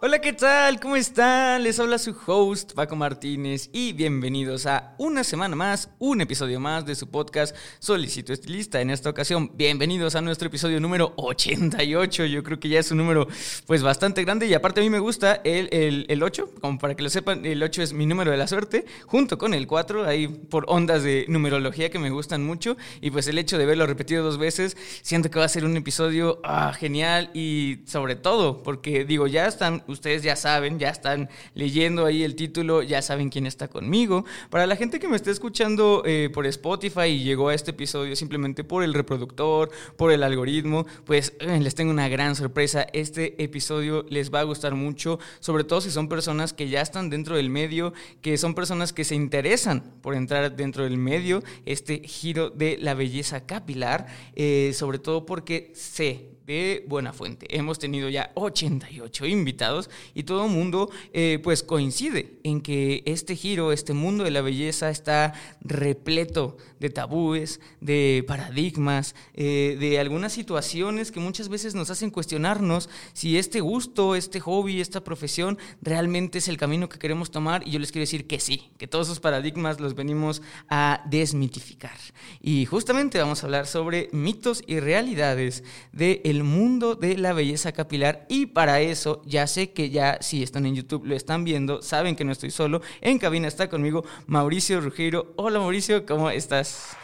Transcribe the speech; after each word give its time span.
Hola, 0.00 0.20
¿qué 0.20 0.32
tal? 0.32 0.78
¿Cómo 0.78 0.94
están? 0.94 1.64
Les 1.64 1.80
habla 1.80 1.98
su 1.98 2.14
host 2.24 2.72
Paco 2.74 2.94
Martínez 2.94 3.68
y 3.72 3.92
bienvenidos 3.94 4.64
a 4.66 4.94
una 4.96 5.24
semana 5.24 5.56
más, 5.56 5.90
un 5.98 6.20
episodio 6.20 6.60
más 6.60 6.86
de 6.86 6.94
su 6.94 7.10
podcast 7.10 7.56
Solicito 7.80 8.32
Estilista. 8.32 8.80
En 8.80 8.90
esta 8.90 9.10
ocasión, 9.10 9.50
bienvenidos 9.56 10.14
a 10.14 10.20
nuestro 10.20 10.46
episodio 10.46 10.78
número 10.78 11.14
88. 11.16 12.26
Yo 12.26 12.44
creo 12.44 12.60
que 12.60 12.68
ya 12.68 12.78
es 12.78 12.92
un 12.92 12.98
número 12.98 13.26
pues 13.66 13.82
bastante 13.82 14.22
grande 14.22 14.46
y 14.46 14.54
aparte 14.54 14.80
a 14.80 14.84
mí 14.84 14.88
me 14.88 15.00
gusta 15.00 15.40
el, 15.42 15.68
el, 15.72 16.06
el 16.08 16.22
8, 16.22 16.48
como 16.60 16.78
para 16.78 16.94
que 16.94 17.02
lo 17.02 17.10
sepan, 17.10 17.44
el 17.44 17.60
8 17.60 17.82
es 17.82 17.92
mi 17.92 18.06
número 18.06 18.30
de 18.30 18.36
la 18.36 18.46
suerte, 18.46 18.86
junto 19.04 19.36
con 19.36 19.52
el 19.52 19.66
4, 19.66 20.04
ahí 20.04 20.28
por 20.28 20.64
ondas 20.68 21.02
de 21.02 21.24
numerología 21.26 21.90
que 21.90 21.98
me 21.98 22.10
gustan 22.10 22.46
mucho 22.46 22.76
y 23.00 23.10
pues 23.10 23.26
el 23.26 23.36
hecho 23.36 23.58
de 23.58 23.66
verlo 23.66 23.84
repetido 23.84 24.22
dos 24.22 24.38
veces, 24.38 24.76
siento 25.02 25.28
que 25.28 25.40
va 25.40 25.46
a 25.46 25.48
ser 25.48 25.64
un 25.64 25.76
episodio 25.76 26.40
ah, 26.44 26.72
genial 26.72 27.32
y 27.34 27.80
sobre 27.86 28.14
todo 28.14 28.62
porque 28.62 29.04
digo, 29.04 29.26
ya 29.26 29.48
están 29.48 29.82
ustedes 29.88 30.22
ya 30.22 30.36
saben, 30.36 30.78
ya 30.78 30.90
están 30.90 31.28
leyendo 31.54 32.06
ahí 32.06 32.22
el 32.22 32.36
título, 32.36 32.82
ya 32.82 33.02
saben 33.02 33.30
quién 33.30 33.46
está 33.46 33.68
conmigo. 33.68 34.24
Para 34.50 34.66
la 34.66 34.76
gente 34.76 35.00
que 35.00 35.08
me 35.08 35.16
está 35.16 35.30
escuchando 35.30 36.02
eh, 36.04 36.30
por 36.32 36.46
Spotify 36.46 37.06
y 37.08 37.24
llegó 37.24 37.48
a 37.48 37.54
este 37.54 37.72
episodio 37.72 38.14
simplemente 38.14 38.64
por 38.64 38.82
el 38.82 38.94
reproductor, 38.94 39.70
por 39.96 40.12
el 40.12 40.22
algoritmo, 40.22 40.86
pues 41.04 41.32
eh, 41.40 41.58
les 41.60 41.74
tengo 41.74 41.90
una 41.90 42.08
gran 42.08 42.36
sorpresa. 42.36 42.86
Este 42.92 43.42
episodio 43.42 44.04
les 44.08 44.32
va 44.32 44.40
a 44.40 44.44
gustar 44.44 44.74
mucho, 44.74 45.18
sobre 45.40 45.64
todo 45.64 45.80
si 45.80 45.90
son 45.90 46.08
personas 46.08 46.52
que 46.52 46.68
ya 46.68 46.80
están 46.80 47.10
dentro 47.10 47.36
del 47.36 47.50
medio, 47.50 47.92
que 48.22 48.36
son 48.38 48.54
personas 48.54 48.92
que 48.92 49.04
se 49.04 49.14
interesan 49.14 49.82
por 50.02 50.14
entrar 50.14 50.54
dentro 50.54 50.84
del 50.84 50.98
medio, 50.98 51.42
este 51.64 52.00
giro 52.00 52.50
de 52.50 52.76
la 52.80 52.94
belleza 52.94 53.46
capilar, 53.46 54.06
eh, 54.34 54.72
sobre 54.74 54.98
todo 54.98 55.26
porque 55.26 55.72
sé 55.74 56.37
de 56.48 56.82
buena 56.88 57.12
fuente. 57.12 57.46
Hemos 57.54 57.78
tenido 57.78 58.08
ya 58.08 58.32
88 58.34 59.26
invitados 59.26 59.90
y 60.14 60.22
todo 60.22 60.46
el 60.46 60.50
mundo 60.50 60.90
eh, 61.12 61.38
pues 61.42 61.62
coincide 61.62 62.38
en 62.42 62.62
que 62.62 63.02
este 63.04 63.36
giro, 63.36 63.70
este 63.70 63.92
mundo 63.92 64.24
de 64.24 64.30
la 64.30 64.40
belleza 64.40 64.88
está 64.88 65.34
repleto 65.60 66.56
de 66.80 66.88
tabúes, 66.88 67.60
de 67.82 68.24
paradigmas, 68.26 69.14
eh, 69.34 69.76
de 69.78 69.98
algunas 69.98 70.32
situaciones 70.32 71.12
que 71.12 71.20
muchas 71.20 71.50
veces 71.50 71.74
nos 71.74 71.90
hacen 71.90 72.10
cuestionarnos 72.10 72.88
si 73.12 73.36
este 73.36 73.60
gusto, 73.60 74.14
este 74.14 74.40
hobby, 74.40 74.80
esta 74.80 75.04
profesión 75.04 75.58
realmente 75.82 76.38
es 76.38 76.48
el 76.48 76.56
camino 76.56 76.88
que 76.88 76.98
queremos 76.98 77.30
tomar 77.30 77.66
y 77.68 77.72
yo 77.72 77.78
les 77.78 77.92
quiero 77.92 78.04
decir 78.04 78.26
que 78.26 78.40
sí, 78.40 78.70
que 78.78 78.88
todos 78.88 79.08
esos 79.08 79.20
paradigmas 79.20 79.80
los 79.80 79.94
venimos 79.94 80.40
a 80.70 81.02
desmitificar. 81.10 81.98
Y 82.40 82.64
justamente 82.64 83.18
vamos 83.18 83.42
a 83.42 83.46
hablar 83.46 83.66
sobre 83.66 84.08
mitos 84.12 84.62
y 84.66 84.80
realidades 84.80 85.62
del 85.92 86.37
mundo 86.44 86.94
de 86.94 87.16
la 87.16 87.32
belleza 87.32 87.72
capilar 87.72 88.26
y 88.28 88.46
para 88.46 88.80
eso 88.80 89.22
ya 89.24 89.46
sé 89.46 89.72
que 89.72 89.90
ya 89.90 90.18
si 90.20 90.42
están 90.42 90.66
en 90.66 90.74
YouTube 90.74 91.06
lo 91.06 91.14
están 91.14 91.44
viendo, 91.44 91.82
saben 91.82 92.16
que 92.16 92.24
no 92.24 92.32
estoy 92.32 92.50
solo. 92.50 92.82
En 93.00 93.18
cabina 93.18 93.48
está 93.48 93.68
conmigo 93.68 94.04
Mauricio 94.26 94.80
Ruggiero. 94.80 95.32
Hola 95.36 95.58
Mauricio, 95.58 96.04
¿cómo 96.06 96.30
estás? 96.30 96.96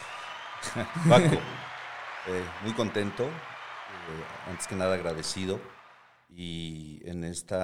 Eh, 2.27 2.43
muy 2.63 2.73
contento, 2.73 3.23
eh, 3.23 4.49
antes 4.49 4.65
que 4.65 4.73
nada 4.73 4.95
agradecido 4.95 5.61
y 6.27 6.99
en 7.05 7.23
este 7.23 7.55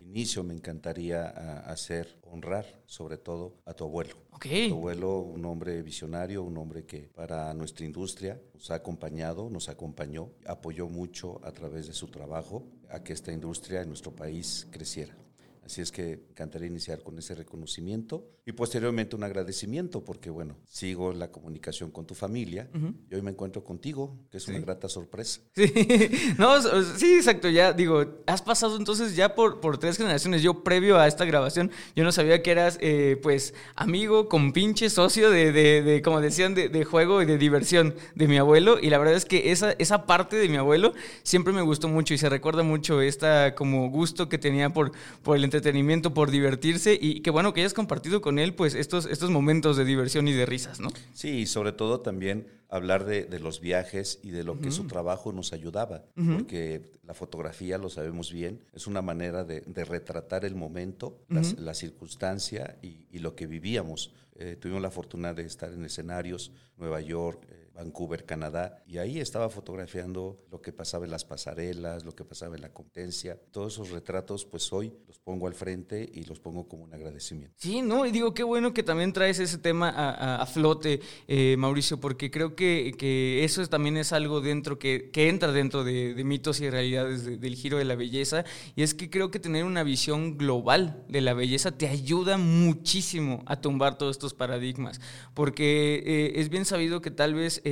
inicio 0.00 0.42
me 0.42 0.52
encantaría 0.52 1.28
hacer, 1.66 2.19
honrar 2.30 2.82
sobre 2.86 3.18
todo 3.18 3.54
a 3.64 3.74
tu 3.74 3.84
abuelo. 3.84 4.16
Okay. 4.32 4.68
Tu 4.68 4.76
abuelo, 4.76 5.18
un 5.18 5.44
hombre 5.44 5.82
visionario, 5.82 6.42
un 6.42 6.56
hombre 6.56 6.84
que 6.84 7.10
para 7.14 7.52
nuestra 7.54 7.84
industria 7.84 8.40
nos 8.54 8.70
ha 8.70 8.76
acompañado, 8.76 9.50
nos 9.50 9.68
acompañó, 9.68 10.30
apoyó 10.46 10.88
mucho 10.88 11.40
a 11.44 11.52
través 11.52 11.86
de 11.86 11.92
su 11.92 12.08
trabajo 12.08 12.64
a 12.88 13.02
que 13.02 13.12
esta 13.12 13.32
industria 13.32 13.82
en 13.82 13.88
nuestro 13.88 14.14
país 14.14 14.66
creciera. 14.70 15.16
Así 15.64 15.82
es 15.82 15.92
que 15.92 16.12
encantaría 16.30 16.66
iniciar 16.66 17.02
con 17.02 17.18
ese 17.18 17.34
reconocimiento 17.34 18.26
y 18.50 18.52
posteriormente 18.52 19.14
un 19.14 19.22
agradecimiento 19.22 20.04
porque, 20.04 20.28
bueno, 20.28 20.56
sigo 20.66 21.12
la 21.12 21.30
comunicación 21.30 21.92
con 21.92 22.04
tu 22.04 22.16
familia 22.16 22.68
y 23.08 23.14
hoy 23.14 23.22
me 23.22 23.30
encuentro 23.30 23.62
contigo, 23.62 24.18
que 24.28 24.38
es 24.38 24.48
una 24.48 24.58
grata 24.58 24.88
sorpresa. 24.88 25.40
Sí, 25.60 26.34
no, 26.38 26.60
sí, 26.96 27.14
exacto, 27.14 27.48
ya 27.48 27.72
digo, 27.72 28.22
has 28.26 28.42
pasado 28.42 28.76
entonces 28.76 29.14
ya 29.14 29.34
por, 29.34 29.60
por 29.60 29.78
tres 29.78 29.98
generaciones. 29.98 30.42
Yo 30.42 30.64
previo 30.64 30.98
a 30.98 31.06
esta 31.06 31.24
grabación, 31.24 31.70
yo 31.94 32.02
no 32.02 32.12
sabía 32.12 32.42
que 32.42 32.50
eras, 32.50 32.78
eh, 32.80 33.18
pues, 33.22 33.54
amigo, 33.76 34.28
compinche, 34.28 34.90
socio 34.90 35.30
de, 35.30 35.52
de, 35.52 35.82
de 35.82 36.02
como 36.02 36.20
decían, 36.20 36.54
de, 36.54 36.68
de, 36.68 36.84
juego 36.84 37.22
y 37.22 37.26
de 37.26 37.38
diversión 37.38 37.94
de 38.14 38.26
mi 38.26 38.38
abuelo 38.38 38.78
y 38.80 38.90
la 38.90 38.98
verdad 38.98 39.14
es 39.14 39.26
que 39.26 39.52
esa, 39.52 39.72
esa 39.72 40.06
parte 40.06 40.36
de 40.36 40.48
mi 40.48 40.56
abuelo 40.56 40.94
siempre 41.22 41.52
me 41.52 41.62
gustó 41.62 41.88
mucho 41.88 42.14
y 42.14 42.18
se 42.18 42.28
recuerda 42.28 42.62
mucho 42.62 43.00
esta 43.00 43.54
como 43.54 43.90
gusto 43.90 44.28
que 44.28 44.38
tenía 44.38 44.72
por, 44.72 44.92
por 45.22 45.36
el 45.36 45.44
entretenimiento, 45.44 46.14
por 46.14 46.30
divertirse 46.30 46.98
y 47.00 47.20
qué 47.20 47.30
bueno 47.30 47.52
que 47.52 47.60
hayas 47.60 47.74
compartido 47.74 48.20
con 48.20 48.39
él 48.40 48.54
pues 48.54 48.74
estos, 48.74 49.06
estos 49.06 49.30
momentos 49.30 49.76
de 49.76 49.84
diversión 49.84 50.26
y 50.28 50.32
de 50.32 50.46
risas, 50.46 50.80
¿no? 50.80 50.88
Sí, 51.14 51.40
y 51.40 51.46
sobre 51.46 51.72
todo 51.72 52.00
también 52.00 52.46
hablar 52.68 53.04
de, 53.04 53.24
de 53.24 53.40
los 53.40 53.60
viajes 53.60 54.20
y 54.22 54.30
de 54.30 54.44
lo 54.44 54.60
que 54.60 54.70
su 54.70 54.86
trabajo 54.86 55.32
nos 55.32 55.52
ayudaba, 55.52 56.04
porque 56.14 56.92
la 57.04 57.14
fotografía, 57.14 57.78
lo 57.78 57.90
sabemos 57.90 58.32
bien, 58.32 58.60
es 58.72 58.86
una 58.86 59.02
manera 59.02 59.44
de, 59.44 59.62
de 59.62 59.84
retratar 59.84 60.44
el 60.44 60.54
momento, 60.54 61.18
la, 61.28 61.42
la, 61.58 61.74
circunstancia 61.74 62.78
y, 62.82 63.06
y, 63.10 63.18
lo 63.18 63.34
que 63.34 63.46
vivíamos. 63.48 64.12
Eh, 64.36 64.56
tuvimos 64.58 64.80
la 64.80 64.90
fortuna 64.90 65.34
de 65.34 65.42
estar 65.42 65.72
en 65.72 65.84
escenarios, 65.84 66.52
Nueva 66.76 67.00
York, 67.00 67.44
eh, 67.50 67.59
Vancouver, 67.80 68.26
Canadá, 68.26 68.82
y 68.86 68.98
ahí 68.98 69.18
estaba 69.18 69.48
fotografiando 69.48 70.44
lo 70.50 70.60
que 70.60 70.70
pasaba 70.70 71.06
en 71.06 71.10
las 71.10 71.24
pasarelas, 71.24 72.04
lo 72.04 72.14
que 72.14 72.24
pasaba 72.24 72.54
en 72.54 72.60
la 72.60 72.72
competencia. 72.72 73.40
Todos 73.50 73.74
esos 73.74 73.90
retratos, 73.90 74.44
pues 74.44 74.70
hoy 74.72 74.92
los 75.06 75.18
pongo 75.18 75.46
al 75.46 75.54
frente 75.54 76.08
y 76.12 76.24
los 76.24 76.40
pongo 76.40 76.68
como 76.68 76.84
un 76.84 76.92
agradecimiento. 76.92 77.54
Sí, 77.58 77.80
no, 77.80 78.04
y 78.04 78.10
digo, 78.10 78.34
qué 78.34 78.42
bueno 78.42 78.74
que 78.74 78.82
también 78.82 79.12
traes 79.14 79.38
ese 79.38 79.56
tema 79.56 79.88
a, 79.88 80.44
flote, 80.46 81.00
eh, 81.26 81.56
Mauricio, 81.56 81.98
porque 82.00 82.30
creo 82.30 82.54
que, 82.54 82.92
que, 82.98 83.44
eso 83.44 83.66
también 83.66 83.96
es 83.96 84.12
algo 84.12 84.40
dentro 84.40 84.78
que, 84.78 85.10
que 85.10 85.28
entra 85.28 85.52
dentro 85.52 85.82
de, 85.82 86.20
mitos 86.24 86.60
y 86.60 86.68
realidades 86.68 87.24
de, 87.24 87.38
del 87.38 87.54
giro 87.54 87.78
de 87.78 87.84
la 87.84 87.94
belleza, 87.94 88.44
y 88.76 88.82
es 88.82 88.94
que 88.94 89.08
creo 89.08 89.30
que 89.30 89.40
tener 89.40 89.64
una 89.64 89.84
visión 89.84 90.36
global 90.36 91.02
de 91.08 91.22
la 91.22 91.32
belleza 91.32 91.72
te 91.72 91.88
ayuda 91.88 92.36
muchísimo 92.36 93.42
a 93.46 93.60
tumbar 93.60 93.96
todos 93.96 94.16
estos 94.16 94.34
paradigmas, 94.34 95.00
porque 95.32 96.02
eh, 96.04 96.32
es 96.40 96.50
bien 96.50 96.66
sabido 96.66 97.00
que 97.00 97.10
tal 97.10 97.34
vez 97.34 97.62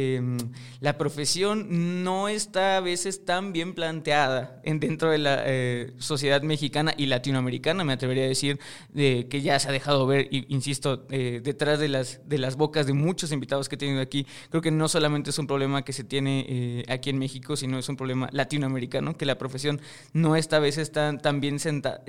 la 0.80 0.98
profesión 0.98 2.04
no 2.04 2.28
está 2.28 2.76
a 2.76 2.80
veces 2.80 3.24
tan 3.24 3.52
bien 3.52 3.74
planteada 3.74 4.60
en, 4.64 4.80
dentro 4.80 5.10
de 5.10 5.18
la 5.18 5.42
eh, 5.46 5.92
sociedad 5.98 6.42
mexicana 6.42 6.94
y 6.96 7.06
latinoamericana, 7.06 7.84
me 7.84 7.92
atrevería 7.92 8.24
a 8.24 8.28
decir, 8.28 8.58
de, 8.92 9.26
que 9.28 9.42
ya 9.42 9.58
se 9.58 9.68
ha 9.68 9.72
dejado 9.72 10.06
ver, 10.06 10.28
y, 10.30 10.46
insisto, 10.52 11.06
eh, 11.10 11.40
detrás 11.42 11.78
de 11.78 11.88
las, 11.88 12.20
de 12.28 12.38
las 12.38 12.56
bocas 12.56 12.86
de 12.86 12.92
muchos 12.92 13.32
invitados 13.32 13.68
que 13.68 13.74
he 13.74 13.78
tenido 13.78 14.00
aquí. 14.00 14.26
Creo 14.50 14.62
que 14.62 14.70
no 14.70 14.88
solamente 14.88 15.30
es 15.30 15.38
un 15.38 15.46
problema 15.46 15.82
que 15.84 15.92
se 15.92 16.04
tiene 16.04 16.46
eh, 16.48 16.84
aquí 16.88 17.10
en 17.10 17.18
México, 17.18 17.56
sino 17.56 17.78
es 17.78 17.88
un 17.88 17.96
problema 17.96 18.28
latinoamericano, 18.32 19.16
que 19.16 19.26
la 19.26 19.38
profesión 19.38 19.80
no 20.12 20.36
está 20.36 20.56
a 20.56 20.60
veces 20.60 20.92
tan, 20.92 21.20
tan 21.20 21.40
bien 21.40 21.58
senta, 21.58 22.02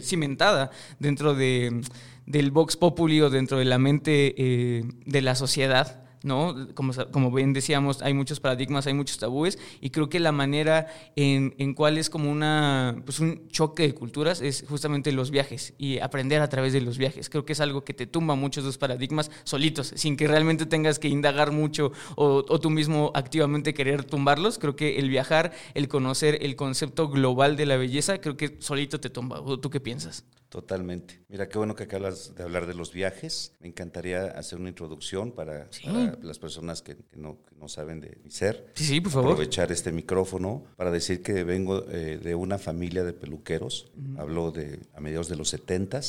cimentada 0.00 0.70
dentro 0.98 1.34
de, 1.34 1.82
del 2.26 2.50
Vox 2.50 2.76
Populi 2.76 3.20
o 3.20 3.30
dentro 3.30 3.58
de 3.58 3.64
la 3.64 3.78
mente 3.78 4.84
de 5.04 5.22
la 5.22 5.34
sociedad. 5.34 6.05
¿No? 6.26 6.68
Como, 6.74 6.92
como, 7.10 7.30
bien 7.30 7.52
decíamos, 7.52 8.02
hay 8.02 8.12
muchos 8.12 8.40
paradigmas, 8.40 8.86
hay 8.86 8.94
muchos 8.94 9.18
tabúes, 9.18 9.58
y 9.80 9.90
creo 9.90 10.08
que 10.08 10.20
la 10.20 10.32
manera 10.32 10.88
en, 11.16 11.54
en 11.58 11.72
cuál 11.72 11.96
es 11.96 12.10
como 12.10 12.30
una, 12.30 13.00
pues 13.04 13.20
un 13.20 13.48
choque 13.48 13.84
de 13.84 13.94
culturas 13.94 14.42
es 14.42 14.64
justamente 14.68 15.12
los 15.12 15.30
viajes 15.30 15.72
y 15.78 15.98
aprender 16.00 16.42
a 16.42 16.48
través 16.48 16.72
de 16.72 16.80
los 16.80 16.98
viajes. 16.98 17.30
Creo 17.30 17.44
que 17.44 17.54
es 17.54 17.60
algo 17.60 17.84
que 17.84 17.94
te 17.94 18.06
tumba 18.06 18.34
muchos 18.34 18.64
de 18.64 18.68
los 18.68 18.78
paradigmas 18.78 19.30
solitos, 19.44 19.92
sin 19.94 20.16
que 20.16 20.28
realmente 20.28 20.66
tengas 20.66 20.98
que 20.98 21.08
indagar 21.08 21.52
mucho 21.52 21.92
o, 22.16 22.44
o 22.48 22.60
tú 22.60 22.68
mismo 22.68 23.12
activamente 23.14 23.72
querer 23.72 24.04
tumbarlos. 24.04 24.58
Creo 24.58 24.76
que 24.76 24.98
el 24.98 25.08
viajar, 25.08 25.52
el 25.74 25.88
conocer 25.88 26.38
el 26.40 26.56
concepto 26.56 27.08
global 27.08 27.56
de 27.56 27.66
la 27.66 27.76
belleza, 27.76 28.20
creo 28.20 28.36
que 28.36 28.56
solito 28.58 29.00
te 29.00 29.10
tumba. 29.10 29.40
¿Tú 29.60 29.70
qué 29.70 29.80
piensas? 29.80 30.24
Totalmente. 30.48 31.20
Mira, 31.28 31.48
qué 31.48 31.58
bueno 31.58 31.74
que 31.74 31.84
acabas 31.84 32.34
de 32.34 32.42
hablar 32.42 32.66
de 32.66 32.74
los 32.74 32.92
viajes. 32.92 33.52
Me 33.60 33.68
encantaría 33.68 34.26
hacer 34.26 34.58
una 34.58 34.68
introducción 34.68 35.32
para, 35.32 35.70
sí. 35.70 35.84
para 35.84 36.15
las 36.22 36.38
personas 36.38 36.82
que, 36.82 36.96
no, 37.14 37.38
saben 37.68 38.00
de 38.00 38.16
mi 38.22 38.30
ser. 38.30 38.70
Sí, 38.74 38.84
sí, 38.84 39.00
por 39.00 39.10
favor. 39.10 39.32
Aprovechar 39.32 39.72
este 39.72 39.90
micrófono 39.90 40.64
para 40.76 40.92
decir 40.92 41.20
que 41.20 41.42
vengo 41.42 41.84
eh, 41.90 42.20
de 42.22 42.34
una 42.36 42.58
familia 42.58 43.02
de 43.02 43.12
peluqueros. 43.12 43.90
Hablo 44.16 44.52
de 44.52 44.78
a 44.94 45.00
mediados 45.00 45.28
de 45.28 45.36
los 45.36 45.48
70 45.48 46.00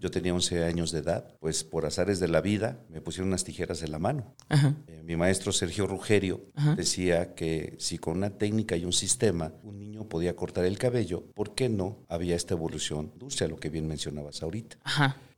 Yo 0.00 0.10
tenía 0.10 0.32
11 0.34 0.64
años 0.64 0.92
de 0.92 1.00
edad. 1.00 1.34
Pues 1.40 1.64
por 1.64 1.86
azares 1.86 2.20
de 2.20 2.28
la 2.28 2.40
vida 2.40 2.80
me 2.88 3.00
pusieron 3.00 3.28
unas 3.28 3.44
tijeras 3.44 3.82
en 3.82 3.92
la 3.92 3.98
mano. 3.98 4.34
Eh, 4.86 5.02
mi 5.04 5.16
maestro 5.16 5.52
Sergio 5.52 5.86
Rugerio 5.86 6.40
decía 6.76 7.34
que 7.34 7.76
si 7.78 7.98
con 7.98 8.16
una 8.16 8.30
técnica 8.30 8.76
y 8.76 8.84
un 8.84 8.92
sistema 8.92 9.52
un 9.62 9.78
niño 9.78 10.08
podía 10.08 10.34
cortar 10.36 10.64
el 10.64 10.78
cabello, 10.78 11.24
¿por 11.34 11.54
qué 11.54 11.68
no 11.68 11.98
había 12.08 12.36
esta 12.36 12.54
evolución 12.54 13.12
dulce, 13.16 13.48
lo 13.48 13.56
que 13.56 13.70
bien 13.70 13.86
mencionabas 13.86 14.42
ahorita? 14.42 14.78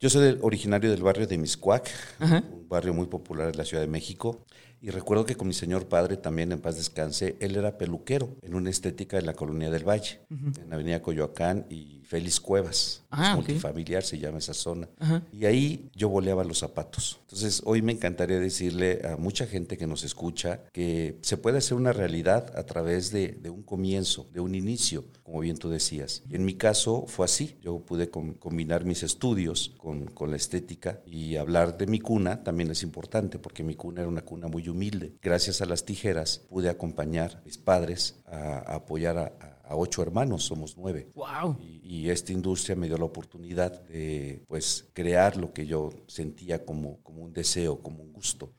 Yo 0.01 0.09
soy 0.09 0.39
originario 0.41 0.91
del 0.91 1.03
barrio 1.03 1.27
de 1.27 1.37
Miscuac, 1.39 1.91
barrio 2.71 2.95
muy 2.95 3.07
popular 3.07 3.51
en 3.51 3.59
la 3.59 3.65
Ciudad 3.67 3.83
de 3.83 3.89
México. 3.89 4.47
Y 4.83 4.91
recuerdo 4.91 5.27
que 5.27 5.37
con 5.37 5.49
mi 5.49 5.55
señor 5.55 5.87
padre, 5.87 6.17
también 6.17 6.53
en 6.53 6.61
paz 6.61 6.77
descanse, 6.77 7.37
él 7.41 7.57
era 7.57 7.77
peluquero 7.77 8.37
en 8.43 8.55
una 8.55 8.71
estética 8.71 9.19
en 9.19 9.27
la 9.27 9.35
colonia 9.35 9.71
del 9.71 9.87
Valle, 9.87 10.21
en 10.31 10.69
la 10.69 10.77
avenida 10.77 11.03
Coyoacán 11.03 11.67
y 11.69 12.01
Félix 12.11 12.41
Cuevas. 12.41 13.05
Ah, 13.11 13.37
multifamiliar 13.37 14.03
se 14.03 14.19
llama 14.19 14.39
esa 14.39 14.53
zona. 14.53 14.89
Y 15.33 15.45
ahí 15.45 15.91
yo 15.95 16.09
boleaba 16.09 16.43
los 16.43 16.59
zapatos. 16.59 17.21
Entonces, 17.23 17.63
hoy 17.65 17.83
me 17.83 17.93
encantaría 17.93 18.41
decirle 18.41 19.03
a 19.05 19.17
mucha 19.17 19.47
gente 19.47 19.79
que 19.79 19.87
nos 19.87 20.03
escucha 20.03 20.61
que 20.73 21.19
se 21.23 21.37
puede 21.37 21.59
hacer 21.59 21.77
una 21.77 21.93
realidad 21.93 22.53
a 22.57 22.65
través 22.65 23.13
de, 23.13 23.39
un 23.49 23.63
comienzo, 23.63 24.29
de 24.33 24.41
un 24.41 24.57
inicio, 24.57 25.05
como 25.23 25.39
bien 25.39 25.57
tú 25.57 25.69
decías. 25.71 26.25
En 26.31 26.45
mi 26.45 26.55
caso 26.55 27.05
fue 27.07 27.27
así. 27.27 27.57
Yo 27.63 27.79
pude 27.79 28.11
combinar 28.11 28.85
mis 28.85 29.05
estudios 29.05 29.75
con, 29.79 30.07
con 30.07 30.31
la 30.31 30.37
estética 30.37 31.01
y 31.07 31.37
hablar 31.37 31.79
de 31.79 31.87
mi 31.87 32.01
cuna 32.01 32.43
también 32.43 32.71
es 32.73 32.83
importante 32.83 33.39
porque 33.39 33.63
mi 33.63 33.77
cuna 33.77 34.01
era 34.01 34.09
una 34.09 34.23
cuna 34.23 34.49
muy 34.49 34.67
humilde. 34.71 35.15
Gracias 35.23 35.61
a 35.61 35.67
las 35.67 35.85
tijeras 35.85 36.39
pude 36.49 36.69
acompañar 36.69 37.37
a 37.37 37.45
mis 37.45 37.59
padres 37.59 38.21
a, 38.27 38.75
apoyar 38.75 39.19
a 39.19 39.61
a 39.71 39.77
ocho 39.77 40.03
hermanos, 40.03 40.43
somos 40.43 40.77
nueve. 40.77 41.13
Wow. 41.15 41.57
Y, 41.61 42.11
esta 42.11 42.33
industria 42.33 42.75
me 42.75 42.89
dio 42.89 42.99
la 42.99 43.05
oportunidad 43.05 43.83
de 43.83 44.43
pues 44.49 44.87
crear 44.93 45.37
lo 45.37 45.53
que 45.53 45.65
yo 45.65 45.91
sentía 46.09 46.65
como, 46.65 47.01
como 47.05 47.23
un 47.23 47.33
deseo, 47.33 47.81
como 47.81 48.03
un 48.03 48.13
gusto. 48.13 48.53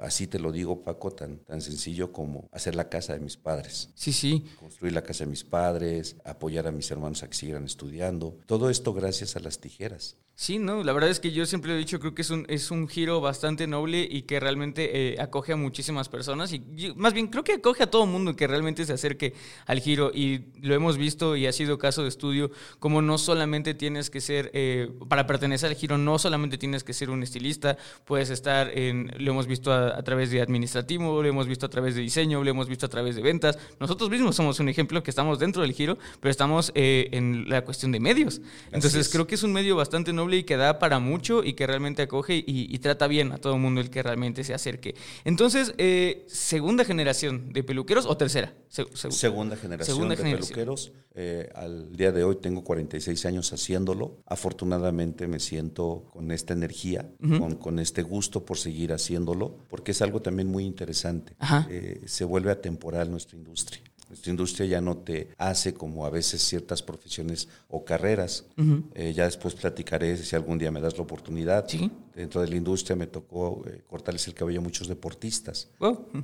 Así 0.00 0.28
te 0.28 0.38
lo 0.38 0.52
digo, 0.52 0.84
Paco, 0.84 1.10
tan, 1.10 1.38
tan 1.38 1.60
sencillo 1.60 2.12
como 2.12 2.48
hacer 2.52 2.76
la 2.76 2.88
casa 2.88 3.14
de 3.14 3.20
mis 3.20 3.36
padres. 3.36 3.90
Sí, 3.94 4.12
sí. 4.12 4.44
Construir 4.60 4.92
la 4.92 5.02
casa 5.02 5.24
de 5.24 5.30
mis 5.30 5.42
padres, 5.42 6.16
apoyar 6.24 6.68
a 6.68 6.72
mis 6.72 6.88
hermanos 6.90 7.24
a 7.24 7.28
que 7.28 7.34
sigan 7.34 7.64
estudiando. 7.64 8.38
Todo 8.46 8.70
esto 8.70 8.94
gracias 8.94 9.34
a 9.34 9.40
las 9.40 9.58
tijeras. 9.58 10.18
Sí, 10.40 10.60
no, 10.60 10.84
la 10.84 10.92
verdad 10.92 11.10
es 11.10 11.18
que 11.18 11.32
yo 11.32 11.44
siempre 11.46 11.74
he 11.74 11.76
dicho, 11.76 11.98
creo 11.98 12.14
que 12.14 12.22
es 12.22 12.30
un, 12.30 12.46
es 12.48 12.70
un 12.70 12.86
giro 12.86 13.20
bastante 13.20 13.66
noble 13.66 14.06
y 14.08 14.22
que 14.22 14.38
realmente 14.38 15.14
eh, 15.14 15.20
acoge 15.20 15.54
a 15.54 15.56
muchísimas 15.56 16.08
personas 16.08 16.52
y 16.52 16.62
más 16.94 17.12
bien 17.12 17.26
creo 17.26 17.42
que 17.42 17.54
acoge 17.54 17.82
a 17.82 17.90
todo 17.90 18.06
mundo 18.06 18.36
que 18.36 18.46
realmente 18.46 18.84
se 18.84 18.92
acerque 18.92 19.34
al 19.66 19.80
giro 19.80 20.12
y 20.14 20.44
lo 20.62 20.76
hemos 20.76 20.96
visto 20.96 21.34
y 21.34 21.48
ha 21.48 21.52
sido 21.52 21.76
caso 21.76 22.04
de 22.04 22.08
estudio 22.08 22.52
como 22.78 23.02
no 23.02 23.18
solamente 23.18 23.74
tienes 23.74 24.10
que 24.10 24.20
ser, 24.20 24.52
eh, 24.54 24.92
para 25.08 25.26
pertenecer 25.26 25.70
al 25.70 25.74
giro, 25.74 25.98
no 25.98 26.20
solamente 26.20 26.56
tienes 26.56 26.84
que 26.84 26.92
ser 26.92 27.10
un 27.10 27.24
estilista, 27.24 27.76
puedes 28.04 28.30
estar 28.30 28.70
en, 28.78 29.10
lo 29.18 29.32
hemos 29.32 29.48
visto 29.48 29.72
a, 29.72 30.00
través 30.04 30.30
de 30.30 30.40
administrativo, 30.40 31.20
lo 31.20 31.28
hemos 31.28 31.48
visto 31.48 31.66
a 31.66 31.68
través 31.68 31.96
de 31.96 32.02
diseño, 32.02 32.44
lo 32.44 32.50
hemos 32.50 32.68
visto 32.68 32.86
a 32.86 32.88
través 32.88 33.16
de 33.16 33.22
ventas. 33.22 33.58
Nosotros 33.80 34.08
mismos 34.08 34.36
somos 34.36 34.60
un 34.60 34.68
ejemplo 34.68 35.02
que 35.02 35.10
estamos 35.10 35.40
dentro 35.40 35.62
del 35.62 35.72
giro, 35.72 35.98
pero 36.20 36.30
estamos 36.30 36.70
eh, 36.76 37.08
en 37.10 37.48
la 37.48 37.64
cuestión 37.64 37.90
de 37.90 37.98
medios. 37.98 38.40
Entonces 38.70 39.08
creo 39.08 39.26
que 39.26 39.34
es 39.34 39.42
un 39.42 39.52
medio 39.52 39.74
bastante 39.74 40.12
noble 40.12 40.27
y 40.36 40.44
que 40.44 40.56
da 40.56 40.78
para 40.78 40.98
mucho 40.98 41.42
y 41.42 41.54
que 41.54 41.66
realmente 41.66 42.02
acoge 42.02 42.42
y, 42.46 42.78
trata 42.78 43.06
bien 43.06 43.32
a 43.32 43.38
todo 43.38 43.54
el 43.54 43.60
mundo 43.60 43.80
el 43.80 43.90
que 43.90 44.02
realmente 44.02 44.44
se 44.44 44.54
acerque. 44.54 44.94
Entonces, 45.24 45.74
eh, 45.78 46.24
¿segunda 46.28 46.84
generación 46.84 47.52
de 47.52 47.64
peluqueros 47.64 48.06
o 48.06 48.16
tercera? 48.16 48.54
segunda 48.68 49.56
generación 49.56 50.08
de 50.08 50.16
peluqueros. 50.16 50.92
Eh, 51.14 51.50
al 51.54 51.96
día 51.96 52.12
de 52.12 52.22
hoy 52.22 52.36
tengo 52.36 52.62
46 52.62 53.26
años 53.26 53.52
haciéndolo. 53.52 54.18
Afortunadamente 54.26 55.26
me 55.26 55.40
siento 55.40 56.04
con 56.12 56.30
esta 56.30 56.52
energía, 56.52 57.10
con, 57.20 57.56
con, 57.56 57.78
este 57.78 58.02
gusto 58.02 58.44
por 58.44 58.58
seguir 58.58 58.92
haciéndolo, 58.92 59.56
porque 59.68 59.92
es 59.92 60.02
algo 60.02 60.22
también 60.22 60.48
muy 60.48 60.64
interesante. 60.64 61.34
Eh, 61.70 62.02
se 62.06 62.24
vuelve 62.24 62.52
atemporal 62.52 63.10
nuestra 63.10 63.36
industria. 63.36 63.82
Nuestra 64.08 64.30
industria 64.30 64.66
ya 64.66 64.80
no 64.80 64.96
te 64.96 65.28
hace 65.36 65.74
como 65.74 66.06
a 66.06 66.10
veces 66.10 66.42
ciertas 66.42 66.82
profesiones 66.82 67.48
o 67.68 67.84
carreras. 67.84 68.46
Eh, 68.94 69.12
ya 69.14 69.24
después 69.24 69.54
platicaré 69.54 70.16
si 70.16 70.34
algún 70.34 70.58
día 70.58 70.70
me 70.70 70.80
das 70.80 70.96
la 70.96 71.02
oportunidad. 71.02 71.66
Dentro 72.14 72.40
de 72.40 72.48
la 72.48 72.56
industria 72.56 72.96
me 72.96 73.06
tocó 73.06 73.62
eh, 73.66 73.82
cortarles 73.86 74.26
el 74.26 74.34
cabello 74.34 74.60
a 74.60 74.62
muchos 74.62 74.88
deportistas, 74.88 75.68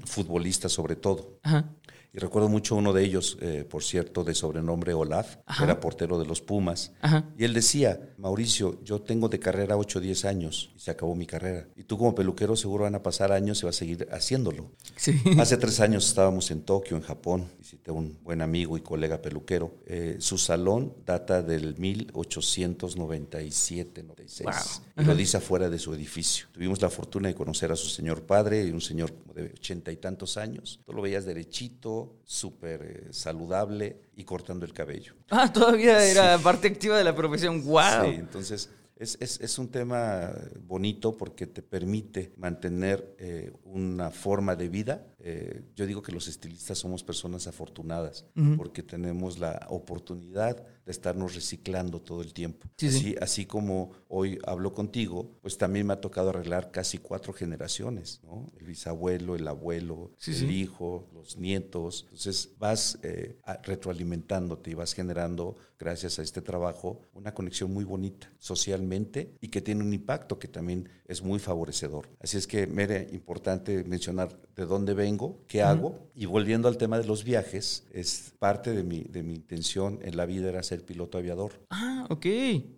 futbolistas 0.05 0.73
sobre 0.73 0.97
todo. 0.97 1.39
Ajá. 1.43 1.71
Y 2.15 2.19
recuerdo 2.21 2.49
mucho 2.49 2.77
uno 2.77 2.93
de 2.93 3.03
ellos, 3.03 3.37
eh, 3.41 3.67
por 3.69 3.83
cierto, 3.83 4.23
de 4.23 4.37
sobrenombre 4.37 4.95
Olaf, 4.95 5.39
que 5.59 5.65
era 5.65 5.81
portero 5.81 6.17
de 6.17 6.25
los 6.25 6.41
Pumas. 6.41 6.93
Y 7.37 7.43
él 7.43 7.53
decía, 7.53 8.15
Mauricio, 8.19 8.79
yo 8.85 9.03
tengo 9.03 9.29
de 9.29 9.41
carrera 9.41 9.77
8 9.77 9.99
o 9.99 10.03
10 10.03 10.25
años 10.25 10.71
y 10.77 10.79
se 10.79 10.93
acabó 10.93 11.17
mi 11.17 11.27
carrera. 11.27 11.67
Y 11.75 11.83
tú 11.83 11.99
como 11.99 12.15
peluquero 12.15 12.55
seguro 12.55 12.85
van 12.85 12.95
a 12.95 13.03
pasar 13.03 13.33
años 13.33 13.61
y 13.63 13.67
vas 13.67 13.75
a 13.75 13.79
seguir 13.81 14.07
haciéndolo. 14.13 14.71
Sí. 14.95 15.21
Hace 15.41 15.57
tres 15.57 15.81
años 15.81 16.07
estábamos 16.07 16.53
en 16.53 16.63
Tokio, 16.63 16.97
en 16.97 17.03
Japón. 17.03 17.51
Visité 17.59 17.91
a 17.91 17.95
un 17.95 18.17
buen 18.23 18.43
amigo 18.43 18.77
y 18.77 18.81
colega 18.81 19.21
peluquero. 19.21 19.75
Eh, 19.87 20.19
su 20.21 20.39
salón 20.39 20.95
data 21.05 21.43
del 21.43 21.77
1897, 21.77 24.05
96. 24.05 24.83
Y 24.99 25.05
lo 25.05 25.17
dice 25.17 25.39
afuera 25.39 25.69
de 25.69 25.81
su 25.81 25.93
edificio. 25.93 26.47
Tuvimos 26.53 26.81
la 26.81 26.91
fortuna 26.91 27.27
de 27.27 27.35
conocer 27.35 27.73
a 27.73 27.77
su 27.77 27.89
señor 27.89 28.23
padre, 28.23 28.65
y 28.65 28.71
un 28.71 28.81
señor 28.81 29.13
de 29.35 29.47
ochenta 29.47 29.91
y 29.91 29.97
tantos 29.97 30.37
años. 30.37 30.79
Tú 30.87 30.93
lo 30.93 31.03
veías 31.03 31.25
derechito, 31.25 32.04
súper 32.25 32.83
eh, 32.83 33.13
saludable 33.13 34.01
y 34.17 34.25
cortando 34.25 34.65
el 34.65 34.73
cabello. 34.73 35.15
Ah, 35.31 35.53
todavía 35.53 36.05
era 36.05 36.39
parte 36.39 36.69
activa 36.69 36.97
de 36.99 37.05
la 37.05 37.15
profesión. 37.15 37.65
¡Wow! 37.65 38.05
Sí, 38.05 38.11
entonces 38.15 38.71
es, 38.97 39.19
es, 39.21 39.41
es, 39.41 39.59
un 39.59 39.69
tema 39.69 40.31
bonito 40.67 41.17
porque 41.17 41.47
te 41.47 41.63
permite 41.63 42.33
mantener 42.37 43.17
eh, 43.19 43.53
una 43.65 44.11
forma 44.11 44.55
de 44.55 44.69
vida. 44.69 45.07
Eh, 45.27 45.63
yo 45.75 45.87
digo 45.87 46.03
que 46.03 46.13
los 46.13 46.29
estilistas 46.29 46.77
somos 46.77 47.03
personas 47.03 47.47
afortunadas 47.47 48.27
porque 48.59 48.83
tenemos 48.83 49.39
la 49.39 49.67
oportunidad 49.71 50.67
de 50.85 50.93
estarnos 50.93 51.35
reciclando 51.35 52.03
todo 52.03 52.21
el 52.21 52.35
tiempo. 52.35 52.69
así, 52.83 53.17
así 53.19 53.47
como 53.47 53.93
hoy 54.09 54.39
hablo 54.47 54.75
contigo, 54.75 55.39
pues 55.41 55.57
también 55.57 55.87
me 55.87 55.95
ha 55.95 56.01
tocado 56.03 56.29
arreglar 56.29 56.71
casi 56.71 56.99
cuatro 56.99 57.33
generaciones, 57.33 58.21
¿no? 58.23 58.53
El 58.61 58.67
bisabuelo, 58.67 59.35
el 59.35 59.49
abuelo, 59.49 60.13
el 60.27 60.51
hijo, 60.51 61.09
los 61.15 61.39
nietos. 61.39 62.03
Entonces 62.05 62.51
vas 62.59 62.99
eh, 63.03 63.39
retroalimentándote 63.63 64.73
y 64.73 64.75
vas 64.75 64.93
generando, 64.93 65.57
gracias 65.79 66.19
a 66.19 66.23
este 66.23 66.43
trabajo, 66.43 67.01
una 67.15 67.33
conexión 67.33 67.73
muy 67.73 67.85
bonita 67.85 68.31
socialmente 68.39 69.39
y 69.41 69.49
que 69.49 69.63
tiene 69.63 69.83
un 69.83 69.95
impacto 69.95 70.39
que 70.39 70.49
también 70.49 70.91
es 71.07 71.23
muy 71.23 71.39
favorecedor. 71.39 72.11
Así 72.21 72.37
es 72.37 72.47
que 72.47 72.67
me 72.67 72.83
era 72.83 73.01
importante 73.15 73.85
mencionar 73.85 74.39
de 74.55 74.67
dónde 74.67 74.93
vengo, 75.15 75.45
qué 75.47 75.63
hago. 75.63 76.11
Y 76.15 76.27
volviendo 76.27 76.69
al 76.69 76.77
tema 76.77 76.99
de 76.99 77.05
los 77.05 77.25
viajes, 77.25 77.87
es 77.93 78.33
parte 78.39 78.73
de 78.73 78.83
mi, 78.83 79.03
de 79.03 79.23
mi 79.23 79.35
intención 79.35 79.99
en 80.03 80.17
la 80.17 80.27
vida 80.27 80.49
era 80.49 80.63
ser 80.63 80.85
piloto 80.85 81.19
aviador. 81.19 81.53
Ah, 81.71 82.07
ok. 82.09 82.27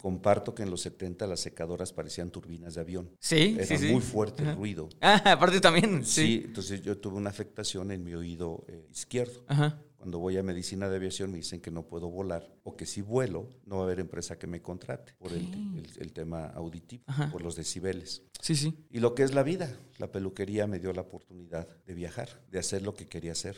Comparto 0.00 0.54
que 0.54 0.62
en 0.62 0.70
los 0.70 0.80
70 0.82 1.26
las 1.26 1.40
secadoras 1.40 1.92
parecían 1.92 2.30
turbinas 2.30 2.74
de 2.74 2.80
avión. 2.80 3.10
Sí, 3.18 3.56
era 3.58 3.78
sí, 3.78 3.88
muy 3.92 4.00
fuerte 4.00 4.42
el 4.42 4.56
ruido. 4.56 4.88
Ah, 5.00 5.22
aparte 5.32 5.60
también. 5.60 6.04
Sí. 6.04 6.42
entonces 6.46 6.82
yo 6.82 6.96
tuve 6.98 7.16
una 7.16 7.30
afectación 7.30 7.90
en 7.90 8.04
mi 8.04 8.14
oído 8.14 8.64
eh, 8.68 8.86
izquierdo. 8.90 9.44
Ajá. 9.48 9.80
Cuando 10.06 10.20
voy 10.20 10.36
a 10.36 10.42
medicina 10.44 10.88
de 10.88 10.94
aviación 10.94 11.32
me 11.32 11.38
dicen 11.38 11.60
que 11.60 11.72
no 11.72 11.82
puedo 11.82 12.08
volar 12.08 12.48
o 12.62 12.76
que 12.76 12.86
si 12.86 13.02
vuelo 13.02 13.48
no 13.64 13.78
va 13.78 13.82
a 13.82 13.84
haber 13.86 13.98
empresa 13.98 14.38
que 14.38 14.46
me 14.46 14.62
contrate 14.62 15.12
por 15.18 15.32
el, 15.32 16.12
tema 16.12 16.46
auditivo, 16.50 17.02
por 17.32 17.42
los 17.42 17.56
decibeles. 17.56 18.22
Sí, 18.40 18.54
sí. 18.54 18.72
Y 18.88 19.00
lo 19.00 19.16
que 19.16 19.24
es 19.24 19.34
la 19.34 19.42
vida, 19.42 19.76
la 19.98 20.12
peluquería 20.12 20.68
me 20.68 20.78
dio 20.78 20.92
la 20.92 21.00
oportunidad 21.00 21.66
de 21.84 21.94
viajar, 21.94 22.28
de 22.52 22.60
hacer 22.60 22.82
lo 22.82 22.94
que 22.94 23.08
quería 23.08 23.32
hacer. 23.32 23.56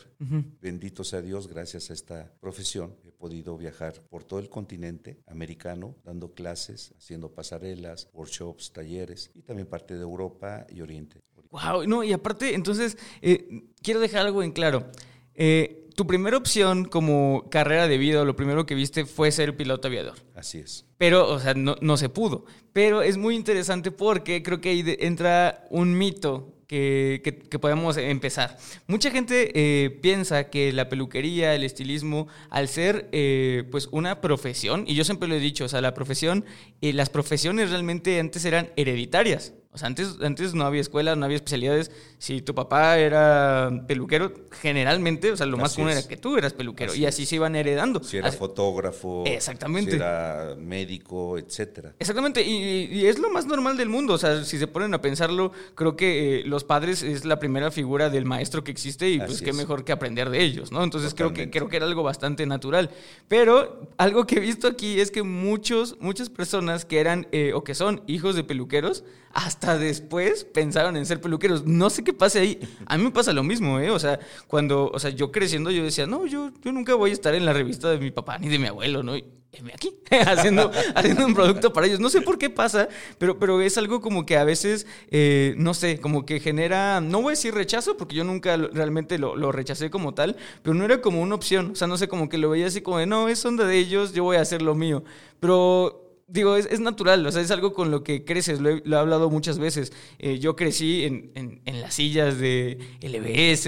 Bendito 0.59 1.03
sea 1.03 1.21
Dios, 1.21 1.47
gracias 1.47 1.91
a 1.91 1.93
esta 1.93 2.33
profesión 2.39 2.95
he 3.05 3.11
podido 3.11 3.55
viajar 3.55 4.01
por 4.09 4.23
todo 4.23 4.39
el 4.39 4.49
continente 4.49 5.21
americano, 5.27 5.97
dando 6.03 6.33
clases, 6.33 6.95
haciendo 6.97 7.31
pasarelas, 7.31 8.09
workshops, 8.11 8.73
talleres 8.73 9.29
y 9.35 9.43
también 9.43 9.67
parte 9.67 9.93
de 9.93 10.01
Europa 10.01 10.65
y 10.67 10.81
Oriente. 10.81 11.21
Wow, 11.51 11.85
no, 11.85 12.03
y 12.03 12.11
aparte, 12.11 12.55
entonces, 12.55 12.97
eh, 13.21 13.67
quiero 13.83 13.99
dejar 13.99 14.25
algo 14.25 14.41
en 14.41 14.51
claro. 14.51 14.89
Eh, 15.35 15.88
tu 15.99 16.07
primera 16.07 16.37
opción 16.37 16.85
como 16.85 17.49
carrera 17.51 17.89
de 17.89 17.97
vida, 17.97 18.23
lo 18.23 18.33
primero 18.33 18.65
que 18.65 18.73
viste 18.73 19.05
fue 19.05 19.33
ser 19.33 19.57
piloto 19.57 19.89
aviador. 19.89 20.15
Así 20.33 20.59
es. 20.59 20.85
Pero, 20.97 21.29
o 21.29 21.41
sea, 21.41 21.53
no, 21.55 21.97
se 21.97 22.07
pudo. 22.07 22.45
Pero 22.71 23.01
es 23.01 23.17
muy 23.17 23.35
interesante 23.35 23.91
porque 23.91 24.41
creo 24.41 24.61
que 24.61 24.69
ahí 24.69 24.95
entra 24.99 25.67
un 25.69 25.97
mito 25.97 26.55
que, 26.67 27.43
podemos 27.59 27.97
empezar. 27.97 28.57
Mucha 28.87 29.11
gente 29.11 29.51
eh, 29.53 29.89
piensa 29.89 30.49
que 30.49 30.71
la 30.71 30.87
peluquería, 30.87 31.53
el 31.53 31.65
estilismo, 31.65 32.29
al 32.49 32.69
ser 32.69 33.09
eh, 33.11 33.65
pues 33.69 33.89
una 33.91 34.21
profesión, 34.21 34.85
y 34.87 34.95
yo 34.95 35.03
siempre 35.03 35.27
lo 35.27 35.35
he 35.35 35.41
dicho, 35.41 35.65
o 35.65 35.67
sea, 35.67 35.81
la 35.81 35.93
profesión, 35.93 36.45
y 36.79 36.93
las 36.93 37.09
profesiones 37.09 37.71
realmente 37.71 38.21
antes 38.21 38.45
eran 38.45 38.71
hereditarias. 38.77 39.53
O 39.71 39.77
sea, 39.77 39.87
antes, 39.87 40.15
antes 40.21 40.53
no 40.53 40.63
había 40.63 40.79
escuelas, 40.79 41.17
no 41.17 41.25
había 41.25 41.35
especialidades, 41.35 41.91
si 42.19 42.41
tu 42.41 42.53
papá 42.53 42.97
era 42.99 43.71
peluquero, 43.87 44.31
generalmente, 44.61 45.31
o 45.31 45.37
sea, 45.37 45.45
lo 45.45 45.57
más 45.57 45.73
común 45.73 45.89
es. 45.91 45.99
era 45.99 46.07
que 46.07 46.17
tú 46.17 46.37
eras 46.37 46.51
peluquero 46.53 46.91
Así 46.91 47.01
y 47.01 47.05
así 47.05 47.25
se 47.25 47.35
iban 47.35 47.55
heredando. 47.55 48.03
Si 48.03 48.17
era 48.17 48.27
Así- 48.27 48.37
fotógrafo, 48.37 49.23
Exactamente. 49.25 49.91
si 49.91 49.95
era 49.97 50.53
médico, 50.59 51.37
etcétera. 51.37 51.95
Exactamente, 51.97 52.41
y, 52.43 52.85
y 52.91 53.05
es 53.07 53.19
lo 53.19 53.29
más 53.31 53.45
normal 53.45 53.77
del 53.77 53.87
mundo. 53.89 54.13
O 54.15 54.17
sea, 54.17 54.43
si 54.43 54.57
se 54.59 54.67
ponen 54.67 54.93
a 54.93 55.01
pensarlo, 55.01 55.53
creo 55.75 55.95
que 55.95 56.41
eh, 56.41 56.43
los 56.45 56.65
padres 56.65 57.03
es 57.03 57.23
la 57.23 57.39
primera 57.39 57.71
figura 57.71 58.09
del 58.09 58.25
maestro 58.25 58.63
que 58.65 58.71
existe 58.71 59.09
y 59.09 59.17
pues 59.19 59.41
qué 59.41 59.51
es. 59.51 59.55
mejor 59.55 59.85
que 59.85 59.93
aprender 59.93 60.29
de 60.29 60.43
ellos, 60.43 60.71
¿no? 60.73 60.83
Entonces 60.83 61.13
creo 61.13 61.31
que, 61.33 61.49
creo 61.49 61.69
que 61.69 61.77
era 61.77 61.85
algo 61.85 62.03
bastante 62.03 62.45
natural. 62.45 62.89
Pero 63.29 63.87
algo 63.97 64.27
que 64.27 64.35
he 64.35 64.39
visto 64.41 64.67
aquí 64.67 64.99
es 64.99 65.09
que 65.09 65.23
muchos, 65.23 65.95
muchas 66.01 66.29
personas 66.29 66.83
que 66.83 66.99
eran 66.99 67.27
eh, 67.31 67.53
o 67.53 67.63
que 67.63 67.75
son 67.75 68.01
hijos 68.07 68.35
de 68.35 68.43
peluqueros, 68.43 69.05
hasta 69.31 69.77
después 69.77 70.43
pensaron 70.43 70.97
en 70.97 71.05
ser 71.05 71.21
peluqueros. 71.21 71.65
No 71.65 71.89
sé 71.89 72.03
qué 72.03 72.08
pase 72.13 72.39
ahí. 72.39 72.59
A 72.85 72.97
mí 72.97 73.03
me 73.03 73.11
pasa 73.11 73.33
lo 73.33 73.43
mismo, 73.43 73.79
¿eh? 73.79 73.89
O 73.91 73.99
sea, 73.99 74.19
cuando, 74.47 74.89
o 74.93 74.99
sea, 74.99 75.09
yo 75.11 75.31
creciendo 75.31 75.71
yo 75.71 75.83
decía, 75.83 76.07
no, 76.07 76.25
yo, 76.25 76.51
yo 76.63 76.71
nunca 76.71 76.95
voy 76.95 77.11
a 77.11 77.13
estar 77.13 77.35
en 77.35 77.45
la 77.45 77.53
revista 77.53 77.89
de 77.89 77.97
mi 77.99 78.11
papá 78.11 78.37
ni 78.37 78.47
de 78.49 78.59
mi 78.59 78.67
abuelo, 78.67 79.03
¿no? 79.03 79.15
Y 79.17 79.25
aquí, 79.73 79.95
haciendo, 80.11 80.71
haciendo 80.95 81.25
un 81.25 81.33
producto 81.33 81.73
para 81.73 81.87
ellos. 81.87 81.99
No 81.99 82.09
sé 82.09 82.21
por 82.21 82.37
qué 82.37 82.49
pasa, 82.49 82.87
pero, 83.17 83.39
pero 83.39 83.59
es 83.61 83.77
algo 83.77 83.99
como 84.01 84.25
que 84.25 84.37
a 84.37 84.43
veces, 84.43 84.85
eh, 85.09 85.55
no 85.57 85.73
sé, 85.73 85.99
como 85.99 86.25
que 86.25 86.39
genera, 86.39 87.01
no 87.01 87.21
voy 87.21 87.29
a 87.29 87.31
decir 87.31 87.53
rechazo, 87.53 87.97
porque 87.97 88.15
yo 88.15 88.23
nunca 88.23 88.57
lo- 88.57 88.69
realmente 88.69 89.17
lo, 89.17 89.35
lo 89.35 89.51
rechacé 89.51 89.89
como 89.89 90.13
tal, 90.13 90.35
pero 90.61 90.75
no 90.75 90.85
era 90.85 91.01
como 91.01 91.21
una 91.21 91.35
opción. 91.35 91.71
O 91.71 91.75
sea, 91.75 91.87
no 91.87 91.97
sé, 91.97 92.07
como 92.07 92.29
que 92.29 92.37
lo 92.37 92.49
veía 92.51 92.67
así 92.67 92.81
como 92.81 92.99
de, 92.99 93.05
no, 93.07 93.27
es 93.27 93.43
onda 93.43 93.65
de 93.65 93.77
ellos, 93.77 94.13
yo 94.13 94.23
voy 94.23 94.37
a 94.37 94.41
hacer 94.41 94.61
lo 94.61 94.75
mío. 94.75 95.03
Pero 95.39 96.08
Digo, 96.31 96.55
es, 96.55 96.67
es 96.67 96.79
natural, 96.79 97.25
o 97.25 97.31
sea, 97.31 97.41
es 97.41 97.49
algo 97.49 97.73
con 97.73 97.89
lo 97.89 98.03
que 98.03 98.23
creces, 98.23 98.61
lo 98.61 98.69
he, 98.69 98.81
lo 98.85 98.97
he 98.97 98.99
hablado 98.99 99.31
muchas 99.31 99.57
veces. 99.57 99.91
Eh, 100.19 100.37
yo 100.37 100.55
crecí 100.55 101.03
en, 101.05 101.31
en- 101.33 101.61
en 101.65 101.81
las 101.81 101.95
sillas 101.95 102.37
de 102.37 102.77
LBS, 103.01 103.65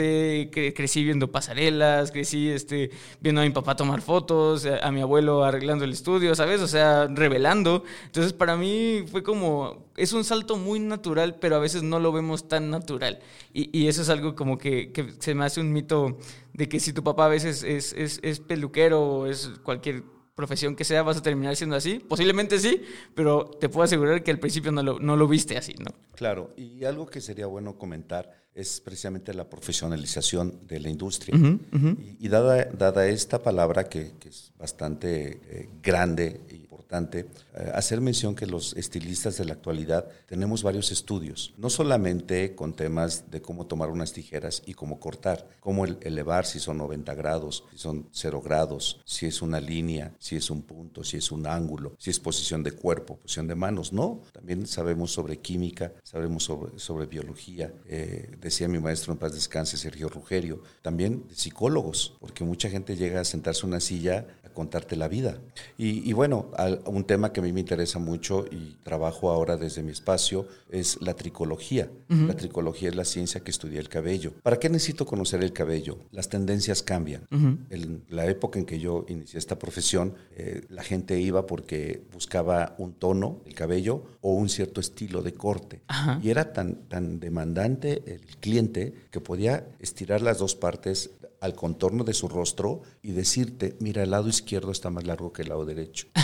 cre- 0.52 0.72
crecí 0.76 1.04
viendo 1.04 1.32
pasarelas, 1.32 2.12
crecí 2.12 2.50
este, 2.50 2.92
viendo 3.20 3.42
a 3.42 3.46
mi 3.46 3.50
papá 3.50 3.76
tomar 3.76 4.02
fotos, 4.02 4.68
a, 4.68 4.78
a 4.88 4.92
mi 4.92 5.02
abuelo 5.02 5.44
arreglando 5.44 5.86
el 5.86 5.92
estudio, 5.92 6.36
¿sabes? 6.36 6.62
O 6.62 6.68
sea, 6.68 7.08
revelando. 7.08 7.84
Entonces, 8.06 8.32
para 8.32 8.56
mí 8.58 9.06
fue 9.10 9.24
como, 9.24 9.88
es 9.98 10.14
un 10.14 10.24
salto 10.24 10.56
muy 10.58 10.80
natural, 10.80 11.38
pero 11.40 11.56
a 11.56 11.60
veces 11.60 11.82
no 11.82 12.00
lo 12.00 12.12
vemos 12.12 12.48
tan 12.48 12.70
natural. 12.70 13.20
Y, 13.54 13.76
y 13.78 13.88
eso 13.88 14.04
es 14.04 14.10
algo 14.10 14.36
como 14.36 14.60
que, 14.60 14.92
que 14.92 15.08
se 15.20 15.34
me 15.34 15.46
hace 15.46 15.62
un 15.62 15.74
mito 15.74 16.20
de 16.54 16.70
que 16.70 16.80
si 16.80 16.94
tu 16.94 17.04
papá 17.04 17.26
a 17.26 17.30
veces 17.30 17.64
es, 17.64 17.94
es, 17.94 18.20
es 18.22 18.40
peluquero 18.40 19.02
o 19.02 19.26
es 19.26 19.50
cualquier 19.64 20.04
profesión 20.42 20.76
que 20.76 20.84
sea, 20.84 21.04
vas 21.04 21.18
a 21.18 21.22
terminar 21.22 21.56
siendo 21.56 21.76
así. 21.76 22.00
Posiblemente 22.00 22.58
sí, 22.58 22.82
pero 23.14 23.46
te 23.46 23.70
puedo 23.70 23.84
asegurar 23.84 24.24
que 24.24 24.32
al 24.32 24.40
principio 24.40 24.72
no 24.72 24.82
lo, 24.82 25.00
no 25.00 25.16
lo 25.16 25.28
viste 25.28 25.56
así, 25.56 25.76
¿no? 25.78 25.92
Claro, 26.16 26.52
y 26.58 26.84
algo 26.84 27.06
que 27.06 27.22
sería 27.22 27.46
bueno 27.46 27.78
comentar 27.78 28.42
es 28.54 28.82
precisamente 28.82 29.34
la 29.34 29.50
profesionalización 29.50 30.68
de 30.68 30.80
la 30.80 30.90
industria. 30.90 31.36
Y, 31.38 32.26
y 32.26 32.28
dada, 32.28 32.66
dada 32.66 33.08
esta 33.08 33.42
palabra 33.42 33.88
que, 33.88 34.14
que 34.20 34.30
es 34.30 34.52
bastante 34.58 35.40
eh, 35.46 35.70
grande 35.82 36.42
e 36.50 36.56
importante, 36.92 37.26
eh, 37.56 37.72
hacer 37.74 38.02
mención 38.02 38.36
que 38.36 38.46
los 38.46 38.74
estilistas 38.76 39.38
de 39.38 39.46
la 39.46 39.54
actualidad 39.54 40.10
tenemos 40.28 40.62
varios 40.62 40.92
estudios, 40.92 41.54
no 41.58 41.70
solamente 41.70 42.54
con 42.54 42.74
temas 42.74 43.32
de 43.32 43.42
cómo 43.42 43.66
tomar 43.66 43.90
unas 43.90 44.12
tijeras 44.12 44.62
y 44.66 44.74
cómo 44.74 45.00
cortar, 45.00 45.48
cómo 45.62 45.86
el- 45.86 45.98
elevar 46.02 46.46
si 46.46 46.60
son 46.60 46.78
90 46.78 47.14
grados, 47.16 47.64
si 47.72 47.78
son 47.78 48.08
0 48.12 48.42
grados, 48.42 49.00
si 49.06 49.26
es 49.26 49.42
una 49.42 49.62
línea, 49.62 50.14
si 50.20 50.36
es 50.36 50.50
un 50.50 50.64
punto, 50.64 51.04
si 51.06 51.16
es 51.18 51.32
un 51.32 51.48
ángulo, 51.48 51.96
si 51.98 52.10
es 52.10 52.20
posición 52.20 52.62
de 52.62 52.74
cuerpo, 52.74 53.16
posición 53.18 53.48
de 53.48 53.56
manos, 53.56 53.94
no. 53.94 54.22
También 54.34 54.68
sabemos 54.68 55.12
sobre 55.14 55.38
química, 55.40 55.94
sabemos 56.04 56.44
sobre, 56.76 57.06
biología. 57.06 57.74
Eh, 57.88 58.36
decía 58.40 58.68
mi 58.68 58.80
maestro 58.80 59.14
en 59.14 59.20
paz 59.20 59.34
descanse, 59.34 59.78
Sergio 59.78 60.10
Rugerio, 60.10 60.62
también 60.82 61.26
de 61.30 61.36
psicólogos, 61.36 62.16
porque 62.20 62.44
mucha 62.44 62.70
gente 62.70 62.96
llega 62.98 63.22
a 63.22 63.26
sentarse 63.26 63.62
en 63.62 63.70
una 63.70 63.80
silla 63.80 64.28
contarte 64.54 64.96
la 64.96 65.08
vida. 65.08 65.38
Y, 65.78 66.08
y 66.10 66.14
bueno, 66.14 66.52
al- 66.58 66.82
un 66.86 67.04
tema 67.06 67.32
que 67.34 67.40
a 67.40 67.44
mí 67.44 67.52
me 67.54 67.60
interesa 67.60 68.00
mucho 68.00 68.46
y 68.52 68.78
trabajo 68.84 69.30
ahora 69.32 69.58
desde 69.58 69.84
mi 69.84 69.92
espacio 69.92 70.48
es 70.70 70.98
la 71.02 71.14
tricología. 71.16 71.90
La 72.10 72.36
tricología 72.36 72.90
es 72.90 72.96
la 72.96 73.06
ciencia 73.06 73.42
que 73.42 73.52
estudia 73.52 73.80
el 73.80 73.88
cabello. 73.88 74.34
¿Para 74.44 74.60
qué 74.60 74.70
necesito 74.70 75.06
conocer 75.06 75.42
el 75.44 75.54
cabello? 75.54 75.98
Las 76.12 76.28
tendencias 76.30 76.84
cambian. 76.84 77.26
En 77.70 78.04
la 78.10 78.26
época 78.28 78.60
en 78.60 78.66
que 78.66 78.80
yo 78.80 79.06
inicié 79.08 79.40
esta 79.40 79.58
profesión, 79.58 80.16
eh, 80.36 80.62
la 80.70 80.84
gente 80.84 81.20
iba 81.20 81.46
porque 81.46 82.04
buscaba 82.12 82.76
un 82.78 82.94
tono 82.94 83.42
del 83.46 83.54
cabello 83.56 84.04
o 84.22 84.34
un 84.34 84.50
cierto 84.50 84.82
estilo 84.82 85.22
de 85.22 85.34
corte. 85.34 85.82
Y 86.22 86.30
era 86.30 86.52
tan, 86.54 86.76
tan 86.90 87.20
demandante 87.20 88.04
el 88.06 88.22
cliente 88.40 88.94
que 89.12 89.20
podía 89.22 89.66
estirar 89.80 90.22
las 90.22 90.40
dos 90.40 90.56
partes 90.56 91.12
al 91.42 91.56
contorno 91.56 92.04
de 92.04 92.14
su 92.14 92.28
rostro 92.30 92.82
y 93.02 93.12
decirte, 93.12 93.76
mira, 93.80 94.04
el 94.04 94.12
lado 94.12 94.30
izquierdo 94.30 94.72
está 94.72 94.90
más 94.92 95.06
largo 95.06 95.34
que 95.34 95.42
el 95.42 95.50
lado 95.50 95.66
derecho. 95.66 96.08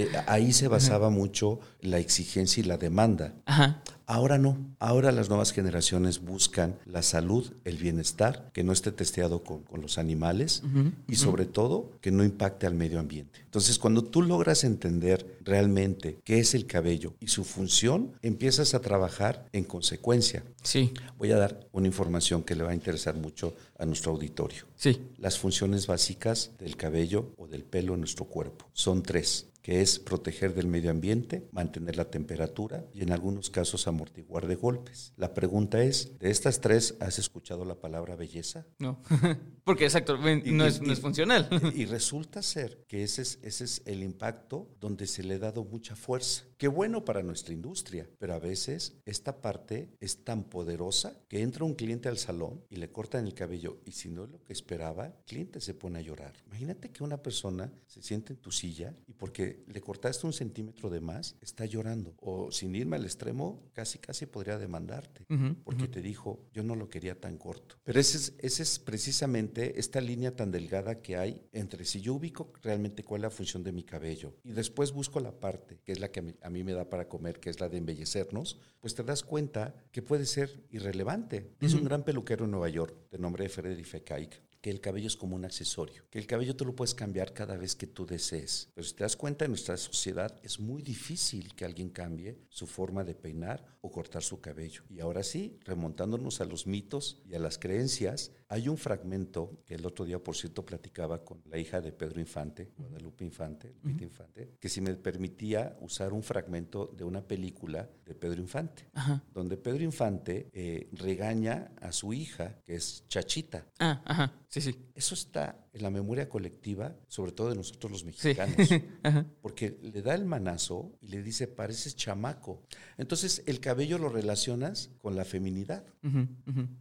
Eh, 0.00 0.12
ahí 0.28 0.52
se 0.52 0.68
basaba 0.68 1.10
mucho 1.10 1.58
la 1.80 1.98
exigencia 1.98 2.60
y 2.60 2.64
la 2.64 2.76
demanda. 2.76 3.34
Ajá. 3.44 3.82
Ahora 4.10 4.38
no. 4.38 4.56
Ahora 4.78 5.12
las 5.12 5.28
nuevas 5.28 5.52
generaciones 5.52 6.20
buscan 6.20 6.78
la 6.86 7.02
salud, 7.02 7.52
el 7.64 7.76
bienestar, 7.76 8.50
que 8.54 8.64
no 8.64 8.72
esté 8.72 8.90
testeado 8.90 9.44
con, 9.44 9.64
con 9.64 9.82
los 9.82 9.98
animales 9.98 10.62
y 11.06 11.16
sobre 11.16 11.44
todo 11.44 11.90
que 12.00 12.10
no 12.10 12.24
impacte 12.24 12.66
al 12.66 12.72
medio 12.74 13.00
ambiente. 13.00 13.40
Entonces, 13.44 13.78
cuando 13.78 14.02
tú 14.02 14.22
logras 14.22 14.64
entender 14.64 15.38
realmente 15.44 16.20
qué 16.24 16.38
es 16.38 16.54
el 16.54 16.64
cabello 16.66 17.12
y 17.20 17.28
su 17.28 17.44
función, 17.44 18.12
empiezas 18.22 18.72
a 18.72 18.80
trabajar 18.80 19.46
en 19.52 19.64
consecuencia. 19.64 20.42
Sí, 20.62 20.92
Voy 21.18 21.30
a 21.32 21.36
dar 21.36 21.68
una 21.72 21.86
información 21.86 22.42
que 22.44 22.54
le 22.54 22.64
va 22.64 22.70
a 22.70 22.74
interesar 22.74 23.14
mucho 23.14 23.54
a 23.78 23.84
nuestro 23.84 24.12
auditorio. 24.12 24.64
sí. 24.76 25.02
Las 25.18 25.38
funciones 25.38 25.86
básicas 25.86 26.52
del 26.58 26.76
cabello 26.76 27.32
o 27.36 27.46
del 27.46 27.64
pelo 27.64 27.92
en 27.94 28.00
nuestro 28.00 28.24
cuerpo 28.24 28.66
son 28.72 29.02
tres, 29.02 29.48
que 29.68 29.82
es 29.82 29.98
proteger 29.98 30.54
del 30.54 30.66
medio 30.66 30.90
ambiente, 30.90 31.46
mantener 31.52 31.96
la 31.98 32.06
temperatura 32.10 32.86
y 32.94 33.02
en 33.02 33.12
algunos 33.12 33.50
casos 33.50 33.86
amortiguar 33.86 34.46
de 34.46 34.54
golpes. 34.54 35.12
La 35.18 35.34
pregunta 35.34 35.82
es, 35.82 36.18
¿de 36.18 36.30
estas 36.30 36.62
tres 36.62 36.94
has 37.00 37.18
escuchado 37.18 37.66
la 37.66 37.74
palabra 37.78 38.16
belleza? 38.16 38.64
No. 38.78 39.02
Porque 39.64 39.84
exacto, 39.84 40.16
Y- 40.26 40.52
no, 40.52 40.64
es, 40.64 40.80
no 40.80 40.90
es 40.90 40.98
y- 41.00 41.02
funcional. 41.02 41.50
Y 41.74 41.84
resulta 41.84 42.40
ser 42.40 42.86
que 42.88 43.02
ese 43.02 43.20
es, 43.20 43.38
ese 43.42 43.64
es 43.64 43.82
el 43.84 44.02
impacto 44.02 44.74
donde 44.80 45.06
se 45.06 45.22
le 45.22 45.34
ha 45.34 45.38
dado 45.38 45.64
mucha 45.64 45.94
fuerza. 45.94 46.44
Qué 46.56 46.66
bueno 46.68 47.04
para 47.04 47.22
nuestra 47.22 47.52
industria, 47.52 48.08
pero 48.18 48.32
a 48.32 48.38
veces 48.38 48.96
esta 49.04 49.42
parte 49.42 49.90
es 50.00 50.24
tan 50.24 50.44
poderosa 50.44 51.20
que 51.28 51.42
entra 51.42 51.66
un 51.66 51.74
cliente 51.74 52.08
al 52.08 52.16
salón 52.16 52.64
y 52.70 52.76
le 52.76 52.90
cortan 52.90 53.26
el 53.26 53.34
cabello 53.34 53.82
y 53.84 53.92
si 53.92 54.08
no 54.08 54.24
es 54.24 54.30
lo 54.30 54.42
que 54.44 54.54
esperaba, 54.54 55.08
el 55.08 55.24
cliente 55.26 55.60
se 55.60 55.74
pone 55.74 55.98
a 55.98 56.02
llorar. 56.02 56.32
Imagínate 56.46 56.90
que 56.90 57.04
una 57.04 57.22
persona 57.22 57.70
se 57.86 58.00
siente 58.02 58.32
en 58.32 58.38
tu 58.38 58.50
silla 58.50 58.96
y 59.06 59.12
porque 59.12 59.57
le 59.66 59.80
cortaste 59.80 60.26
un 60.26 60.32
centímetro 60.32 60.90
de 60.90 61.00
más, 61.00 61.36
está 61.40 61.64
llorando. 61.64 62.14
O 62.20 62.50
sin 62.50 62.74
irme 62.74 62.96
al 62.96 63.04
extremo, 63.04 63.62
casi 63.72 63.98
casi 63.98 64.26
podría 64.26 64.58
demandarte 64.58 65.26
porque 65.64 65.88
te 65.88 66.00
dijo, 66.00 66.46
yo 66.52 66.62
no 66.62 66.74
lo 66.74 66.88
quería 66.88 67.18
tan 67.18 67.38
corto. 67.38 67.76
Pero 67.84 68.00
ese 68.00 68.16
es, 68.16 68.34
ese 68.38 68.62
es 68.62 68.78
precisamente 68.78 69.78
esta 69.78 70.00
línea 70.00 70.34
tan 70.34 70.50
delgada 70.50 71.00
que 71.00 71.16
hay 71.16 71.42
entre 71.52 71.84
si 71.84 72.00
yo 72.00 72.14
ubico 72.14 72.52
realmente 72.62 73.02
cuál 73.02 73.20
es 73.20 73.22
la 73.24 73.30
función 73.30 73.62
de 73.62 73.72
mi 73.72 73.84
cabello 73.84 74.34
y 74.44 74.52
después 74.52 74.92
busco 74.92 75.20
la 75.20 75.32
parte, 75.32 75.80
que 75.84 75.92
es 75.92 76.00
la 76.00 76.10
que 76.10 76.20
a 76.20 76.22
mí, 76.22 76.34
a 76.42 76.50
mí 76.50 76.64
me 76.64 76.72
da 76.72 76.88
para 76.88 77.08
comer, 77.08 77.40
que 77.40 77.50
es 77.50 77.60
la 77.60 77.68
de 77.68 77.78
embellecernos, 77.78 78.58
pues 78.80 78.94
te 78.94 79.02
das 79.02 79.22
cuenta 79.22 79.74
que 79.90 80.02
puede 80.02 80.26
ser 80.26 80.64
irrelevante. 80.70 81.54
Es 81.60 81.74
un 81.74 81.84
gran 81.84 82.04
peluquero 82.04 82.44
en 82.44 82.52
Nueva 82.52 82.68
York, 82.68 82.94
de 83.10 83.18
nombre 83.18 83.48
Frederick 83.48 83.86
Fekaik, 83.86 84.40
que 84.60 84.70
el 84.70 84.80
cabello 84.80 85.06
es 85.06 85.16
como 85.16 85.36
un 85.36 85.44
accesorio, 85.44 86.04
que 86.10 86.18
el 86.18 86.26
cabello 86.26 86.56
tú 86.56 86.64
lo 86.64 86.74
puedes 86.74 86.94
cambiar 86.94 87.32
cada 87.32 87.56
vez 87.56 87.76
que 87.76 87.86
tú 87.86 88.06
desees. 88.06 88.70
Pero 88.74 88.86
si 88.86 88.94
te 88.94 89.04
das 89.04 89.16
cuenta, 89.16 89.44
en 89.44 89.52
nuestra 89.52 89.76
sociedad 89.76 90.38
es 90.42 90.58
muy 90.58 90.82
difícil 90.82 91.54
que 91.54 91.64
alguien 91.64 91.90
cambie 91.90 92.38
su 92.48 92.66
forma 92.66 93.04
de 93.04 93.14
peinar 93.14 93.64
o 93.80 93.90
cortar 93.90 94.22
su 94.22 94.40
cabello. 94.40 94.82
Y 94.88 95.00
ahora 95.00 95.22
sí, 95.22 95.58
remontándonos 95.64 96.40
a 96.40 96.44
los 96.44 96.66
mitos 96.66 97.22
y 97.24 97.34
a 97.34 97.38
las 97.38 97.58
creencias, 97.58 98.32
hay 98.48 98.68
un 98.68 98.78
fragmento 98.78 99.62
que 99.66 99.74
el 99.74 99.84
otro 99.84 100.04
día, 100.04 100.18
por 100.18 100.34
cierto, 100.34 100.64
platicaba 100.64 101.24
con 101.24 101.42
la 101.44 101.58
hija 101.58 101.80
de 101.80 101.92
Pedro 101.92 102.18
Infante, 102.18 102.72
Guadalupe 102.76 103.24
Infante, 103.24 103.74
Lupita 103.82 104.04
Infante, 104.04 104.56
que 104.58 104.68
si 104.68 104.80
me 104.80 104.94
permitía 104.94 105.76
usar 105.80 106.12
un 106.12 106.22
fragmento 106.22 106.86
de 106.96 107.04
una 107.04 107.22
película 107.22 107.88
de 108.04 108.14
Pedro 108.14 108.40
Infante, 108.40 108.86
donde 109.32 109.56
Pedro 109.58 109.84
Infante 109.84 110.50
eh, 110.52 110.88
regaña 110.92 111.72
a 111.80 111.92
su 111.92 112.12
hija, 112.12 112.60
que 112.64 112.76
es 112.76 113.04
Chachita. 113.08 113.66
Ah, 113.78 114.02
ajá. 114.04 114.32
Sí, 114.48 114.62
sí. 114.62 114.74
Eso 114.94 115.14
está 115.14 115.68
en 115.74 115.82
la 115.82 115.90
memoria 115.90 116.28
colectiva, 116.28 116.96
sobre 117.06 117.32
todo 117.32 117.50
de 117.50 117.56
nosotros 117.56 117.92
los 117.92 118.04
mexicanos, 118.04 118.56
porque 119.42 119.78
le 119.82 120.00
da 120.00 120.14
el 120.14 120.24
manazo 120.24 120.96
y 121.02 121.08
le 121.08 121.22
dice, 121.22 121.46
pareces 121.46 121.96
chamaco. 121.96 122.62
Entonces 122.96 123.42
el 123.46 123.60
cabello 123.60 123.98
lo 123.98 124.08
relacionas 124.08 124.90
con 124.98 125.16
la 125.16 125.24
feminidad. 125.24 125.84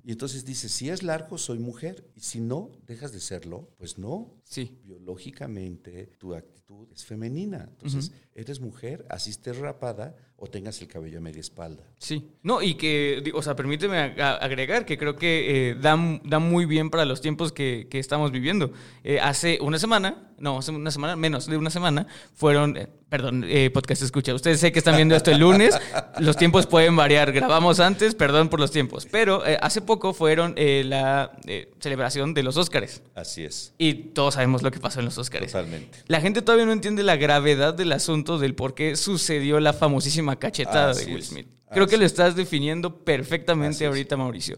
Y 0.04 0.12
entonces 0.12 0.46
dices, 0.46 0.72
si 0.72 0.90
es 0.90 1.04
largo, 1.04 1.38
soy 1.38 1.60
mujer, 1.60 2.10
y 2.16 2.22
si 2.22 2.40
no, 2.40 2.72
dejas 2.86 3.12
de 3.12 3.20
serlo, 3.20 3.70
pues 3.78 3.98
no. 3.98 4.34
Sí. 4.44 4.80
Biológicamente 4.84 6.08
tu 6.18 6.34
actitud 6.34 6.58
es 6.92 7.06
femenina. 7.06 7.68
Entonces, 7.70 8.12
eres 8.34 8.60
mujer, 8.60 9.06
así 9.10 9.30
estés 9.30 9.58
rapada, 9.58 10.16
o 10.40 10.48
tengas 10.48 10.80
el 10.82 10.88
cabello 10.88 11.18
a 11.18 11.22
media 11.22 11.40
espalda. 11.40 11.84
Sí, 11.98 12.30
no, 12.44 12.62
y 12.62 12.76
que, 12.76 13.32
o 13.34 13.42
sea, 13.42 13.56
permíteme 13.56 13.98
agregar 13.98 14.86
que 14.86 14.96
creo 14.96 15.16
que 15.16 15.72
eh, 15.72 15.76
da, 15.76 15.96
muy 15.96 16.66
bien 16.66 16.92
para 16.92 17.06
los 17.06 17.22
tiempos 17.22 17.52
que, 17.52 17.88
estamos 17.92 18.32
viviendo. 18.32 18.72
Eh, 19.04 19.20
hace 19.20 19.58
una 19.62 19.80
semana, 19.80 20.30
no, 20.38 20.60
hace 20.60 20.72
una 20.72 20.92
semana, 20.92 21.16
menos 21.16 21.48
de 21.48 21.58
una 21.58 21.72
semana, 21.72 22.06
fueron, 22.36 22.78
eh, 22.78 22.88
perdón, 23.10 23.46
podcast 23.74 24.04
escucha, 24.04 24.36
ustedes 24.36 24.60
sé 24.60 24.72
que 24.72 24.78
están 24.78 24.96
viendo 24.96 25.16
esto 25.16 25.32
el 25.32 25.40
lunes, 25.40 25.76
los 26.20 26.38
tiempos 26.38 26.68
pueden 26.68 26.96
variar, 26.96 27.32
grabamos 27.32 27.80
antes, 27.80 28.14
perdón 28.14 28.50
por 28.50 28.60
los 28.60 28.70
tiempos, 28.70 29.08
pero 29.10 29.42
hace 29.62 29.82
poco 29.82 30.14
fueron 30.14 30.54
la 30.56 31.32
celebración 31.80 32.36
de 32.36 32.44
los 32.44 32.58
Óscares. 32.58 33.02
Así 33.16 33.44
es. 33.44 33.74
Y 33.80 33.94
todos 33.96 34.36
sabemos 34.36 34.62
lo 34.62 34.70
que 34.70 34.80
pasó 34.80 35.00
en 35.00 35.06
los 35.06 35.18
Óscares. 35.18 35.52
Totalmente. 35.52 35.98
La 36.06 36.22
gente 36.22 36.44
todavía 36.44 36.68
no 36.68 36.74
entiende 36.74 37.02
la 37.02 37.16
gravedad 37.16 37.74
del 37.74 37.92
asunto 37.92 38.38
del 38.38 38.54
por 38.54 38.76
qué 38.76 38.96
sucedió 38.96 39.60
la 39.60 39.74
famosísima 39.74 40.27
cachetada 40.36 40.94
de 40.94 41.06
Will 41.06 41.24
Smith. 41.24 41.48
Creo 41.72 41.88
que 41.88 41.98
lo 41.98 42.06
estás 42.06 42.36
definiendo 42.36 43.04
perfectamente 43.04 43.86
ahorita, 43.86 44.16
Mauricio. 44.16 44.58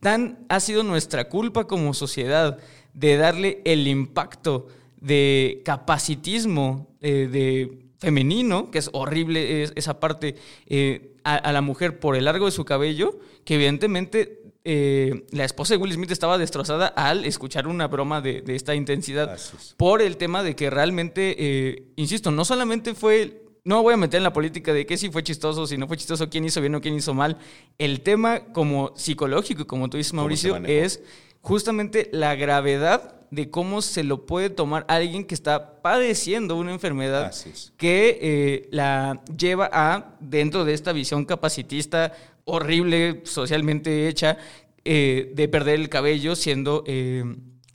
Tan 0.00 0.46
ha 0.48 0.60
sido 0.60 0.82
nuestra 0.82 1.28
culpa 1.28 1.66
como 1.66 1.92
sociedad 1.92 2.58
de 2.94 3.16
darle 3.16 3.62
el 3.64 3.86
impacto 3.86 4.68
de 5.00 5.62
capacitismo 5.64 6.96
eh, 7.00 7.28
de 7.30 7.86
femenino, 7.98 8.70
que 8.70 8.78
es 8.78 8.90
horrible 8.92 9.64
esa 9.74 10.00
parte, 10.00 10.36
eh, 10.66 11.16
a, 11.24 11.52
la 11.52 11.60
mujer 11.60 11.98
por 11.98 12.16
el 12.16 12.24
largo 12.24 12.46
de 12.46 12.52
su 12.52 12.64
cabello, 12.64 13.18
que 13.44 13.56
evidentemente 13.56 14.42
eh, 14.64 15.26
la 15.32 15.44
esposa 15.44 15.74
de 15.74 15.78
Will 15.78 15.92
Smith 15.92 16.10
estaba 16.10 16.38
destrozada 16.38 16.86
al 16.86 17.24
escuchar 17.24 17.66
una 17.66 17.88
broma 17.88 18.20
de, 18.20 18.42
esta 18.48 18.74
intensidad 18.74 19.38
por 19.76 20.00
el 20.00 20.16
tema 20.16 20.42
de 20.42 20.54
que 20.54 20.70
realmente, 20.70 21.86
insisto, 21.96 22.30
no 22.30 22.44
solamente 22.44 22.94
fue 22.94 23.47
no 23.68 23.82
voy 23.82 23.92
a 23.92 23.96
meter 23.98 24.16
en 24.16 24.24
la 24.24 24.32
política 24.32 24.72
de 24.72 24.86
que 24.86 24.96
si 24.96 25.10
fue 25.10 25.22
chistoso, 25.22 25.66
si 25.66 25.76
no 25.76 25.86
fue 25.86 25.98
chistoso, 25.98 26.30
quién 26.30 26.42
hizo 26.42 26.62
bien 26.62 26.74
o 26.74 26.80
quién 26.80 26.94
hizo 26.94 27.12
mal. 27.12 27.36
El 27.76 28.00
tema 28.00 28.44
como 28.54 28.96
psicológico, 28.96 29.66
como 29.66 29.90
tú 29.90 29.98
dices, 29.98 30.14
Mauricio, 30.14 30.56
es 30.64 31.02
justamente 31.42 32.08
la 32.10 32.34
gravedad 32.34 33.20
de 33.30 33.50
cómo 33.50 33.82
se 33.82 34.04
lo 34.04 34.24
puede 34.24 34.48
tomar 34.48 34.86
alguien 34.88 35.26
que 35.26 35.34
está 35.34 35.82
padeciendo 35.82 36.56
una 36.56 36.72
enfermedad 36.72 37.30
que 37.76 38.18
eh, 38.22 38.68
la 38.72 39.22
lleva 39.36 39.68
a, 39.70 40.16
dentro 40.18 40.64
de 40.64 40.72
esta 40.72 40.94
visión 40.94 41.26
capacitista 41.26 42.14
horrible, 42.46 43.20
socialmente 43.24 44.08
hecha, 44.08 44.38
eh, 44.86 45.30
de 45.34 45.46
perder 45.46 45.74
el 45.78 45.90
cabello 45.90 46.36
siendo... 46.36 46.84
Eh, 46.86 47.22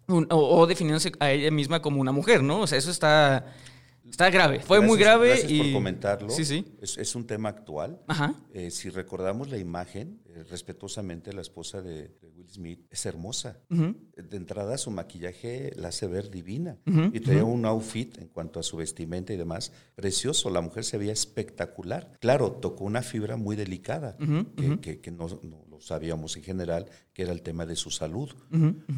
o, 0.08 0.26
o 0.32 0.66
definiéndose 0.66 1.12
a 1.20 1.32
ella 1.32 1.52
misma 1.52 1.84
como 1.84 2.02
una 2.02 2.12
mujer, 2.12 2.42
¿no? 2.42 2.62
O 2.62 2.68
sea, 2.68 2.80
eso 2.80 2.92
está 2.92 3.46
Está 4.10 4.30
grave, 4.30 4.60
fue 4.60 4.82
muy 4.82 5.00
grave. 5.00 5.30
Gracias 5.30 5.52
y... 5.52 5.60
por 5.60 5.74
comentarlo. 5.74 6.30
Sí, 6.30 6.44
sí. 6.46 6.66
Es, 6.82 7.16
un 7.16 7.26
tema 7.26 7.50
actual. 7.50 8.00
Eh, 8.54 8.70
si 8.70 8.90
recordamos 8.90 9.50
la 9.50 9.58
imagen, 9.58 10.22
eh, 10.26 10.44
respetuosamente, 10.44 11.32
la 11.34 11.42
esposa 11.42 11.82
de, 11.82 12.12
Will 12.36 12.50
Smith 12.50 12.86
es 12.90 13.06
hermosa. 13.06 13.60
De 13.70 14.38
entrada, 14.38 14.78
su 14.78 14.92
maquillaje 14.92 15.72
la 15.76 15.90
hace 15.90 16.08
ver 16.08 16.30
divina. 16.30 16.78
Y 17.14 17.20
traía 17.22 17.46
un 17.46 17.66
outfit 17.66 18.18
en 18.18 18.28
cuanto 18.28 18.60
a 18.60 18.64
su 18.64 18.78
vestimenta 18.78 19.34
y 19.34 19.38
demás, 19.38 19.72
precioso. 19.96 20.50
La 20.50 20.62
mujer 20.62 20.84
se 20.84 20.98
veía 20.98 21.14
espectacular. 21.14 22.12
Claro, 22.20 22.52
tocó 22.52 22.84
una 22.84 23.02
fibra 23.02 23.38
muy 23.38 23.56
delicada, 23.56 24.18
que, 24.82 25.00
que, 25.00 25.12
no, 25.12 25.28
lo 25.70 25.80
sabíamos 25.80 26.36
en 26.36 26.44
general, 26.44 26.88
que 27.14 27.24
era 27.24 27.32
el 27.32 27.42
tema 27.42 27.66
de 27.66 27.76
su 27.76 27.92
salud. 27.92 28.30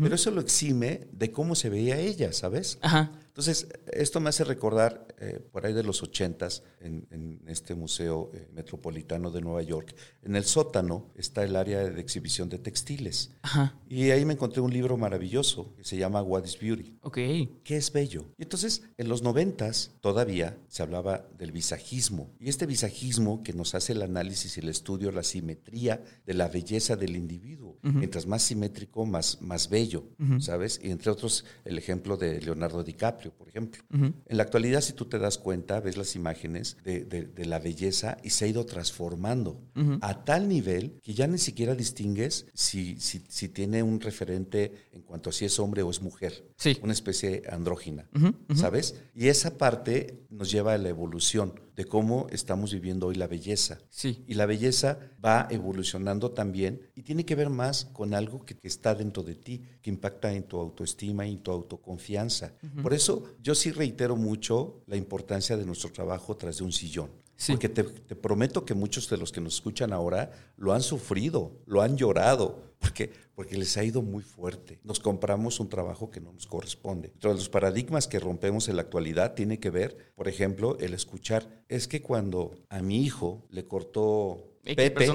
Pero 0.01 0.15
eso 0.15 0.31
lo 0.31 0.41
exime 0.41 1.07
de 1.11 1.31
cómo 1.31 1.55
se 1.55 1.69
veía 1.69 1.99
ella, 1.99 2.31
¿sabes? 2.33 2.77
Ajá. 2.81 3.11
Entonces, 3.35 3.67
esto 3.91 4.21
me 4.21 4.29
hace 4.29 4.45
recordar, 4.45 5.13
eh, 5.19 5.41
por 5.51 5.65
ahí 5.65 5.73
de 5.73 5.83
los 5.83 6.01
ochentas, 6.01 6.63
en, 6.79 7.05
en 7.11 7.41
este 7.47 7.75
Museo 7.75 8.31
eh, 8.33 8.47
Metropolitano 8.53 9.29
de 9.29 9.41
Nueva 9.41 9.61
York, 9.61 9.93
en 10.23 10.37
el 10.37 10.45
sótano 10.45 11.11
está 11.15 11.43
el 11.43 11.57
área 11.57 11.83
de 11.83 11.99
exhibición 11.99 12.47
de 12.47 12.59
textiles. 12.59 13.31
Ajá. 13.41 13.77
Y 13.89 14.11
ahí 14.11 14.23
me 14.23 14.33
encontré 14.33 14.61
un 14.61 14.71
libro 14.71 14.95
maravilloso 14.95 15.75
que 15.75 15.83
se 15.83 15.97
llama 15.97 16.21
What 16.21 16.45
is 16.45 16.57
Beauty. 16.57 16.97
Ok. 17.01 17.17
¿Qué 17.65 17.75
es 17.75 17.91
bello? 17.91 18.23
Y 18.37 18.43
entonces, 18.43 18.83
en 18.95 19.09
los 19.09 19.21
noventas 19.21 19.91
todavía 19.99 20.57
se 20.69 20.83
hablaba 20.83 21.27
del 21.37 21.51
visajismo. 21.51 22.29
Y 22.39 22.47
este 22.47 22.65
visajismo 22.65 23.43
que 23.43 23.51
nos 23.51 23.75
hace 23.75 23.91
el 23.91 24.01
análisis 24.01 24.55
y 24.55 24.61
el 24.61 24.69
estudio, 24.69 25.11
la 25.11 25.23
simetría 25.23 26.01
de 26.25 26.33
la 26.33 26.47
belleza 26.47 26.95
del 26.95 27.17
individuo. 27.17 27.77
Mientras 28.05 28.27
más 28.27 28.43
simétrico, 28.43 29.03
más, 29.07 29.41
más 29.41 29.67
bello, 29.67 30.03
¿sabes? 30.39 30.79
Y 30.83 30.91
entre 30.91 31.09
otros, 31.09 31.43
el 31.63 31.79
ejemplo 31.79 32.17
de 32.17 32.39
Leonardo 32.39 32.83
DiCaprio 32.83 33.31
por 33.33 33.49
ejemplo. 33.49 33.83
En 33.89 34.37
la 34.37 34.43
actualidad, 34.43 34.81
si 34.81 34.93
tú 34.93 35.05
te 35.05 35.17
das 35.17 35.39
cuenta, 35.39 35.79
ves 35.79 35.97
las 35.97 36.15
imágenes 36.15 36.77
de, 36.83 37.45
la 37.45 37.57
belleza 37.57 38.17
y 38.23 38.29
se 38.29 38.45
ha 38.45 38.47
ido 38.47 38.63
transformando 38.67 39.59
a 40.01 40.23
tal 40.23 40.47
nivel 40.47 40.99
que 41.01 41.15
ya 41.15 41.25
ni 41.25 41.39
siquiera 41.39 41.73
distingues 41.73 42.45
si, 42.53 42.99
si, 42.99 43.49
tiene 43.49 43.81
un 43.81 43.99
referente 43.99 44.89
en 44.91 45.01
cuanto 45.01 45.31
a 45.31 45.33
si 45.33 45.45
es 45.45 45.57
hombre 45.57 45.81
o 45.81 45.89
es 45.89 45.99
mujer. 45.99 46.47
Sí. 46.57 46.77
Una 46.83 46.93
especie 46.93 47.41
andrógina, 47.49 48.07
¿sabes? 48.53 49.01
Y 49.15 49.29
esa 49.29 49.57
parte 49.57 50.27
nos 50.29 50.51
lleva 50.51 50.73
a 50.73 50.77
la 50.77 50.89
evolución 50.89 51.64
de 51.75 51.85
cómo 51.85 52.27
estamos 52.31 52.73
viviendo 52.73 53.07
hoy 53.07 53.15
la 53.15 53.27
belleza. 53.27 53.79
Sí. 53.89 54.23
Y 54.27 54.35
la 54.35 54.45
belleza 54.45 54.99
va 55.23 55.47
evolucionando 55.49 56.31
también 56.31 56.81
y 56.95 57.03
tiene 57.03 57.25
que 57.25 57.35
ver 57.35 57.49
más 57.49 57.85
con 57.85 58.13
algo 58.13 58.45
que, 58.45 58.55
está 58.63 58.95
dentro 58.95 59.23
de 59.23 59.35
ti, 59.35 59.61
que 59.81 59.89
impacta 59.89 60.33
en 60.33 60.43
tu 60.43 60.57
autoestima 60.59 61.27
y 61.27 61.33
en 61.33 61.39
tu 61.39 61.51
autoconfianza. 61.51 62.53
Por 62.81 62.93
eso 62.93 63.35
yo 63.41 63.53
sí 63.53 63.71
reitero 63.71 64.15
mucho 64.15 64.81
la 64.87 64.95
importancia 64.95 65.57
de 65.57 65.65
nuestro 65.65 65.91
trabajo 65.91 66.35
tras 66.35 66.57
de 66.57 66.63
un 66.63 66.71
sillón. 66.71 67.24
Porque 67.47 67.69
te, 67.69 67.83
prometo 67.83 68.65
que 68.65 68.73
muchos 68.73 69.09
de 69.09 69.17
los 69.17 69.31
que 69.31 69.41
nos 69.41 69.55
escuchan 69.55 69.91
ahora 69.91 70.31
lo 70.57 70.73
han 70.73 70.81
sufrido, 70.81 71.51
lo 71.65 71.81
han 71.81 71.97
llorado, 71.97 72.73
porque, 72.79 73.11
porque 73.35 73.57
les 73.57 73.75
ha 73.77 73.83
ido 73.83 74.01
muy 74.01 74.23
fuerte. 74.23 74.79
Nos 74.83 74.99
compramos 74.99 75.59
un 75.59 75.69
trabajo 75.69 76.09
que 76.09 76.21
no 76.21 76.31
nos 76.31 76.47
corresponde. 76.47 77.09
Entre 77.09 77.33
los 77.33 77.49
paradigmas 77.49 78.07
que 78.07 78.19
rompemos 78.19 78.69
en 78.69 78.77
la 78.77 78.83
actualidad 78.83 79.33
tiene 79.33 79.59
que 79.59 79.69
ver, 79.69 80.13
por 80.15 80.27
ejemplo, 80.27 80.77
el 80.79 80.93
escuchar. 80.93 81.63
Es 81.67 81.87
que 81.87 82.01
cuando 82.01 82.55
a 82.69 82.81
mi 82.81 83.03
hijo 83.03 83.45
le 83.49 83.65
cortó 83.65 84.54
Pepe, 84.65 85.07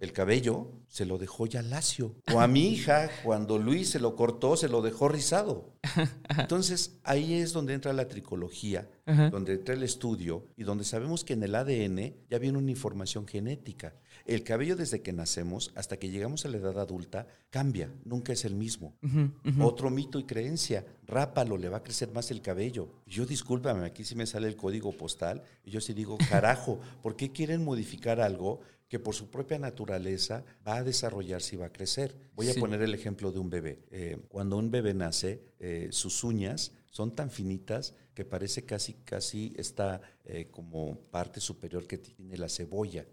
el 0.00 0.12
cabello, 0.12 0.72
se 0.86 1.06
lo 1.06 1.16
dejó 1.16 1.46
ya 1.46 1.62
lacio. 1.62 2.16
O 2.34 2.40
a 2.40 2.46
mi 2.46 2.68
hija, 2.68 3.08
cuando 3.24 3.58
Luis 3.58 3.90
se 3.90 4.00
lo 4.00 4.14
cortó, 4.14 4.56
se 4.56 4.68
lo 4.68 4.82
dejó 4.82 5.08
rizado. 5.08 5.72
Entonces, 6.36 6.98
ahí 7.04 7.34
es 7.34 7.52
donde 7.52 7.74
entra 7.74 7.92
la 7.92 8.08
tricología, 8.08 8.90
donde 9.30 9.54
entra 9.54 9.74
el 9.74 9.82
estudio 9.82 10.48
y 10.56 10.64
donde 10.64 10.84
sabemos 10.84 11.24
que 11.24 11.32
en 11.32 11.42
el 11.42 11.54
ADN 11.54 12.14
ya 12.28 12.38
viene 12.38 12.58
una 12.58 12.70
información 12.70 13.26
genética. 13.26 13.94
El 14.24 14.42
cabello 14.44 14.76
desde 14.76 15.02
que 15.02 15.12
nacemos 15.12 15.72
hasta 15.74 15.98
que 15.98 16.10
llegamos 16.10 16.44
a 16.44 16.48
la 16.48 16.58
edad 16.58 16.78
adulta 16.78 17.26
cambia, 17.50 17.92
nunca 18.04 18.32
es 18.32 18.44
el 18.44 18.54
mismo. 18.54 18.94
Otro 19.60 19.90
mito 19.90 20.18
y 20.18 20.24
creencia, 20.24 20.84
rápalo, 21.06 21.56
le 21.56 21.68
va 21.68 21.78
a 21.78 21.82
crecer 21.82 22.10
más 22.12 22.30
el 22.30 22.42
cabello. 22.42 22.88
Yo 23.06 23.26
discúlpame, 23.26 23.84
aquí 23.86 24.04
sí 24.04 24.14
me 24.14 24.26
sale 24.26 24.48
el 24.48 24.56
código 24.56 24.92
postal 24.92 25.42
y 25.64 25.70
yo 25.70 25.80
sí 25.80 25.92
digo, 25.92 26.18
carajo, 26.30 26.80
¿por 27.02 27.16
qué 27.16 27.32
quieren 27.32 27.64
modificar 27.64 28.20
algo 28.20 28.60
que 28.90 28.98
por 28.98 29.14
su 29.14 29.30
propia 29.30 29.56
naturaleza 29.56 30.44
va 30.66 30.78
a 30.78 30.82
desarrollarse 30.82 31.54
y 31.54 31.58
va 31.58 31.66
a 31.66 31.72
crecer. 31.72 32.16
Voy 32.34 32.50
a 32.50 32.54
poner 32.54 32.82
el 32.82 32.92
ejemplo 32.92 33.30
de 33.30 33.38
un 33.38 33.48
bebé. 33.48 33.84
Eh, 33.92 34.18
cuando 34.28 34.56
un 34.58 34.72
bebé 34.72 34.94
nace, 34.94 35.40
eh, 35.60 35.90
sus 35.92 36.24
uñas 36.24 36.72
son 36.90 37.14
tan 37.14 37.30
finitas 37.30 37.94
que 38.14 38.24
parece 38.24 38.64
casi, 38.64 38.94
casi 38.94 39.54
está 39.56 40.00
eh, 40.32 40.48
como 40.48 40.96
parte 41.10 41.40
superior 41.40 41.88
que 41.88 41.98
tiene 41.98 42.36
la 42.36 42.48
cebolla. 42.48 43.04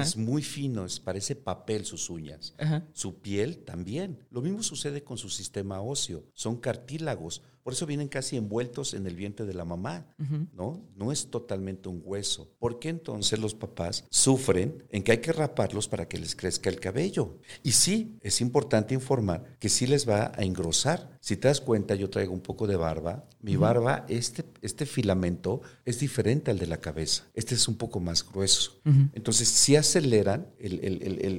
Es, 0.00 0.16
muy 0.16 0.42
fino, 0.42 0.86
es, 0.86 0.98
parece 0.98 1.36
papel 1.36 1.84
sus 1.84 2.08
uñas. 2.08 2.54
Su 2.94 3.20
piel 3.20 3.58
también. 3.58 4.24
Lo 4.30 4.40
mismo 4.40 4.62
sucede 4.62 5.04
con 5.04 5.18
su 5.18 5.28
sistema 5.28 5.82
óseo. 5.82 6.24
Son 6.32 6.56
cartílagos. 6.56 7.42
Por 7.66 7.72
eso 7.72 7.84
vienen 7.84 8.06
casi 8.06 8.36
envueltos 8.36 8.94
en 8.94 9.08
el 9.08 9.16
vientre 9.16 9.44
de 9.44 9.52
la 9.52 9.64
mamá, 9.64 10.06
¿no? 10.52 10.84
No 10.94 11.10
es 11.10 11.32
totalmente 11.32 11.88
un 11.88 12.00
hueso. 12.04 12.48
¿Por 12.60 12.78
qué 12.78 12.90
entonces 12.90 13.40
los 13.40 13.56
papás 13.56 14.04
sufren 14.08 14.84
en 14.90 15.02
que 15.02 15.10
hay 15.10 15.18
que 15.18 15.32
raparlos 15.32 15.88
para 15.88 16.06
que 16.06 16.16
les 16.16 16.36
crezca 16.36 16.70
el 16.70 16.78
cabello? 16.78 17.40
Y 17.64 17.72
sí, 17.72 18.18
es 18.20 18.40
importante 18.40 18.94
informar 18.94 19.58
que 19.58 19.68
sí 19.68 19.88
les 19.88 20.08
va 20.08 20.30
a 20.36 20.44
engrosar. 20.44 21.18
Si 21.20 21.36
te 21.36 21.48
das 21.48 21.60
cuenta, 21.60 21.96
yo 21.96 22.08
traigo 22.08 22.32
un 22.32 22.40
poco 22.40 22.68
de 22.68 22.76
barba. 22.76 23.24
Mi 23.40 23.56
barba, 23.56 24.06
este, 24.08 24.44
este 24.62 24.86
filamento 24.86 25.60
es 25.84 25.98
diferente 25.98 26.45
al 26.50 26.58
de 26.58 26.66
la 26.66 26.78
cabeza. 26.78 27.24
Este 27.34 27.54
es 27.54 27.68
un 27.68 27.76
poco 27.76 28.00
más 28.00 28.26
grueso. 28.26 28.80
Entonces, 29.12 29.48
sí 29.48 29.76
aceleran 29.76 30.46
el, 30.58 30.80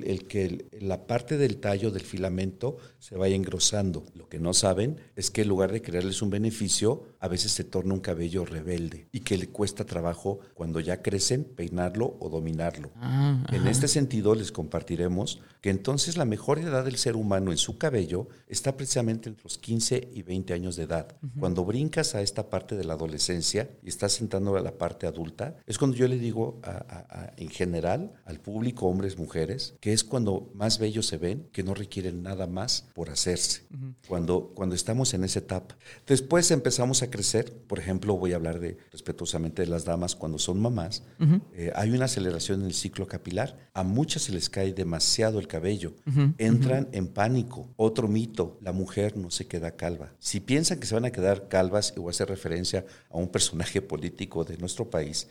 el 0.05 0.27
que 0.27 0.67
la 0.79 1.07
parte 1.07 1.37
del 1.37 1.57
tallo 1.57 1.91
del 1.91 2.03
filamento 2.03 2.77
se 2.99 3.15
vaya 3.15 3.35
engrosando. 3.35 4.05
Lo 4.15 4.27
que 4.27 4.39
no 4.39 4.53
saben 4.53 4.97
es 5.15 5.31
que 5.31 5.41
en 5.41 5.47
lugar 5.49 5.71
de 5.71 5.81
crearles 5.81 6.21
un 6.21 6.29
beneficio, 6.29 7.05
a 7.19 7.27
veces 7.27 7.51
se 7.51 7.63
torna 7.63 7.93
un 7.93 7.99
cabello 7.99 8.45
rebelde 8.45 9.07
y 9.11 9.21
que 9.21 9.37
le 9.37 9.47
cuesta 9.47 9.85
trabajo 9.85 10.39
cuando 10.53 10.79
ya 10.79 11.01
crecen 11.01 11.43
peinarlo 11.43 12.17
o 12.19 12.29
dominarlo. 12.29 12.91
Ah, 12.95 13.45
en 13.51 13.67
este 13.67 13.87
sentido 13.87 14.35
les 14.35 14.51
compartiremos 14.51 15.41
que 15.61 15.69
entonces 15.69 16.17
la 16.17 16.25
mejor 16.25 16.59
edad 16.59 16.85
del 16.85 16.97
ser 16.97 17.15
humano 17.15 17.51
en 17.51 17.57
su 17.57 17.77
cabello 17.77 18.27
está 18.47 18.77
precisamente 18.77 19.29
entre 19.29 19.43
los 19.43 19.57
15 19.57 20.09
y 20.13 20.21
20 20.21 20.53
años 20.53 20.75
de 20.75 20.83
edad. 20.83 21.17
Cuando 21.39 21.65
brincas 21.65 22.15
a 22.15 22.21
esta 22.21 22.49
parte 22.49 22.75
de 22.75 22.83
la 22.83 22.93
adolescencia 22.93 23.69
y 23.83 23.89
estás 23.89 24.13
sentando 24.13 24.55
a 24.55 24.61
la 24.61 24.77
parte 24.77 24.96
parte 24.97 25.05
adulta, 25.05 25.55
es 25.67 25.77
cuando 25.77 25.95
yo 25.95 26.07
le 26.07 26.17
digo 26.17 26.59
en 27.37 27.49
general 27.49 28.13
al 28.25 28.39
público, 28.39 28.87
hombres, 28.87 29.17
mujeres, 29.17 29.75
que 29.79 29.93
es 29.93 30.03
cuando 30.03 30.49
más 30.55 30.79
bellos 30.79 31.05
se 31.05 31.17
ven, 31.17 31.47
que 31.51 31.61
no 31.61 31.75
requieren 31.75 32.23
nada 32.23 32.47
más 32.47 32.87
por 32.95 33.09
hacerse. 33.09 33.67
cuando, 34.07 34.51
cuando 34.55 34.73
estamos 34.73 35.13
en 35.13 35.23
esa 35.23 35.39
etapa. 35.39 35.77
Después 36.07 36.49
empezamos 36.49 37.03
a 37.03 37.11
crecer, 37.11 37.53
por 37.67 37.77
ejemplo, 37.77 38.17
voy 38.17 38.33
a 38.33 38.37
hablar 38.37 38.59
de 38.59 38.77
respetuosamente 38.91 39.61
de 39.61 39.67
las 39.67 39.85
damas 39.85 40.15
cuando 40.15 40.39
son 40.39 40.59
mamás, 40.59 41.03
eh, 41.53 41.71
hay 41.75 41.91
una 41.91 42.05
aceleración 42.05 42.61
en 42.61 42.67
el 42.67 42.73
ciclo 42.73 43.07
capilar, 43.07 43.69
a 43.73 43.83
muchas 43.83 44.23
se 44.23 44.31
les 44.31 44.49
cae 44.49 44.73
demasiado 44.73 45.39
el 45.39 45.47
cabello, 45.47 45.93
entran 46.37 46.89
en 46.91 47.07
pánico. 47.07 47.69
Otro 47.75 48.07
mito, 48.07 48.57
la 48.61 48.71
mujer 48.71 49.15
no 49.15 49.29
se 49.29 49.45
queda 49.47 49.75
calva. 49.75 50.13
Si 50.19 50.39
piensan 50.39 50.79
que 50.79 50.87
se 50.87 50.95
van 50.95 51.05
a 51.05 51.11
quedar 51.11 51.49
calvas, 51.49 51.93
y 51.95 51.99
voy 51.99 52.09
a 52.09 52.11
hacer 52.11 52.29
referencia 52.29 52.85
a 53.09 53.17
un 53.17 53.27
personaje 53.27 53.81
político 53.81 54.43
de 54.43 54.57
nuestro 54.57 54.76
país, 54.85 55.27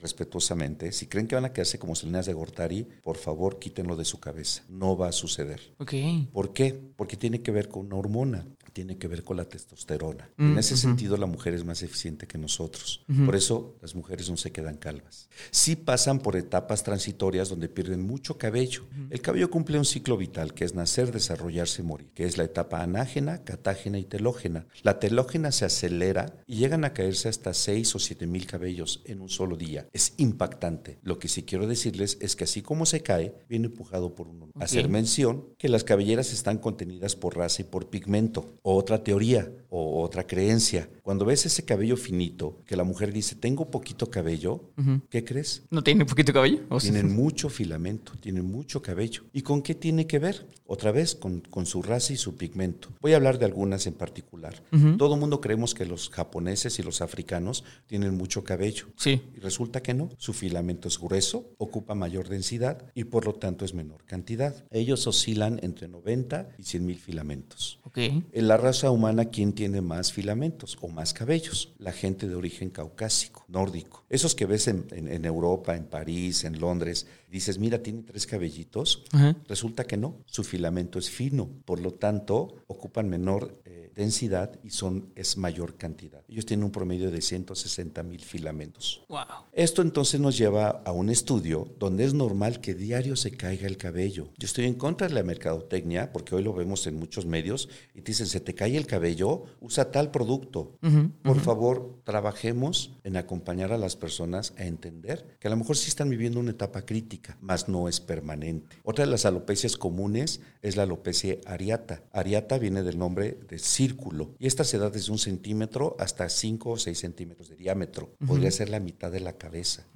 respetuosamente, 0.00 0.92
si 0.92 1.06
creen 1.06 1.26
que 1.26 1.34
van 1.34 1.44
a 1.44 1.52
quedarse 1.52 1.78
como 1.78 1.94
Salinas 1.94 2.26
de 2.26 2.32
Gortari, 2.32 2.86
por 3.02 3.16
favor 3.16 3.58
quítenlo 3.58 3.96
de 3.96 4.04
su 4.04 4.20
cabeza. 4.20 4.62
No 4.68 4.96
va 4.96 5.08
a 5.08 5.12
suceder. 5.12 5.60
Okay. 5.78 6.28
¿Por 6.32 6.52
qué? 6.52 6.78
Porque 6.96 7.16
tiene 7.16 7.42
que 7.42 7.50
ver 7.50 7.68
con 7.68 7.86
una 7.86 7.96
hormona 7.96 8.46
tiene 8.74 8.98
que 8.98 9.08
ver 9.08 9.22
con 9.22 9.36
la 9.38 9.44
testosterona. 9.44 10.28
en 10.36 10.54
mm, 10.54 10.58
ese 10.58 10.76
sentido, 10.76 11.16
la 11.16 11.26
mujer 11.26 11.54
es 11.54 11.64
más 11.64 11.82
eficiente 11.82 12.26
que 12.26 12.36
nosotros. 12.36 13.04
Por 13.24 13.36
eso 13.36 13.76
las 13.80 13.94
mujeres 13.94 14.28
no 14.28 14.36
se 14.36 14.50
quedan 14.50 14.76
calvas. 14.76 15.28
Sí 15.50 15.76
pasan 15.76 16.18
por 16.18 16.36
etapas 16.36 16.82
transitorias 16.82 17.48
donde 17.48 17.68
pierden 17.68 18.02
mucho 18.02 18.36
cabello. 18.36 18.82
El 19.10 19.22
cabello 19.22 19.48
cumple 19.48 19.78
un 19.78 19.84
ciclo 19.84 20.16
vital 20.16 20.52
que 20.52 20.64
es 20.64 20.74
nacer, 20.74 21.12
desarrollarse 21.12 21.82
y 21.82 21.84
morir, 21.84 22.10
que 22.14 22.24
es 22.24 22.36
la 22.36 22.44
etapa 22.44 22.82
anágena, 22.82 23.44
catágena 23.44 23.98
y 23.98 24.04
telógena. 24.04 24.66
La 24.82 24.98
telógena 24.98 25.52
se 25.52 25.64
acelera 25.64 26.34
y 26.46 26.56
llegan 26.56 26.84
a 26.84 26.92
caerse 26.92 27.28
hasta 27.28 27.54
6 27.54 27.94
o 27.94 27.98
7 28.00 28.26
mil 28.26 28.46
cabellos 28.46 29.02
en 29.04 29.20
un 29.20 29.28
solo 29.28 29.56
día. 29.56 29.86
Es 29.92 30.14
impactante. 30.16 30.98
Lo 31.02 31.20
que 31.20 31.28
sí 31.28 31.44
quiero 31.44 31.68
decirles 31.68 32.18
es 32.20 32.34
que 32.34 32.44
así 32.44 32.60
como 32.60 32.86
se 32.86 33.02
cae, 33.02 33.36
viene 33.48 33.66
empujado 33.66 34.16
por 34.16 34.26
uno. 34.26 34.50
Hacer 34.58 34.88
mención 34.88 35.46
que 35.58 35.68
las 35.68 35.84
cabelleras 35.84 36.32
están 36.32 36.58
contenidas 36.58 37.14
por 37.14 37.36
raza 37.36 37.62
y 37.62 37.64
por 37.64 37.88
pigmento 37.88 38.58
otra 38.72 39.02
teoría 39.02 39.50
o 39.68 40.02
otra 40.02 40.26
creencia. 40.26 40.88
Cuando 41.02 41.24
ves 41.24 41.44
ese 41.46 41.64
cabello 41.64 41.96
finito, 41.96 42.62
que 42.64 42.76
la 42.76 42.84
mujer 42.84 43.12
dice, 43.12 43.34
tengo 43.34 43.70
poquito 43.70 44.08
cabello, 44.08 44.70
¿qué 45.10 45.24
crees? 45.24 45.64
¿No 45.70 45.82
tiene 45.82 46.06
poquito 46.06 46.32
cabello? 46.32 46.60
Tienen 46.80 47.12
mucho 47.14 47.48
filamento, 47.48 48.12
tienen 48.20 48.46
mucho 48.46 48.80
cabello. 48.80 49.24
¿Y 49.32 49.42
con 49.42 49.62
qué 49.62 49.74
tiene 49.74 50.06
que 50.06 50.18
ver? 50.18 50.46
Otra 50.66 50.92
vez, 50.92 51.14
con, 51.14 51.40
con 51.40 51.66
su 51.66 51.82
raza 51.82 52.12
y 52.12 52.16
su 52.16 52.36
pigmento. 52.36 52.88
Voy 53.00 53.12
a 53.12 53.16
hablar 53.16 53.38
de 53.38 53.44
algunas 53.44 53.86
en 53.86 53.94
particular. 53.94 54.62
Todo 54.96 55.14
el 55.14 55.20
mundo 55.20 55.40
creemos 55.40 55.74
que 55.74 55.84
los 55.84 56.08
japoneses 56.08 56.78
y 56.78 56.82
los 56.82 57.02
africanos 57.02 57.64
tienen 57.86 58.16
mucho 58.16 58.44
cabello. 58.44 58.86
Sí. 58.96 59.20
Y 59.36 59.40
resulta 59.40 59.82
que 59.82 59.92
no. 59.92 60.08
Su 60.16 60.32
filamento 60.32 60.88
es 60.88 60.98
grueso, 60.98 61.52
ocupa 61.58 61.94
mayor 61.94 62.28
densidad 62.28 62.86
y 62.94 63.04
por 63.04 63.26
lo 63.26 63.34
tanto 63.34 63.64
es 63.64 63.74
menor 63.74 64.04
cantidad. 64.04 64.64
Ellos 64.70 65.06
oscilan 65.06 65.60
entre 65.62 65.88
90 65.88 66.48
y 66.58 66.62
100 66.62 66.86
mil 66.86 66.98
filamentos. 66.98 67.80
Okay. 67.82 68.24
En 68.32 68.48
la 68.54 68.58
raza 68.58 68.92
humana, 68.92 69.24
¿quién 69.24 69.52
tiene 69.52 69.80
más 69.80 70.12
filamentos 70.12 70.78
o 70.80 70.86
más 70.86 71.12
cabellos? 71.12 71.74
La 71.78 71.90
gente 71.90 72.28
de 72.28 72.36
origen 72.36 72.70
caucásico, 72.70 73.44
nórdico. 73.48 74.04
Esos 74.08 74.36
que 74.36 74.46
ves 74.46 74.68
en, 74.68 75.24
Europa, 75.24 75.74
en 75.74 75.86
París, 75.86 76.44
en 76.44 76.60
Londres, 76.60 77.08
dices, 77.34 77.58
mira, 77.58 77.82
tiene 77.82 78.02
tres 78.02 78.26
cabellitos. 78.26 79.02
Resulta 79.48 79.84
que 79.84 79.96
no, 79.96 80.22
su 80.24 80.44
filamento 80.44 81.00
es 81.00 81.10
fino, 81.10 81.50
por 81.64 81.80
lo 81.80 81.90
tanto, 81.90 82.62
ocupan 82.68 83.08
menor 83.08 83.60
eh, 83.64 83.90
densidad 83.94 84.58
y 84.62 84.70
son, 84.70 85.10
es 85.16 85.36
mayor 85.36 85.76
cantidad. 85.76 86.22
Ellos 86.28 86.46
tienen 86.46 86.64
un 86.64 86.70
promedio 86.70 87.10
de 87.10 87.20
160 87.20 88.02
mil 88.02 88.20
filamentos. 88.20 89.02
Wow. 89.08 89.20
Esto 89.52 89.82
entonces 89.82 90.20
nos 90.20 90.36
lleva 90.38 90.82
a 90.84 90.92
un 90.92 91.10
estudio 91.10 91.68
donde 91.78 92.04
es 92.04 92.14
normal 92.14 92.60
que 92.60 92.74
diario 92.74 93.16
se 93.16 93.32
caiga 93.32 93.66
el 93.66 93.76
cabello. 93.76 94.28
Yo 94.38 94.46
estoy 94.46 94.66
en 94.66 94.74
contra 94.74 95.08
de 95.08 95.14
la 95.14 95.22
mercadotecnia, 95.22 96.12
porque 96.12 96.34
hoy 96.34 96.42
lo 96.44 96.52
vemos 96.52 96.86
en 96.86 96.96
muchos 96.96 97.26
medios, 97.26 97.68
y 97.94 98.02
te 98.02 98.12
dicen, 98.12 98.26
se 98.26 98.40
te 98.40 98.54
cae 98.54 98.76
el 98.76 98.86
cabello, 98.86 99.44
usa 99.60 99.90
tal 99.90 100.10
producto. 100.10 100.78
Por 101.22 101.40
favor, 101.40 102.00
trabajemos 102.04 102.92
en 103.02 103.16
acompañar 103.16 103.72
a 103.72 103.78
las 103.78 103.96
personas 103.96 104.54
a 104.56 104.64
entender 104.64 105.36
que 105.40 105.48
a 105.48 105.50
lo 105.50 105.56
mejor 105.56 105.76
sí 105.76 105.88
están 105.88 106.10
viviendo 106.10 106.40
una 106.40 106.50
etapa 106.50 106.82
crítica, 106.82 107.23
mas 107.40 107.68
no 107.68 107.88
es 107.88 108.00
permanente. 108.00 108.76
Otra 108.82 109.04
de 109.04 109.10
las 109.10 109.24
alopecias 109.26 109.76
comunes 109.76 110.40
es 110.62 110.76
la 110.76 110.84
alopecia 110.84 111.38
areata. 111.46 112.02
Areata 112.12 112.58
viene 112.58 112.82
del 112.82 112.98
nombre 112.98 113.38
de 113.48 113.58
círculo 113.58 114.34
y 114.38 114.46
esta 114.46 114.64
se 114.64 114.78
da 114.78 114.90
desde 114.90 115.12
un 115.12 115.18
centímetro 115.18 115.96
hasta 115.98 116.28
5 116.28 116.70
o 116.70 116.78
6 116.78 116.98
centímetros 116.98 117.48
de 117.48 117.56
diámetro. 117.56 118.14
Podría 118.26 118.50
ser 118.50 118.68
la 118.68 118.80
mitad 118.80 119.10
de 119.10 119.20
la 119.20 119.34
cabeza. 119.34 119.86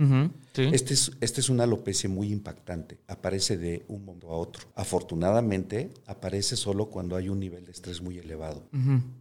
Este, 0.59 0.95
es, 0.95 1.13
este 1.21 1.41
es 1.41 1.49
una 1.49 1.65
alopecia 1.65 2.09
muy 2.09 2.31
impactante. 2.33 2.99
Aparece 3.07 3.57
de 3.57 3.85
un 3.89 4.05
momento 4.05 4.29
a 4.29 4.37
otro. 4.37 4.69
Afortunadamente, 4.75 5.91
aparece 6.07 6.57
solo 6.57 6.87
cuando 6.87 7.17
hay 7.17 7.29
un 7.29 7.41
nivel 7.41 7.65
de 7.65 7.73
estrés 7.73 8.01
muy 8.01 8.19
elevado. 8.19 8.69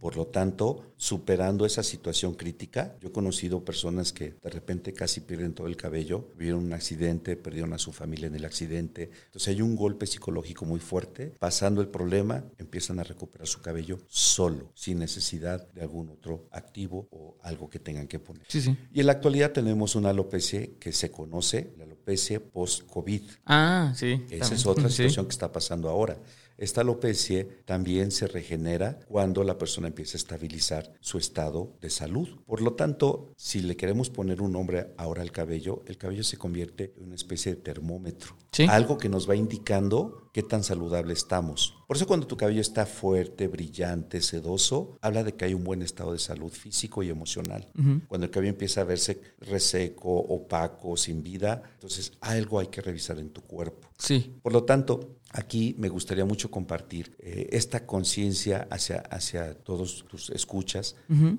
Por 0.00 0.16
lo 0.16 0.26
tanto, 0.26 0.92
superando 0.96 1.64
esa 1.66 1.82
situación 1.82 2.34
crítica, 2.34 2.96
yo 3.00 3.08
he 3.08 3.12
conocido 3.12 3.64
personas 3.64 4.12
que 4.12 4.34
de 4.42 4.50
repente 4.50 4.92
casi 4.92 5.20
pierden 5.20 5.54
todo 5.54 5.66
el 5.66 5.76
cabello, 5.76 6.28
vieron 6.36 6.64
un 6.64 6.72
accidente, 6.72 7.36
perdieron 7.36 7.72
a 7.72 7.78
su 7.78 7.92
familia 7.92 8.26
en 8.26 8.34
el 8.34 8.44
accidente. 8.44 9.10
Entonces 9.26 9.48
hay 9.48 9.62
un 9.62 9.76
golpe 9.76 10.06
psicológico 10.06 10.64
muy 10.64 10.80
fuerte. 10.80 11.34
Pasando 11.38 11.80
el 11.80 11.88
problema, 11.88 12.44
empiezan 12.58 12.98
a 12.98 13.04
recuperar 13.04 13.46
su 13.46 13.60
cabello 13.60 13.98
solo, 14.08 14.72
sin 14.74 14.98
necesidad 14.98 15.68
de 15.72 15.82
algún 15.82 16.08
otro 16.10 16.48
activo 16.50 17.08
o 17.10 17.36
algo 17.42 17.68
que 17.70 17.78
tengan 17.78 18.08
que 18.08 18.18
poner. 18.18 18.46
Y 18.92 19.00
en 19.00 19.06
la 19.06 19.12
actualidad 19.12 19.52
tenemos 19.52 19.94
una 19.94 20.10
alopecia 20.10 20.66
que 20.78 20.92
se 20.92 21.10
conoce, 21.10 21.27
la 21.76 21.84
alopecia 21.84 22.40
post-COVID. 22.40 23.22
Ah, 23.46 23.92
sí. 23.94 24.24
Esa 24.30 24.54
es 24.54 24.66
otra 24.66 24.88
situación 24.88 25.26
que 25.26 25.32
está 25.32 25.50
pasando 25.52 25.88
ahora. 25.88 26.16
Esta 26.58 26.80
alopecia 26.80 27.46
también 27.64 28.10
se 28.10 28.26
regenera 28.26 28.98
cuando 29.06 29.44
la 29.44 29.58
persona 29.58 29.86
empieza 29.86 30.16
a 30.16 30.18
estabilizar 30.18 30.92
su 31.00 31.16
estado 31.16 31.76
de 31.80 31.88
salud. 31.88 32.28
Por 32.46 32.62
lo 32.62 32.74
tanto, 32.74 33.32
si 33.36 33.60
le 33.60 33.76
queremos 33.76 34.10
poner 34.10 34.42
un 34.42 34.52
nombre 34.52 34.92
ahora 34.96 35.22
al 35.22 35.30
cabello, 35.30 35.82
el 35.86 35.96
cabello 35.96 36.24
se 36.24 36.36
convierte 36.36 36.94
en 36.96 37.04
una 37.04 37.14
especie 37.14 37.54
de 37.54 37.60
termómetro. 37.62 38.36
Algo 38.68 38.98
que 38.98 39.08
nos 39.08 39.30
va 39.30 39.36
indicando 39.36 40.30
qué 40.32 40.42
tan 40.42 40.64
saludable 40.64 41.12
estamos. 41.12 41.76
Por 41.86 41.96
eso 41.96 42.06
cuando 42.06 42.26
tu 42.26 42.36
cabello 42.36 42.60
está 42.60 42.86
fuerte, 42.86 43.46
brillante, 43.46 44.20
sedoso, 44.20 44.98
habla 45.00 45.22
de 45.24 45.34
que 45.34 45.44
hay 45.44 45.54
un 45.54 45.64
buen 45.64 45.80
estado 45.80 46.12
de 46.12 46.18
salud 46.18 46.50
físico 46.50 47.02
y 47.02 47.08
emocional. 47.08 47.70
Cuando 48.08 48.26
el 48.26 48.30
cabello 48.30 48.50
empieza 48.50 48.80
a 48.80 48.84
verse 48.84 49.20
reseco, 49.38 50.10
opaco, 50.10 50.96
sin 50.96 51.22
vida, 51.22 51.62
entonces 51.74 52.12
algo 52.20 52.58
hay 52.58 52.66
que 52.66 52.80
revisar 52.80 53.18
en 53.18 53.30
tu 53.30 53.42
cuerpo. 53.42 53.88
Sí. 53.96 54.38
Por 54.42 54.52
lo 54.52 54.64
tanto, 54.64 55.17
aquí 55.32 55.74
me 55.78 55.88
gustaría 55.88 56.24
mucho 56.24 56.50
compartir 56.50 57.14
eh, 57.18 57.48
esta 57.52 57.86
conciencia 57.86 58.66
hacia, 58.70 58.98
hacia 58.98 59.54
todos 59.54 60.04
tus 60.08 60.30
escuchas, 60.30 60.96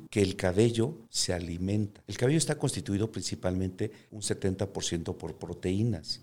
que 0.10 0.22
el 0.22 0.36
cabello 0.36 0.98
se 1.10 1.34
alimenta. 1.34 2.02
El 2.08 2.18
cabello 2.18 2.38
está 2.38 2.58
constituido 2.58 3.12
principalmente 3.12 3.92
un 4.12 4.22
70% 4.22 5.16
por 5.16 5.36
proteínas. 5.36 6.22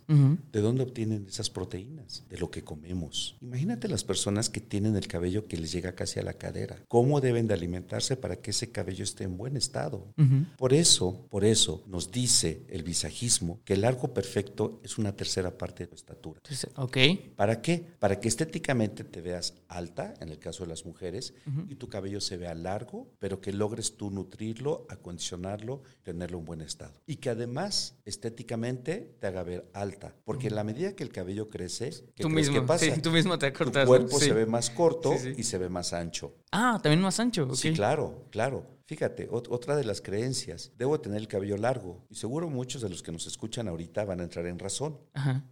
¿De 0.52 0.60
dónde 0.60 0.82
obtienen 0.82 1.26
esas 1.28 1.50
proteínas? 1.50 2.24
De 2.28 2.38
lo 2.38 2.50
que 2.50 2.62
comemos. 2.62 3.36
Imagínate 3.40 3.88
las 3.88 4.04
personas 4.04 4.48
que 4.48 4.60
tienen 4.60 4.96
el 4.96 5.06
cabello 5.06 5.46
que 5.46 5.56
les 5.56 5.72
llega 5.72 5.92
casi 5.92 6.20
a 6.20 6.22
la 6.22 6.34
cadera. 6.34 6.76
¿Cómo 6.88 7.20
deben 7.20 7.46
de 7.46 7.54
alimentarse 7.54 8.16
para 8.16 8.36
que 8.36 8.50
ese 8.50 8.70
cabello 8.70 9.04
esté 9.04 9.24
en 9.24 9.36
buen 9.36 9.56
estado? 9.56 10.12
Por 10.56 10.72
eso, 10.72 11.26
por 11.30 11.44
eso 11.44 11.82
nos 11.86 12.10
dice 12.10 12.62
el 12.68 12.82
visajismo 12.82 13.60
que 13.64 13.74
el 13.74 13.82
largo 13.82 14.12
perfecto 14.12 14.80
es 14.82 14.98
una 14.98 15.14
tercera 15.14 15.56
parte 15.56 15.84
de 15.84 15.88
tu 15.88 15.96
estatura. 15.96 16.40
Ok. 16.76 16.96
¿Para 17.36 17.55
qué? 17.62 17.86
Para 17.98 18.20
que 18.20 18.28
estéticamente 18.28 19.04
te 19.04 19.20
veas 19.20 19.54
alta, 19.68 20.14
en 20.20 20.28
el 20.28 20.38
caso 20.38 20.64
de 20.64 20.70
las 20.70 20.84
mujeres, 20.84 21.34
y 21.68 21.76
tu 21.76 21.88
cabello 21.88 22.20
se 22.20 22.36
vea 22.36 22.54
largo, 22.54 23.10
pero 23.18 23.40
que 23.40 23.52
logres 23.52 23.96
tú 23.96 24.10
nutrirlo, 24.10 24.86
acondicionarlo, 24.88 25.82
tenerlo 26.02 26.38
en 26.38 26.44
buen 26.44 26.60
estado. 26.60 27.00
Y 27.06 27.16
que 27.16 27.30
además 27.30 27.96
estéticamente 28.04 29.16
te 29.20 29.26
haga 29.26 29.42
ver 29.42 29.70
alta, 29.72 30.14
porque 30.24 30.48
en 30.48 30.54
la 30.54 30.64
medida 30.64 30.94
que 30.94 31.04
el 31.04 31.10
cabello 31.10 31.48
crece, 31.48 31.90
¿qué 32.14 32.22
tú 32.22 32.28
mismo, 32.28 32.64
pasa? 32.66 33.00
tú 33.00 33.10
mismo 33.10 33.38
te 33.38 33.50
Tu 33.50 33.72
cuerpo 33.72 34.18
se 34.18 34.32
ve 34.32 34.46
más 34.46 34.70
corto 34.70 35.14
y 35.36 35.42
se 35.42 35.58
ve 35.58 35.68
más 35.68 35.92
ancho. 35.92 36.34
Ah, 36.52 36.78
también 36.82 37.00
más 37.00 37.18
ancho. 37.20 37.54
Sí, 37.54 37.72
claro, 37.72 38.26
claro. 38.30 38.75
Fíjate, 38.86 39.28
otra 39.30 39.74
de 39.74 39.82
las 39.82 40.00
creencias, 40.00 40.70
debo 40.78 41.00
tener 41.00 41.18
el 41.18 41.26
cabello 41.26 41.56
largo. 41.56 42.06
Y 42.08 42.14
seguro 42.14 42.48
muchos 42.48 42.82
de 42.82 42.88
los 42.88 43.02
que 43.02 43.10
nos 43.10 43.26
escuchan 43.26 43.66
ahorita 43.66 44.04
van 44.04 44.20
a 44.20 44.22
entrar 44.22 44.46
en 44.46 44.60
razón. 44.60 44.98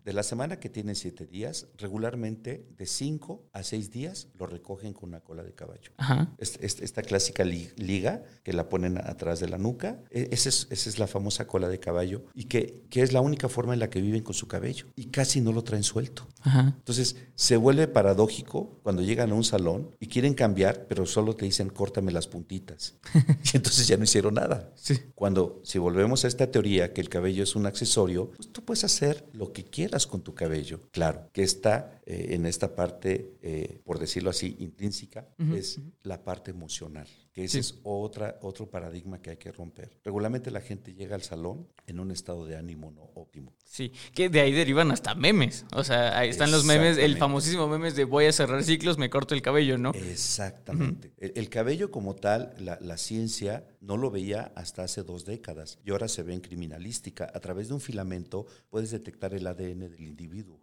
De 0.05 0.13
la 0.13 0.23
semana 0.23 0.61
que 0.61 0.69
tienen 0.69 0.95
siete 0.95 1.27
días, 1.27 1.67
regularmente 1.77 2.69
de 2.77 2.87
cinco 2.87 3.49
a 3.53 3.65
seis 3.65 3.91
días 3.91 4.29
lo 4.39 4.47
recogen 4.47 4.93
con 4.93 5.09
una 5.09 5.21
cola 5.21 5.43
de 5.43 5.53
caballo. 5.53 5.91
esta 6.39 7.03
clásica 7.03 7.45
liga 7.45 8.23
que 8.45 8.53
la 8.53 8.69
ponen 8.69 8.99
atrás 8.99 9.41
de 9.41 9.49
la 9.49 9.59
nuca, 9.59 10.01
e, 10.11 10.29
esa 10.31 10.49
es, 10.49 10.99
la 11.01 11.09
famosa 11.09 11.49
cola 11.49 11.69
de 11.69 11.81
caballo 11.81 12.27
y 12.35 12.45
que, 12.45 12.85
que, 12.89 13.03
es 13.03 13.13
la 13.13 13.21
única 13.21 13.49
forma 13.49 13.75
en 13.75 13.81
la 13.81 13.91
que 13.91 14.01
viven 14.01 14.23
con 14.23 14.35
su 14.35 14.47
cabello. 14.47 14.87
Y 14.95 15.07
casi 15.07 15.41
no 15.41 15.51
lo 15.51 15.65
traen 15.65 15.83
suelto. 15.83 16.29
Entonces, 16.45 17.17
se 17.35 17.57
vuelve 17.57 17.89
paradójico 17.89 18.79
cuando 18.85 19.03
llegan 19.03 19.33
a 19.33 19.35
un 19.35 19.45
salón 19.45 19.91
y 19.99 20.07
quieren 20.07 20.35
cambiar, 20.35 20.87
pero 20.87 21.05
solo 21.05 21.35
te 21.35 21.47
dicen 21.47 21.69
córtame 21.71 22.13
las 22.13 22.29
puntitas. 22.29 22.95
y 23.53 23.57
entonces 23.57 23.87
ya 23.87 23.97
no 23.97 24.05
hicieron 24.05 24.35
nada. 24.35 24.73
Sí. 24.75 24.99
Cuando, 25.15 25.61
si 25.65 25.79
volvemos 25.79 26.25
a 26.25 26.29
esta 26.29 26.51
teoría 26.51 26.93
que 26.93 27.01
el 27.01 27.09
cabello 27.09 27.43
es 27.43 27.57
un 27.57 27.67
accesorio, 27.67 28.31
pues 28.31 28.53
tú 28.53 28.65
puedes 28.65 28.85
hacer 28.85 29.27
lo 29.33 29.53
que 29.53 29.65
quieras 29.65 30.07
con 30.07 30.23
tu 30.23 30.35
cabello. 30.35 30.81
Claro, 30.91 31.31
que 31.33 31.43
está 31.43 32.01
eh, 32.07 32.29
en 32.31 32.47
esta 32.47 32.75
parte, 32.75 33.37
eh, 33.43 33.81
por 33.85 33.99
decirlo 33.99 34.31
así, 34.31 34.57
intrínseca, 34.59 35.29
es 35.55 35.81
la 36.03 36.23
parte 36.23 36.51
emocional 36.51 37.09
que 37.35 37.43
ese 37.43 37.59
es 37.59 37.81
otra, 37.83 38.39
otro 38.43 38.71
paradigma 38.71 39.21
que 39.21 39.31
hay 39.31 39.37
que 39.37 39.51
romper. 39.51 39.99
Regularmente 40.05 40.53
la 40.53 40.61
gente 40.61 40.95
llega 40.95 41.17
al 41.17 41.23
salón 41.23 41.67
en 41.85 41.99
un 41.99 42.13
estado 42.13 42.47
de 42.47 42.57
ánimo 42.57 42.93
no 42.93 43.11
óptimo. 43.15 43.53
Sí, 43.65 43.93
que 44.15 44.29
de 44.29 44.41
ahí 44.41 44.53
derivan 44.53 44.93
hasta 44.93 45.17
memes. 45.17 45.67
O 45.75 45.83
sea, 45.83 46.17
ahí 46.17 46.29
están 46.29 46.53
los 46.53 46.65
memes, 46.65 46.97
el 46.97 47.19
famosísimo 47.19 47.67
memes 47.67 47.97
de 47.97 48.05
voy 48.05 48.27
a 48.27 48.33
cerrar 48.33 48.63
ciclos, 48.63 48.99
me 48.99 49.11
corto 49.11 49.35
el 49.35 49.43
cabello, 49.43 49.77
¿no? 49.79 49.91
Exactamente. 49.91 51.13
el, 51.19 51.49
cabello 51.49 51.91
como 51.91 52.15
tal, 52.15 52.55
la, 52.61 52.97
ciencia 52.97 53.67
no 53.85 53.97
lo 53.97 54.11
veía 54.11 54.53
hasta 54.55 54.83
hace 54.83 55.03
dos 55.03 55.25
décadas 55.25 55.79
y 55.85 55.91
ahora 55.91 56.09
se 56.09 56.23
ve 56.23 56.35
en 56.35 56.41
criminalística. 56.41 57.31
A 57.33 57.41
través 57.41 57.69
de 57.69 57.75
un 57.75 57.81
filamento 57.81 58.47
puedes 58.71 58.91
detectar 58.91 59.35
el 59.35 59.47
ADN 59.47 59.81
del 59.91 60.01
individuo. 60.01 60.63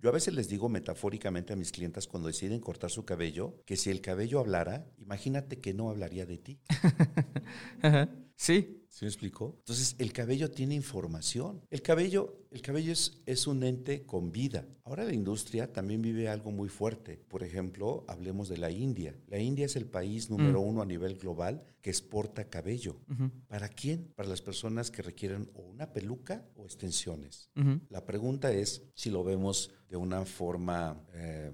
Yo 0.00 0.08
a 0.08 0.12
veces 0.12 0.34
les 0.34 0.48
digo 0.48 0.68
metafóricamente 0.68 1.52
a 1.52 1.56
mis 1.56 1.72
clientes 1.72 2.06
cuando 2.06 2.28
deciden 2.28 2.60
cortar 2.60 2.90
su 2.90 3.04
cabello 3.04 3.62
que 3.64 3.76
si 3.76 3.90
el 3.90 4.00
cabello 4.00 4.40
hablara, 4.40 4.86
imagínate 4.98 5.60
que 5.60 5.72
no 5.72 5.90
hablaría 5.90 6.26
de 6.26 6.38
ti. 6.38 6.60
Sí. 8.36 8.78
¿Sí 8.88 9.06
me 9.06 9.08
explicó? 9.08 9.54
Entonces, 9.60 9.96
el 9.98 10.12
cabello 10.12 10.50
tiene 10.50 10.74
información. 10.74 11.62
El 11.70 11.80
cabello, 11.80 12.44
el 12.50 12.60
cabello 12.60 12.92
es, 12.92 13.22
es, 13.24 13.46
un 13.46 13.64
ente 13.64 14.04
con 14.04 14.30
vida. 14.30 14.68
Ahora 14.84 15.04
la 15.04 15.14
industria 15.14 15.72
también 15.72 16.02
vive 16.02 16.28
algo 16.28 16.50
muy 16.50 16.68
fuerte. 16.68 17.16
Por 17.28 17.42
ejemplo, 17.42 18.04
hablemos 18.06 18.50
de 18.50 18.58
la 18.58 18.70
India. 18.70 19.16
La 19.28 19.38
India 19.38 19.64
es 19.64 19.76
el 19.76 19.86
país 19.86 20.28
número 20.28 20.60
mm. 20.60 20.68
uno 20.68 20.82
a 20.82 20.86
nivel 20.86 21.16
global 21.16 21.64
que 21.80 21.88
exporta 21.88 22.50
cabello. 22.50 23.00
¿Para 23.48 23.68
quién? 23.68 24.12
Para 24.14 24.28
las 24.28 24.42
personas 24.42 24.90
que 24.90 25.00
requieren 25.00 25.50
o 25.54 25.62
una 25.62 25.90
peluca 25.92 26.46
o 26.54 26.66
extensiones. 26.66 27.48
La 27.88 28.04
pregunta 28.04 28.52
es 28.52 28.82
si 28.94 29.08
lo 29.08 29.24
vemos 29.24 29.70
de 29.88 29.96
una 29.96 30.26
forma... 30.26 31.02
Eh, 31.14 31.52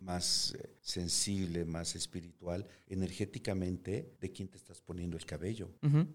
más 0.00 0.54
eh, 0.58 0.76
sensible, 0.80 1.64
más 1.64 1.96
espiritual, 1.96 2.66
energéticamente, 2.86 4.14
de 4.20 4.32
quién 4.32 4.48
te 4.48 4.56
estás 4.56 4.80
poniendo 4.80 5.16
el 5.16 5.26
cabello. 5.26 5.70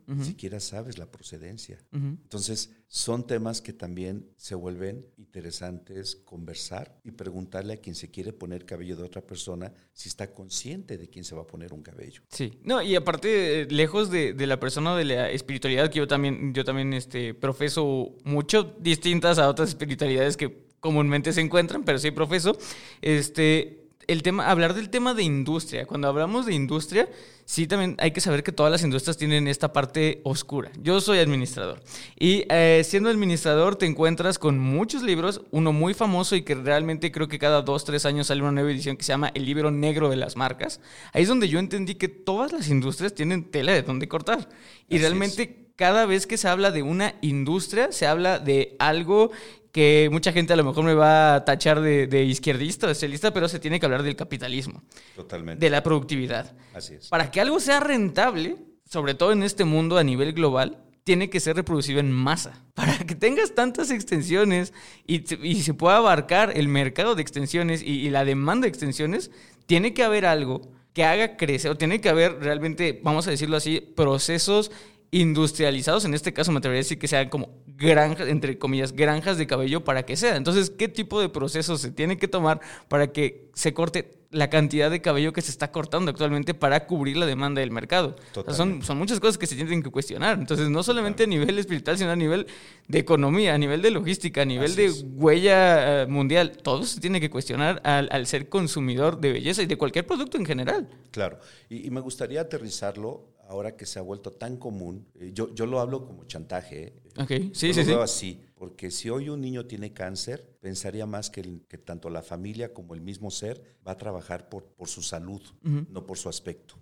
Ni 0.08 0.24
siquiera 0.26 0.60
sabes 0.60 0.98
la 0.98 1.10
procedencia. 1.10 1.78
Entonces, 1.92 2.72
son 2.88 3.26
temas 3.26 3.62
que 3.62 3.74
también 3.74 4.30
se 4.38 4.56
vuelven 4.56 5.06
interesantes 5.18 6.16
conversar 6.16 7.00
y 7.04 7.12
preguntarle 7.12 7.74
a 7.74 7.78
quien 7.78 7.96
se 7.96 8.10
quiere 8.10 8.34
poner 8.34 8.66
cabello 8.66 8.96
de 8.96 9.04
otra 9.04 9.22
persona 9.22 9.74
si 9.94 10.10
está 10.10 10.34
consciente 10.34 10.98
de 10.98 11.10
quién 11.10 11.24
se 11.24 11.36
va 11.36 11.44
a 11.44 11.48
poner 11.48 11.74
un 11.74 11.82
cabello. 11.82 12.22
Sí, 12.30 12.60
no, 12.64 12.82
y 12.82 12.96
aparte, 12.96 13.68
lejos 13.70 14.10
de, 14.10 14.34
la 14.46 14.60
persona 14.60 14.96
de 14.96 15.06
la 15.06 15.30
espiritualidad, 15.30 15.90
que 15.90 16.00
yo 16.00 16.08
también, 16.08 16.54
yo 16.54 16.64
también 16.64 16.94
este, 16.94 17.34
profeso 17.34 18.16
mucho, 18.24 18.64
distintas 18.80 19.38
a 19.38 19.50
otras 19.50 19.70
espiritualidades 19.70 20.38
que 20.38 20.71
comúnmente 20.82 21.32
se 21.32 21.40
encuentran, 21.40 21.84
pero 21.84 22.00
sí 22.00 22.12
profeso, 22.12 22.58
este, 23.02 23.78
el 24.08 24.24
tema, 24.24 24.50
hablar 24.50 24.74
del 24.74 24.90
tema 24.90 25.14
de 25.14 25.24
industria. 25.24 25.86
Cuando 25.86 26.08
hablamos 26.08 26.46
de 26.48 26.54
industria, 26.54 27.08
sí 27.46 27.68
también 27.68 27.96
hay 28.00 28.12
que 28.12 28.20
saber 28.20 28.44
que 28.44 28.52
todas 28.52 28.72
las 28.72 28.84
industrias 28.84 29.16
tienen 29.16 29.48
esta 29.48 29.72
parte 29.72 30.22
oscura. 30.24 30.72
Yo 30.82 31.00
soy 31.00 31.20
administrador 31.20 31.82
y 32.20 32.46
eh, 32.50 32.82
siendo 32.84 33.10
administrador 33.10 33.76
te 33.76 33.86
encuentras 33.86 34.40
con 34.40 34.58
muchos 34.58 35.04
libros, 35.04 35.44
uno 35.52 35.72
muy 35.72 35.94
famoso 35.94 36.36
y 36.36 36.42
que 36.42 36.56
realmente 36.56 37.12
creo 37.12 37.28
que 37.28 37.40
cada 37.40 37.62
dos, 37.62 37.86
tres 37.86 38.06
años 38.06 38.28
sale 38.28 38.42
una 38.42 38.52
nueva 38.52 38.72
edición 38.72 38.98
que 38.98 39.04
se 39.04 39.14
llama 39.14 39.32
El 39.36 39.46
libro 39.46 39.70
negro 39.70 40.10
de 40.10 40.16
las 40.16 40.36
marcas. 40.36 40.82
Ahí 41.14 41.22
es 41.24 41.30
donde 41.30 41.48
yo 41.48 41.60
entendí 41.60 41.96
que 41.96 42.08
todas 42.08 42.52
las 42.52 42.70
industrias 42.70 43.14
tienen 43.14 43.52
tela 43.52 43.72
de 43.72 43.84
dónde 43.84 44.08
cortar 44.08 44.50
y 44.90 44.98
realmente... 44.98 45.60
cada 45.82 46.06
vez 46.06 46.28
que 46.28 46.38
se 46.38 46.48
habla 46.48 46.70
de 46.70 46.84
una 46.84 47.16
industria, 47.22 47.92
se 47.92 48.06
habla 48.06 48.38
de 48.38 48.76
algo 48.78 49.32
que 49.72 50.10
mucha 50.12 50.32
gente 50.32 50.54
a 50.54 50.56
lo 50.56 50.64
mejor 50.64 50.84
me 50.84 50.94
va 50.94 51.36
a 51.36 51.46
tachar 51.46 51.82
de, 51.82 52.24
izquierdista 52.24 52.86
o 52.86 52.90
de 52.90 52.96
socialista, 52.96 53.34
pero 53.34 53.48
se 53.48 53.60
tiene 53.60 53.80
que 53.80 53.86
hablar 53.86 54.04
del 54.04 54.16
capitalismo. 54.16 54.84
Totalmente. 55.16 55.64
De 55.64 55.70
la 55.70 55.82
productividad. 55.84 56.54
Así 56.74 56.96
es. 56.96 57.08
Para 57.08 57.32
que 57.32 57.42
algo 57.42 57.60
sea 57.60 57.80
rentable, 57.80 58.58
sobre 58.90 59.14
todo 59.14 59.32
en 59.32 59.44
este 59.44 59.64
mundo 59.64 59.98
a 59.98 60.04
nivel 60.04 60.34
global, 60.34 60.84
tiene 61.04 61.30
que 61.30 61.40
ser 61.40 61.56
reproducido 61.56 62.00
en 62.00 62.12
masa. 62.12 62.64
Para 62.74 62.98
que 63.00 63.16
tengas 63.16 63.56
tantas 63.56 63.92
extensiones 63.92 64.74
y, 65.08 65.22
se 65.62 65.74
pueda 65.74 65.98
abarcar 65.98 66.54
el 66.56 66.68
mercado 66.68 67.16
de 67.16 67.22
extensiones 67.22 67.82
y, 67.82 68.06
y 68.06 68.10
la 68.10 68.26
demanda 68.26 68.66
de 68.66 68.70
extensiones, 68.70 69.32
tiene 69.66 69.94
que 69.94 70.04
haber 70.04 70.26
algo 70.26 70.62
que 70.94 71.06
haga 71.06 71.38
crecer, 71.38 71.72
o 71.72 71.78
tiene 71.78 72.02
que 72.02 72.10
haber 72.10 72.40
realmente, 72.40 73.00
vamos 73.02 73.28
a 73.28 73.32
decirlo 73.32 73.56
así, 73.56 73.80
procesos 73.80 74.72
industrializados, 75.12 76.06
en 76.06 76.14
este 76.14 76.34
caso 76.34 76.52
me 76.52 76.60
atrevería 76.60 76.80
a 76.80 76.84
decir 76.84 77.00
que 77.00 77.08
sean 77.08 77.30
como 77.30 77.50
granjas, 77.82 78.28
entre 78.28 78.58
comillas, 78.58 78.94
granjas 78.94 79.38
de 79.38 79.48
cabello 79.48 79.84
para 79.84 80.04
que 80.04 80.16
sea. 80.16 80.36
Entonces, 80.36 80.70
¿qué 80.70 80.88
tipo 80.88 81.20
de 81.20 81.30
procesos 81.30 81.82
se 81.82 81.92
tiene 81.92 82.18
que 82.18 82.28
tomar 82.28 82.62
para 82.88 83.12
que 83.12 83.50
se 83.54 83.74
corte 83.74 84.20
la 84.30 84.50
cantidad 84.50 84.90
de 84.90 85.02
cabello 85.02 85.34
que 85.34 85.42
se 85.42 85.52
está 85.52 85.74
cortando 85.74 86.10
actualmente 86.10 86.54
para 86.54 86.86
cubrir 86.86 87.18
la 87.18 87.26
demanda 87.26 87.60
del 87.60 87.72
mercado? 87.72 88.16
son, 88.50 88.82
son 88.84 88.98
muchas 88.98 89.20
cosas 89.20 89.38
que 89.38 89.48
se 89.48 89.56
tienen 89.56 89.82
que 89.82 89.90
cuestionar. 89.90 90.40
Entonces, 90.40 90.70
no 90.70 90.84
solamente 90.84 91.24
a 91.24 91.28
nivel 91.28 91.58
espiritual, 91.58 91.98
sino 91.98 92.12
a 92.12 92.16
nivel 92.16 92.48
de 92.88 93.00
economía, 93.00 93.56
a 93.56 93.58
nivel 93.58 93.82
de 93.82 93.92
logística, 93.92 94.44
a 94.44 94.46
nivel 94.46 94.76
de 94.76 94.92
huella 95.16 96.04
eh, 96.04 96.08
mundial. 96.08 96.58
Todo 96.62 96.84
se 96.86 97.02
tiene 97.02 97.20
que 97.20 97.30
cuestionar 97.30 97.82
al, 97.84 98.28
ser 98.28 98.48
consumidor 98.48 99.20
de 99.20 99.34
belleza 99.34 99.64
y 99.64 99.66
de 99.66 99.78
cualquier 99.78 100.06
producto 100.06 100.38
en 100.38 100.46
general. 100.46 100.88
Claro. 101.10 101.40
Y, 101.68 101.88
y 101.88 101.90
me 101.90 102.00
gustaría 102.00 102.42
aterrizarlo 102.42 103.32
ahora 103.52 103.76
que 103.76 103.86
se 103.86 104.00
ha 104.00 104.02
vuelto 104.02 104.32
tan 104.32 104.56
común, 104.56 105.06
eh, 105.20 105.32
yo, 105.34 105.54
yo 105.54 105.66
lo 105.66 105.82
hablo 105.82 106.06
como 106.06 106.24
chantaje. 106.24 106.94
Ok, 107.18 107.54
sí, 107.54 107.74
sí, 107.74 107.82
lo 107.82 107.86
veo 107.86 108.02
así, 108.02 108.40
porque 108.56 108.92
si 108.92 109.10
hoy 109.10 109.30
un 109.30 109.42
niño 109.42 109.66
tiene 109.66 109.92
cáncer, 109.92 110.58
pensaría 110.62 111.06
más 111.06 111.30
que, 111.30 111.62
que 111.68 111.78
tanto 111.78 112.10
la 112.10 112.22
familia 112.22 112.74
como 112.74 112.94
el 112.94 113.02
mismo 113.02 113.32
ser 113.32 113.62
va 113.86 113.94
a 113.94 113.98
trabajar 113.98 114.50
por, 114.50 114.66
por 114.66 114.88
su 114.88 115.02
salud, 115.02 115.42
no 115.62 116.06
por 116.06 116.18
su 116.18 116.30
aspecto. 116.30 116.76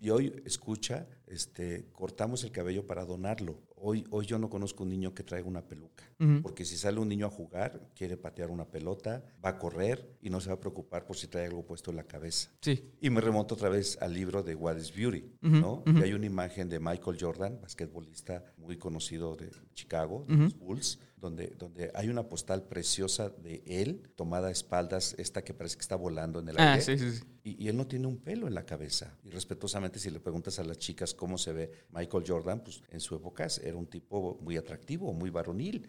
Y 0.00 0.10
hoy 0.10 0.42
escucha, 0.44 1.06
este, 1.26 1.88
cortamos 1.92 2.44
el 2.44 2.50
cabello 2.50 2.86
para 2.86 3.04
donarlo. 3.04 3.60
Hoy, 3.78 4.04
hoy 4.10 4.24
yo 4.24 4.38
no 4.38 4.48
conozco 4.48 4.84
un 4.84 4.88
niño 4.88 5.14
que 5.14 5.22
traiga 5.22 5.46
una 5.46 5.62
peluca, 5.62 6.04
porque 6.42 6.64
si 6.64 6.78
sale 6.78 6.98
un 6.98 7.08
niño 7.08 7.26
a 7.26 7.30
jugar, 7.30 7.90
quiere 7.94 8.16
patear 8.16 8.50
una 8.50 8.70
pelota, 8.70 9.22
va 9.44 9.50
a 9.50 9.58
correr 9.58 10.16
y 10.22 10.30
no 10.30 10.40
se 10.40 10.48
va 10.48 10.54
a 10.54 10.60
preocupar 10.60 11.06
por 11.06 11.16
si 11.16 11.26
trae 11.26 11.46
algo 11.46 11.64
puesto 11.64 11.90
en 11.90 11.98
la 11.98 12.04
cabeza. 12.04 12.50
Sí. 12.62 12.90
Y 13.00 13.10
me 13.10 13.20
remonto 13.20 13.54
otra 13.54 13.68
vez 13.68 13.98
al 14.00 14.14
libro 14.14 14.42
de 14.42 14.54
What 14.54 14.78
is 14.78 14.94
Beauty, 14.94 15.24
¿no? 15.42 15.84
Y 15.86 16.02
hay 16.02 16.14
una 16.14 16.26
imagen 16.26 16.68
de 16.70 16.80
Michael 16.80 17.18
Jordan, 17.20 17.58
basquetbolista 17.60 18.44
muy 18.56 18.78
conocido 18.78 19.36
de 19.36 19.50
Chicago, 19.74 20.24
de 20.26 20.36
los 20.36 20.58
Bulls, 20.58 20.98
donde, 21.16 21.48
donde 21.58 21.90
hay 21.94 22.08
una 22.08 22.28
postal 22.28 22.62
preciosa 22.62 23.28
de 23.28 23.62
él, 23.66 24.02
tomada 24.16 24.48
a 24.48 24.50
espaldas, 24.50 25.14
esta 25.18 25.42
que 25.44 25.54
parece 25.54 25.76
que 25.76 25.82
está 25.82 25.96
volando 25.96 26.40
en 26.40 26.48
el 26.48 26.58
ah, 26.58 26.74
aire. 26.74 26.98
Y, 27.46 27.68
él 27.68 27.76
no 27.76 27.86
tiene 27.86 28.08
un 28.08 28.18
pelo 28.18 28.48
en 28.48 28.54
la 28.54 28.66
cabeza. 28.66 29.16
Y 29.22 29.30
respetuosamente, 29.30 30.00
si 30.00 30.10
le 30.10 30.18
preguntas 30.18 30.58
a 30.58 30.64
las 30.64 30.78
chicas 30.78 31.14
cómo 31.14 31.38
se 31.38 31.52
ve 31.52 31.70
Michael 31.92 32.24
Jordan, 32.26 32.60
pues 32.64 32.82
en 32.90 32.98
su 32.98 33.14
época 33.14 33.46
era 33.62 33.76
un 33.76 33.86
tipo 33.86 34.36
muy 34.42 34.56
atractivo, 34.56 35.12
muy 35.12 35.30
varonil, 35.30 35.88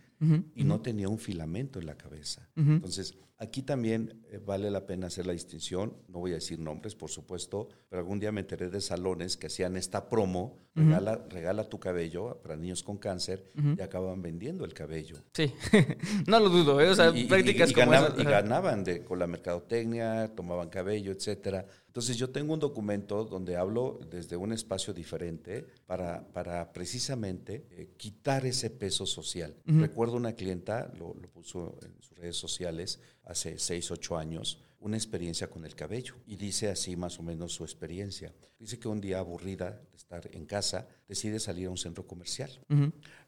y 0.54 0.64
no 0.64 0.82
tenía 0.82 1.10
un 1.10 1.18
filamento 1.18 1.80
en 1.80 1.88
la 1.88 1.96
cabeza. 1.96 2.48
Entonces, 2.56 3.16
Aquí 3.40 3.62
también 3.62 4.26
eh, 4.32 4.40
vale 4.44 4.72
la 4.72 4.88
pena 4.88 5.08
hacer 5.08 5.28
la 5.28 5.34
distinción, 5.34 5.94
no 6.08 6.18
voy 6.18 6.32
a 6.32 6.36
decir 6.36 6.58
nombres, 6.58 6.96
por 6.96 7.12
supuesto, 7.12 7.70
pero 7.88 8.00
algún 8.00 8.20
día 8.20 8.32
me 8.32 8.42
enteré 8.42 8.72
de 8.72 8.82
salones 8.82 9.38
que 9.38 9.46
hacían 9.46 9.78
esta 9.78 10.10
promo, 10.10 10.58
regala, 10.74 11.24
regala 11.30 11.64
tu 11.64 11.80
cabello 11.80 12.40
para 12.42 12.56
niños 12.56 12.82
con 12.82 12.98
cáncer 12.98 13.44
y 13.78 13.80
acaban 13.80 14.24
vendiendo 14.24 14.66
el 14.66 14.74
cabello. 14.74 15.18
Sí, 15.34 15.54
no 16.28 16.40
lo 16.40 16.50
dudo, 16.50 16.82
¿eh? 16.82 16.90
o 16.90 16.96
sea, 16.96 17.14
prácticas 17.28 17.74
como 17.74 17.92
ganaban, 17.92 18.20
Y 18.20 18.24
ganaban 18.24 18.84
de, 18.84 19.04
con 19.04 19.20
la 19.20 19.28
mercadotecnia, 19.28 20.34
tomaban 20.36 20.70
cabello, 20.70 21.12
etcétera. 21.48 21.66
Entonces 21.88 22.18
yo 22.18 22.30
tengo 22.30 22.54
un 22.54 22.60
documento 22.60 23.24
donde 23.24 23.56
hablo 23.56 24.00
desde 24.10 24.38
un 24.38 24.54
espacio 24.54 24.94
diferente 24.94 25.66
para, 25.86 26.28
para 26.28 26.72
precisamente 26.72 27.66
eh, 27.72 27.90
quitar 27.98 28.46
ese 28.46 28.70
peso 28.70 29.06
social. 29.06 29.56
Recuerdo 29.66 30.16
una 30.16 30.34
clienta, 30.34 30.92
lo, 30.98 31.16
lo, 31.16 31.28
puso 31.30 31.78
en 31.82 32.02
sus 32.02 32.18
redes 32.18 32.36
sociales 32.36 33.00
hace 33.26 33.58
6, 33.58 33.92
8 33.92 34.18
años, 34.18 34.60
una 34.80 34.98
experiencia 34.98 35.50
con 35.50 35.66
el 35.66 35.76
cabello. 35.76 36.16
Y 36.26 36.36
dice 36.36 36.70
así 36.70 36.96
más 36.96 37.20
o 37.20 37.24
menos 37.24 37.54
su 37.54 37.64
experiencia. 37.64 38.34
Dice 38.60 38.80
que 38.80 38.88
un 38.88 39.02
día 39.02 39.20
aburrida 39.20 39.82
de 39.92 39.98
estar 39.98 40.30
en 40.34 40.46
casa, 40.46 40.88
decide 41.08 41.40
salir 41.40 41.68
a 41.68 41.72
un 41.72 41.78
centro 41.78 42.06
comercial. 42.06 42.52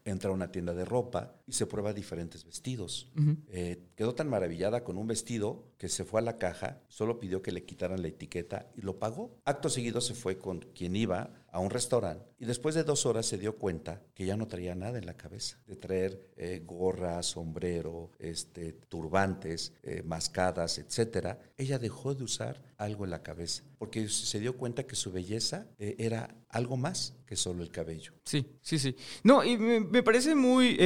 Entra 0.04 0.30
a 0.30 0.32
una 0.32 0.50
tienda 0.50 0.74
de 0.74 0.84
ropa 0.84 1.34
y 1.46 1.52
se 1.52 1.66
prueba 1.66 1.92
diferentes 1.92 2.44
vestidos. 2.44 3.10
Eh, 3.48 3.88
quedó 3.96 4.14
tan 4.14 4.28
maravillada 4.28 4.84
con 4.84 4.96
un 4.96 5.06
vestido 5.06 5.72
que 5.78 5.88
se 5.88 6.04
fue 6.04 6.20
a 6.20 6.24
la 6.24 6.36
caja, 6.36 6.82
solo 6.88 7.18
pidió 7.18 7.42
que 7.42 7.52
le 7.52 7.64
quitaran 7.64 8.02
la 8.02 8.08
etiqueta 8.08 8.70
y 8.76 8.82
lo 8.82 8.98
pagó. 8.98 9.38
Acto 9.44 9.68
seguido 9.68 10.00
se 10.00 10.14
fue 10.14 10.38
con 10.38 10.60
quien 10.60 10.96
iba 10.96 11.39
a 11.52 11.58
un 11.58 11.70
restaurante 11.70 12.30
y 12.38 12.44
después 12.44 12.74
de 12.74 12.84
dos 12.84 13.06
horas 13.06 13.26
se 13.26 13.38
dio 13.38 13.56
cuenta 13.56 14.00
que 14.14 14.24
ya 14.24 14.36
no 14.36 14.48
traía 14.48 14.74
nada 14.74 14.98
en 14.98 15.06
la 15.06 15.14
cabeza, 15.14 15.58
de 15.66 15.76
traer 15.76 16.30
eh, 16.36 16.62
gorras, 16.64 17.26
sombrero, 17.26 18.10
este, 18.18 18.72
turbantes, 18.72 19.72
eh, 19.82 20.02
mascadas, 20.04 20.78
etcétera. 20.78 21.38
Ella 21.56 21.78
dejó 21.78 22.14
de 22.14 22.24
usar 22.24 22.62
algo 22.78 23.04
en 23.04 23.10
la 23.10 23.22
cabeza 23.22 23.62
porque 23.78 24.08
se 24.08 24.40
dio 24.40 24.56
cuenta 24.56 24.86
que 24.86 24.96
su 24.96 25.12
belleza 25.12 25.66
eh, 25.78 25.96
era 25.98 26.34
algo 26.48 26.76
más 26.76 27.14
que 27.26 27.36
solo 27.36 27.62
el 27.62 27.70
cabello. 27.70 28.12
Sí, 28.24 28.46
sí, 28.62 28.78
sí. 28.78 28.96
No, 29.22 29.44
y 29.44 29.56
me, 29.58 30.02
parece 30.02 30.34
muy, 30.34 30.78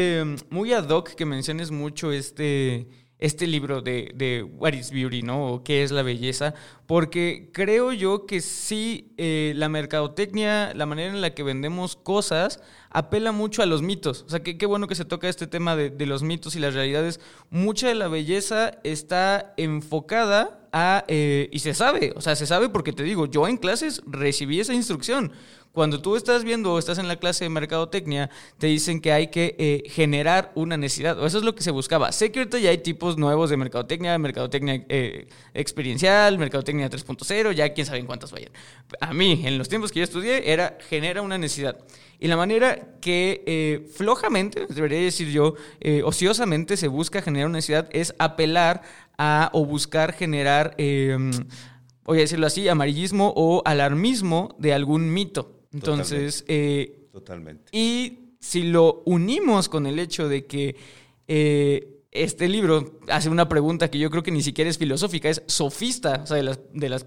muy 0.51 0.73
ad 0.73 0.89
hoc 0.91 1.15
que 1.15 1.25
menciones 1.25 1.71
mucho 1.71 2.13
este 2.13 2.89
este 3.19 3.47
libro 3.47 3.81
de, 3.81 4.13
de, 4.15 4.43
What 4.43 4.73
is 4.73 4.91
Beauty, 4.91 5.23
¿no? 5.23 5.47
O 5.47 5.65
qué 5.65 5.83
es 5.83 5.91
la 5.91 6.03
belleza, 6.03 6.55
porque 6.87 7.51
creo 7.53 7.93
yo 7.93 8.27
que 8.27 8.41
sí, 8.41 9.15
eh, 9.17 9.53
la 9.57 9.69
mercadotecnia, 9.69 10.75
la 10.75 10.87
manera 10.87 11.13
en 11.13 11.21
la 11.21 11.35
que 11.35 11.43
vendemos 11.43 11.97
cosas, 11.97 12.61
apela 12.91 13.33
mucho 13.33 13.63
a 13.63 13.67
los 13.67 13.83
mitos. 13.83 14.25
O 14.27 14.29
sea, 14.29 14.43
qué 14.43 14.67
bueno 14.67 14.89
que 14.89 14.95
se 14.95 15.05
toca 15.05 15.29
este 15.29 15.47
tema 15.47 15.77
de, 15.77 15.91
de, 15.91 16.07
los 16.07 16.23
mitos 16.23 16.57
y 16.57 16.61
las 16.61 16.75
realidades. 16.75 17.21
Mucha 17.51 17.89
de 17.89 17.95
la 17.95 18.09
belleza 18.09 18.79
está 18.83 19.55
enfocada 19.57 20.69
a, 20.73 21.05
eh, 21.07 21.49
y 21.53 21.61
se 21.61 21.73
sabe, 21.73 22.13
o 22.17 22.21
sea, 22.21 22.35
se 22.35 22.47
sabe 22.47 22.69
porque 22.69 22.93
te 22.93 23.05
digo, 23.05 23.27
yo 23.27 23.47
en 23.47 23.57
clases 23.59 24.03
recibí 24.07 24.59
esa 24.59 24.75
instrucción. 24.75 25.33
Cuando 25.75 26.01
tú 26.01 26.15
estás 26.15 26.45
viendo 26.45 26.73
o 26.73 26.79
estás 26.79 26.99
en 26.99 27.09
la 27.09 27.17
clase 27.17 27.45
de 27.45 27.51
mercadotecnia, 27.51 28.31
te 28.59 28.69
dicen 28.69 29.01
que 29.01 29.11
hay 29.11 29.27
que 29.27 29.57
eh, 29.59 29.83
generar 29.91 30.53
una 30.55 30.77
necesidad. 30.77 31.19
O 31.19 31.27
eso 31.27 31.39
es 31.39 31.43
lo 31.43 31.57
que 31.57 31.65
se 31.65 31.73
buscaba. 31.73 32.13
Sé 32.13 32.31
que 32.31 32.39
ahorita 32.39 32.61
ya 32.61 32.71
hay 32.71 32.79
tipos 32.79 33.19
nuevos 33.19 33.51
de 33.51 33.57
mercadotecnia, 33.57 34.17
mercadotecnia 34.17 34.87
eh, 34.89 35.27
experiencial, 35.53 36.39
mercadotecnia 36.39 36.89
3.0, 36.89 37.51
ya 37.55 37.73
quién 37.73 37.89
sabe 37.89 37.99
en 37.99 38.07
cuántas 38.07 38.31
vayan. 38.31 38.53
A 39.01 39.13
mí, 39.13 39.43
en 39.45 39.59
los 39.59 39.69
tiempos 39.69 39.91
que 39.91 39.99
yo 39.99 40.05
estudié, 40.05 40.53
era 40.53 40.79
genera 40.89 41.23
una 41.23 41.39
necesidad. 41.39 41.77
Y 42.21 42.29
la 42.29 42.37
manera 42.37 43.01
que 43.01 43.43
eh, 43.45 43.91
flojamente, 43.97 44.69
debería 44.69 45.01
decir 45.01 45.29
yo, 45.33 45.57
ociosamente 46.05 46.77
se 46.77 46.87
busca 46.87 47.21
generar 47.21 47.49
una 47.49 47.59
necesidad 47.59 47.89
es 47.91 48.15
apelar 48.21 48.83
a 49.19 49.51
o 49.53 49.67
buscar 49.67 50.13
generar 50.13 50.77
voy 52.05 52.19
a 52.19 52.21
decirlo 52.21 52.47
así, 52.47 52.69
amarillismo 52.69 53.33
o 53.35 53.63
alarmismo 53.65 54.55
de 54.59 54.73
algún 54.73 55.13
mito. 55.13 55.64
Entonces, 55.75 56.45
eh, 56.49 57.09
Totalmente. 57.13 57.77
Y 57.77 58.37
si 58.41 58.63
lo 58.63 59.03
unimos 59.05 59.69
con 59.69 59.87
el 59.87 59.99
hecho 59.99 60.29
de 60.29 60.47
que 60.47 60.77
eh, 61.29 61.95
este 62.15 62.49
libro 62.49 63.01
hace 63.09 63.29
una 63.29 63.49
pregunta 63.49 63.91
que 63.91 63.99
yo 63.99 64.09
creo 64.09 64.23
que 64.23 64.31
ni 64.31 64.41
siquiera 64.41 64.71
es 64.71 64.79
filosófica, 64.79 65.29
es 65.29 65.43
sofista, 65.47 66.21
o 66.23 66.27
sea, 66.27 66.37
de 66.37 66.45
las, 66.45 66.61
de 66.73 66.89
las 66.89 67.05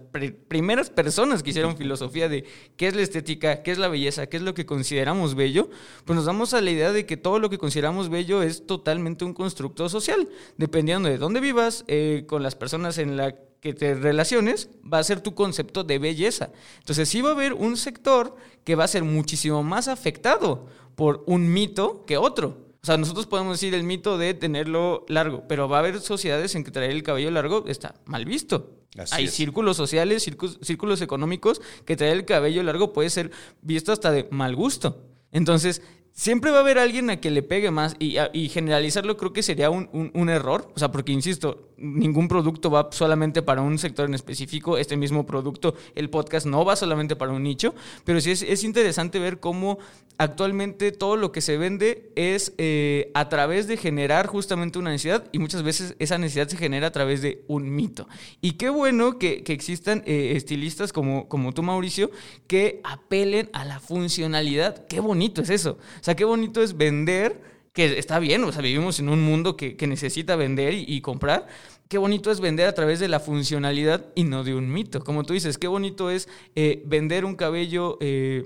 primeras 0.49 0.89
personas 0.89 1.41
que 1.41 1.51
hicieron 1.51 1.77
filosofía 1.77 2.27
de 2.27 2.43
qué 2.75 2.87
es 2.87 2.95
la 2.95 3.03
estética, 3.03 3.63
qué 3.63 3.71
es 3.71 3.77
la 3.77 3.87
belleza, 3.87 4.27
qué 4.27 4.35
es 4.35 4.43
lo 4.43 4.53
que 4.53 4.65
consideramos 4.65 5.35
bello, 5.35 5.69
pues 6.03 6.17
nos 6.17 6.25
damos 6.25 6.53
a 6.53 6.59
la 6.59 6.71
idea 6.71 6.91
de 6.91 7.05
que 7.05 7.15
todo 7.15 7.39
lo 7.39 7.49
que 7.49 7.57
consideramos 7.57 8.09
bello 8.09 8.43
es 8.43 8.67
totalmente 8.67 9.23
un 9.23 9.33
constructo 9.33 9.87
social, 9.87 10.27
dependiendo 10.57 11.07
de 11.07 11.17
dónde 11.17 11.39
vivas, 11.39 11.85
eh, 11.87 12.25
con 12.27 12.43
las 12.43 12.55
personas 12.55 12.97
en 12.97 13.15
la 13.15 13.33
que 13.61 13.73
te 13.73 13.95
relaciones, 13.95 14.69
va 14.81 14.99
a 14.99 15.03
ser 15.03 15.21
tu 15.21 15.33
concepto 15.33 15.83
de 15.83 15.99
belleza. 15.99 16.51
Entonces 16.79 17.09
sí 17.09 17.21
va 17.21 17.29
a 17.29 17.33
haber 17.33 17.53
un 17.53 17.77
sector 17.77 18.35
que 18.67 18.75
va 18.75 18.83
a 18.83 18.89
ser 18.89 19.05
muchísimo 19.05 19.63
más 19.63 19.87
afectado 19.87 20.67
por 20.95 21.23
un 21.25 21.53
mito 21.53 22.03
que 22.05 22.17
otro. 22.17 22.67
O 22.83 22.85
sea, 22.85 22.97
nosotros 22.97 23.25
podemos 23.25 23.53
decir 23.53 23.73
el 23.73 23.83
mito 23.83 24.17
de 24.17 24.33
tenerlo 24.33 25.05
largo, 25.07 25.45
pero 25.47 25.69
va 25.69 25.77
a 25.77 25.79
haber 25.79 26.01
sociedades 26.01 26.53
en 26.53 26.65
que 26.65 26.71
traer 26.71 26.91
el 26.91 27.01
cabello 27.01 27.31
largo 27.31 27.63
está 27.67 27.95
mal 28.03 28.25
visto. 28.25 28.81
Hay 29.11 29.29
círculos 29.29 29.77
sociales, 29.77 30.23
círculos, 30.23 30.59
círculos 30.61 31.01
económicos 31.01 31.61
que 31.85 31.95
traer 31.95 32.17
el 32.17 32.25
cabello 32.25 32.61
largo 32.61 32.91
puede 32.91 33.09
ser 33.09 33.31
visto 33.61 33.93
hasta 33.93 34.11
de 34.11 34.27
mal 34.31 34.53
gusto. 34.53 35.01
Entonces, 35.31 35.81
siempre 36.17 36.49
va 36.49 36.57
a 36.57 36.59
haber 36.61 36.79
alguien 36.79 37.11
a 37.11 37.21
que 37.21 37.29
le 37.29 37.43
pegue 37.43 37.69
más 37.69 37.95
y, 37.99 38.17
generalizarlo 38.49 39.17
creo 39.17 39.33
que 39.33 39.43
sería 39.43 39.69
un, 39.69 40.29
error. 40.29 40.69
O 40.75 40.79
sea, 40.79 40.91
porque, 40.91 41.11
insisto, 41.11 41.69
ningún 41.77 42.27
producto 42.27 42.71
va 42.71 42.89
solamente 42.91 43.43
para 43.43 43.61
un 43.61 43.77
sector 43.77 44.07
en 44.07 44.15
específico. 44.15 44.79
Este 44.79 44.97
mismo 44.97 45.27
producto, 45.27 45.75
el 45.93 46.09
podcast, 46.09 46.47
no 46.47 46.65
va 46.65 46.75
solamente 46.75 47.15
para 47.15 47.31
un 47.31 47.43
nicho. 47.43 47.75
Pero 48.03 48.19
sí 48.19 48.31
es, 48.31 48.63
interesante 48.63 49.19
ver 49.19 49.39
cómo 49.39 49.77
actualmente 50.17 50.91
todo 50.91 51.15
lo 51.15 51.31
que 51.31 51.41
se 51.41 51.57
vende 51.57 52.11
es 52.15 52.51
eh, 52.57 53.11
a 53.13 53.29
través 53.29 53.67
de 53.67 53.77
generar 53.77 54.25
justamente 54.25 54.79
una 54.79 54.89
necesidad 54.89 55.25
y 55.31 55.37
muchas 55.37 55.61
veces 55.61 55.95
esa 55.99 56.17
necesidad 56.17 56.47
se 56.47 56.57
genera 56.57 56.87
a 56.87 56.91
través 56.91 57.21
de 57.21 57.43
un 57.47 57.69
mito. 57.75 58.07
Y 58.41 58.53
qué 58.53 58.69
bueno 58.69 59.19
que, 59.19 59.43
existan 59.45 60.01
eh, 60.07 60.33
estilistas 60.35 60.91
como, 60.91 61.29
como 61.29 61.53
tú, 61.53 61.61
Mauricio, 61.61 62.09
que 62.47 62.81
apelen 62.83 63.51
a 63.53 63.65
la 63.65 63.79
funcionalidad. 63.79 64.87
Qué 64.87 64.99
bonito 64.99 65.43
es 65.43 65.51
eso 65.51 65.77
sea, 66.07 66.15
qué 66.15 66.23
bonito 66.23 66.63
es 66.63 66.77
vender, 66.77 67.41
que 67.73 67.99
está 67.99 68.17
bien, 68.19 68.43
o 68.45 68.51
sea, 68.51 68.61
vivimos 68.61 68.99
en 68.99 69.09
un 69.09 69.21
mundo 69.21 69.57
que, 69.57 69.75
necesita 69.87 70.37
vender 70.37 70.73
y, 70.73 71.01
comprar. 71.01 71.47
Qué 71.89 71.97
bonito 71.97 72.31
es 72.31 72.39
vender 72.39 72.67
a 72.67 72.73
través 72.73 72.99
de 72.99 73.09
la 73.09 73.19
funcionalidad 73.19 74.05
y 74.15 74.23
no 74.23 74.43
de 74.45 74.55
un 74.55 74.71
mito. 74.71 75.03
Como 75.03 75.23
tú 75.23 75.33
dices, 75.33 75.57
qué 75.57 75.67
bonito 75.67 76.09
es 76.09 76.29
eh, 76.55 76.81
vender 76.85 77.25
un 77.25 77.35
cabello 77.35 77.97
eh, 77.99 78.45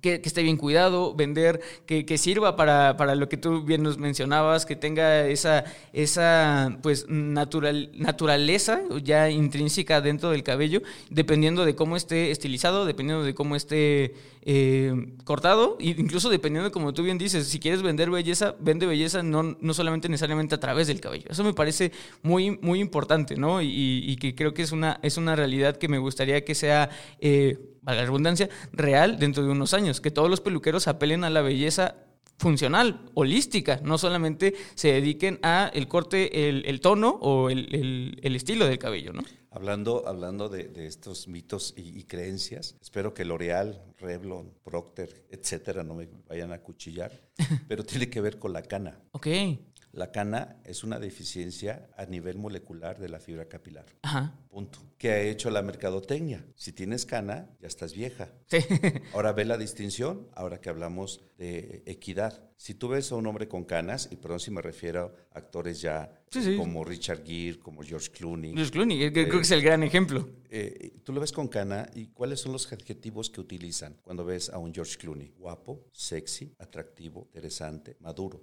que, 0.00 0.20
esté 0.24 0.42
bien 0.42 0.56
cuidado, 0.56 1.14
vender, 1.14 1.60
que, 1.86 2.18
sirva 2.18 2.56
para, 2.56 2.96
para, 2.96 3.14
lo 3.14 3.28
que 3.28 3.36
tú 3.36 3.62
bien 3.62 3.82
nos 3.82 3.98
mencionabas, 3.98 4.66
que 4.66 4.76
tenga 4.76 5.26
esa, 5.26 5.64
esa 5.92 6.78
pues, 6.82 7.06
natural, 7.08 7.90
naturaleza 7.94 8.80
ya 9.02 9.30
intrínseca 9.30 10.00
dentro 10.00 10.30
del 10.30 10.42
cabello, 10.42 10.82
dependiendo 11.10 11.64
de 11.64 11.74
cómo 11.74 11.96
esté 11.96 12.30
estilizado, 12.30 12.86
dependiendo 12.86 13.24
de 13.24 13.34
cómo 13.34 13.56
esté 13.56 14.14
eh, 14.42 14.94
cortado, 15.24 15.76
incluso 15.80 16.30
dependiendo 16.30 16.68
de 16.68 16.72
como 16.72 16.94
tú 16.94 17.02
bien 17.02 17.18
dices, 17.18 17.46
si 17.46 17.58
quieres 17.58 17.82
vender 17.82 18.10
belleza, 18.10 18.54
vende 18.60 18.86
belleza 18.86 19.22
no, 19.22 19.42
no 19.60 19.74
solamente 19.74 20.08
necesariamente 20.08 20.54
a 20.54 20.60
través 20.60 20.86
del 20.86 21.00
cabello. 21.00 21.26
Eso 21.28 21.44
me 21.44 21.54
parece 21.54 21.92
muy, 22.22 22.58
muy 22.62 22.80
importante, 22.80 23.36
¿no? 23.36 23.60
Y, 23.62 24.16
que 24.18 24.34
creo 24.34 24.52
que 24.52 24.62
es 24.62 24.72
una, 24.72 24.98
es 25.02 25.16
una 25.16 25.36
realidad 25.36 25.76
que 25.76 25.88
me 25.88 25.98
gustaría 25.98 26.44
que 26.44 26.54
sea... 26.54 26.90
Eh, 27.20 27.58
la 27.94 28.02
redundancia, 28.02 28.48
real 28.72 29.18
dentro 29.18 29.44
de 29.44 29.50
unos 29.50 29.74
años, 29.74 30.00
que 30.00 30.10
todos 30.10 30.30
los 30.30 30.40
peluqueros 30.40 30.88
apelen 30.88 31.24
a 31.24 31.30
la 31.30 31.42
belleza 31.42 31.96
funcional, 32.38 33.10
holística, 33.14 33.80
no 33.82 33.98
solamente 33.98 34.54
se 34.74 34.92
dediquen 34.92 35.38
a 35.42 35.70
el 35.74 35.88
corte, 35.88 36.48
el, 36.48 36.80
tono 36.80 37.10
o 37.20 37.50
el, 37.50 38.20
estilo 38.22 38.66
del 38.66 38.78
cabello, 38.78 39.12
¿no? 39.12 39.22
Hablando, 39.50 40.06
hablando 40.06 40.48
de, 40.48 40.86
estos 40.86 41.26
mitos 41.26 41.74
y, 41.76 42.04
creencias, 42.04 42.76
espero 42.80 43.12
que 43.12 43.24
L'Oreal, 43.24 43.82
Revlon, 43.98 44.52
Procter, 44.62 45.24
etcétera, 45.30 45.82
no 45.82 45.94
me 45.94 46.08
vayan 46.28 46.52
a 46.52 46.60
cuchillar, 46.60 47.10
pero 47.68 47.82
tiene 47.84 48.08
que 48.08 48.20
ver 48.20 48.38
con 48.38 48.52
la 48.52 48.62
cana. 48.62 49.00
Ok. 49.12 49.26
La 49.92 50.12
cana 50.12 50.56
es 50.64 50.84
una 50.84 50.98
deficiencia 50.98 51.88
a 51.96 52.04
nivel 52.06 52.38
molecular 52.38 52.98
de 52.98 53.08
la 53.08 53.20
fibra 53.20 53.48
capilar. 53.48 53.86
Ajá. 54.02 54.34
Punto. 54.48 54.78
¿Qué 54.98 55.10
ha 55.10 55.20
hecho 55.20 55.50
la 55.50 55.62
mercadotecnia? 55.62 56.44
Si 56.54 56.72
tienes 56.72 57.06
cana, 57.06 57.50
ya 57.60 57.68
estás 57.68 57.94
vieja. 57.94 58.28
Sí. 58.46 58.58
Ahora 59.12 59.32
ve 59.32 59.44
la 59.44 59.56
distinción, 59.56 60.28
ahora 60.34 60.60
que 60.60 60.68
hablamos 60.68 61.22
de 61.38 61.82
equidad. 61.86 62.47
Si 62.58 62.74
tú 62.74 62.88
ves 62.88 63.12
a 63.12 63.14
un 63.14 63.24
hombre 63.28 63.46
con 63.46 63.64
canas, 63.64 64.08
y 64.10 64.16
perdón 64.16 64.40
si 64.40 64.50
me 64.50 64.60
refiero 64.60 65.14
a 65.32 65.38
actores 65.38 65.80
ya 65.80 66.12
como 66.56 66.84
Richard 66.84 67.24
Gere, 67.24 67.60
como 67.60 67.82
George 67.82 68.10
Clooney. 68.10 68.52
George 68.52 68.72
Clooney, 68.72 69.12
creo 69.12 69.30
que 69.30 69.38
es 69.38 69.50
el 69.52 69.62
gran 69.62 69.84
ejemplo. 69.84 70.28
Eh, 70.50 70.98
tú 71.04 71.12
lo 71.12 71.20
ves 71.20 71.30
con 71.30 71.46
cana 71.46 71.88
y 71.94 72.06
¿cuáles 72.08 72.40
son 72.40 72.52
los 72.52 72.70
adjetivos 72.72 73.30
que 73.30 73.40
utilizan 73.40 73.96
cuando 74.02 74.24
ves 74.24 74.50
a 74.50 74.58
un 74.58 74.74
George 74.74 74.96
Clooney? 74.98 75.34
Guapo, 75.38 75.86
sexy, 75.92 76.52
atractivo, 76.58 77.28
interesante, 77.28 77.96
maduro. 78.00 78.42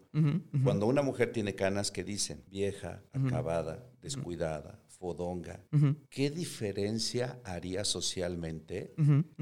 Cuando 0.64 0.88
una 0.88 1.02
mujer 1.02 1.34
tiene 1.34 1.54
canas, 1.54 1.92
¿qué 1.92 2.06
dicen? 2.06 2.42
Vieja, 2.50 3.04
acabada, 3.12 3.86
descuidada, 4.02 4.80
fodonga. 4.98 5.64
¿Qué 6.10 6.30
diferencia 6.30 7.40
haría 7.44 7.84
socialmente 7.84 8.94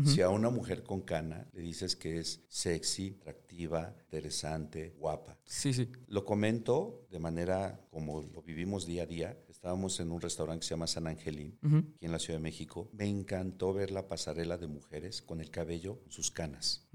si 0.03 0.21
a 0.21 0.29
una 0.29 0.49
mujer 0.49 0.83
con 0.83 1.01
cana 1.01 1.47
le 1.53 1.61
dices 1.61 1.95
que 1.95 2.19
es 2.19 2.43
sexy, 2.47 3.17
atractiva? 3.21 3.43
interesante, 4.13 4.93
guapa. 4.97 5.37
Sí, 5.45 5.73
sí. 5.73 5.89
Lo 6.07 6.25
comento 6.25 7.05
de 7.11 7.19
manera 7.19 7.79
como 7.91 8.21
lo 8.21 8.41
vivimos 8.41 8.85
día 8.85 9.03
a 9.03 9.05
día. 9.05 9.37
Estábamos 9.49 9.99
en 9.99 10.11
un 10.11 10.19
restaurante 10.19 10.61
que 10.61 10.67
se 10.67 10.73
llama 10.73 10.87
San 10.87 11.07
Angelín, 11.07 11.57
aquí 11.63 12.05
en 12.05 12.11
la 12.11 12.19
Ciudad 12.19 12.39
de 12.39 12.43
México. 12.43 12.89
Me 12.91 13.07
encantó 13.07 13.73
ver 13.73 13.91
la 13.91 14.07
pasarela 14.07 14.57
de 14.57 14.67
mujeres 14.67 15.21
con 15.21 15.39
el 15.39 15.49
cabello, 15.49 16.01
sus 16.09 16.31
canas. 16.31 16.87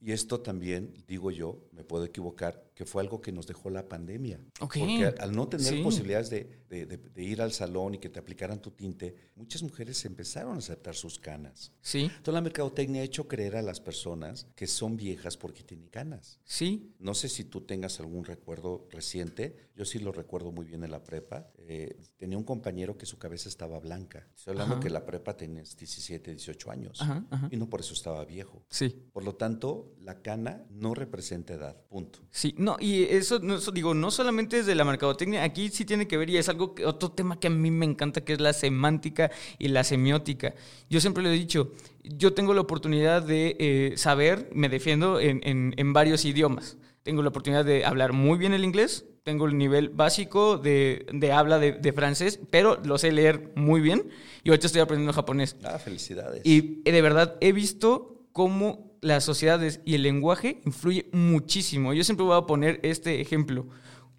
Y 0.00 0.12
esto 0.12 0.40
también, 0.40 0.92
digo 1.06 1.30
yo, 1.30 1.68
me 1.72 1.84
puedo 1.84 2.04
equivocar, 2.04 2.67
que 2.78 2.84
fue 2.84 3.02
algo 3.02 3.20
que 3.20 3.32
nos 3.32 3.48
dejó 3.48 3.70
la 3.70 3.88
pandemia. 3.88 4.38
Porque 4.56 4.80
al- 5.04 5.16
al 5.18 5.32
no 5.34 5.48
tener 5.48 5.66
Sí. 5.74 5.82
posibilidades 5.82 6.30
de, 6.30 6.48
de- 6.70 6.86
de- 6.86 6.96
de 6.96 7.22
ir 7.24 7.42
al 7.42 7.50
salón 7.52 7.96
y 7.96 7.98
que 7.98 8.08
te 8.08 8.20
aplicaran 8.20 8.62
tu 8.62 8.70
tinte, 8.70 9.16
muchas 9.34 9.64
mujeres 9.64 10.04
empezaron 10.04 10.54
a 10.54 10.58
aceptar 10.58 10.94
sus 10.94 11.18
canas. 11.18 11.72
Sí, 11.80 12.02
Entonces 12.04 12.34
la 12.34 12.40
mercadotecnia 12.40 13.00
ha 13.00 13.04
hecho 13.04 13.26
creer 13.26 13.56
a 13.56 13.62
las 13.62 13.80
personas 13.80 14.46
que 14.54 14.68
son 14.68 14.96
viejas 14.96 15.36
porque 15.36 15.64
tienen 15.64 15.88
canas. 15.88 16.38
sí. 16.44 16.94
No 17.00 17.14
sé 17.14 17.28
si 17.28 17.42
tú 17.44 17.62
tengas 17.62 17.98
algún 18.00 18.24
recuerdo 18.24 18.86
reciente, 18.90 19.56
yo 19.74 19.84
sí 19.84 19.98
lo 19.98 20.12
recuerdo 20.12 20.52
muy 20.52 20.64
bien 20.66 20.84
en 20.84 20.90
la 20.92 21.02
prepa. 21.02 21.50
Eh, 21.58 21.96
tenía 22.16 22.36
un 22.38 22.44
compañero 22.44 22.96
que 22.98 23.06
su 23.06 23.18
cabeza 23.18 23.48
estaba 23.48 23.78
blanca. 23.80 24.26
Estoy 24.36 24.52
hablando 24.52 24.74
Ajá. 24.74 24.82
que 24.82 24.90
la 24.90 25.04
prepa 25.06 25.36
tenías 25.36 25.76
17, 25.76 26.30
18 26.32 26.70
años 26.70 27.00
Ajá, 27.00 27.24
ajá. 27.30 27.48
y 27.50 27.56
no 27.56 27.68
por 27.70 27.80
eso 27.80 27.94
estaba 27.94 28.24
viejo. 28.24 28.64
Sí. 28.68 28.90
Por 29.12 29.24
lo 29.24 29.34
tanto, 29.36 29.94
la 30.08 30.22
cana 30.22 30.64
no 30.70 30.94
representa 30.94 31.52
edad, 31.52 31.76
punto. 31.90 32.20
Sí, 32.30 32.54
no, 32.56 32.78
y 32.80 33.02
eso, 33.02 33.42
eso 33.54 33.70
digo, 33.72 33.92
no 33.92 34.10
solamente 34.10 34.58
es 34.58 34.64
de 34.64 34.74
la 34.74 34.82
mercadotecnia, 34.86 35.42
aquí 35.44 35.68
sí 35.68 35.84
tiene 35.84 36.08
que 36.08 36.16
ver 36.16 36.30
y 36.30 36.38
es 36.38 36.48
algo, 36.48 36.74
que, 36.74 36.86
otro 36.86 37.10
tema 37.10 37.38
que 37.38 37.48
a 37.48 37.50
mí 37.50 37.70
me 37.70 37.84
encanta, 37.84 38.22
que 38.22 38.32
es 38.32 38.40
la 38.40 38.54
semántica 38.54 39.30
y 39.58 39.68
la 39.68 39.84
semiótica. 39.84 40.54
Yo 40.88 40.98
siempre 41.02 41.22
lo 41.22 41.28
he 41.28 41.32
dicho, 41.34 41.72
yo 42.02 42.32
tengo 42.32 42.54
la 42.54 42.62
oportunidad 42.62 43.20
de 43.22 43.54
eh, 43.58 43.92
saber, 43.98 44.48
me 44.54 44.70
defiendo 44.70 45.20
en, 45.20 45.40
en- 45.44 45.74
en 45.76 45.92
varios 45.92 46.24
idiomas. 46.24 46.78
Tengo 47.02 47.20
la 47.22 47.28
oportunidad 47.28 47.66
de 47.66 47.84
hablar 47.84 48.14
muy 48.14 48.38
bien 48.38 48.54
el 48.54 48.64
inglés, 48.64 49.04
tengo 49.24 49.44
el 49.44 49.58
nivel 49.58 49.90
básico 49.90 50.56
de, 50.56 51.04
de 51.12 51.32
habla 51.32 51.58
de, 51.58 51.72
de 51.72 51.92
francés, 51.92 52.40
pero 52.48 52.80
lo 52.82 52.96
sé 52.96 53.12
leer 53.12 53.52
muy 53.56 53.82
bien 53.82 54.08
y 54.42 54.48
ahorita 54.48 54.68
estoy 54.68 54.80
aprendiendo 54.80 55.12
japonés. 55.12 55.56
Ah, 55.64 55.78
felicidades. 55.78 56.40
Y 56.46 56.80
eh, 56.86 56.92
de 56.92 57.02
verdad 57.02 57.36
he 57.42 57.52
visto 57.52 58.24
cómo 58.32 58.87
las 59.00 59.24
sociedades 59.24 59.80
y 59.84 59.94
el 59.94 60.02
lenguaje 60.02 60.60
influye 60.64 61.08
muchísimo. 61.12 61.92
Yo 61.92 62.04
siempre 62.04 62.26
voy 62.26 62.36
a 62.36 62.46
poner 62.46 62.80
este 62.82 63.20
ejemplo. 63.20 63.66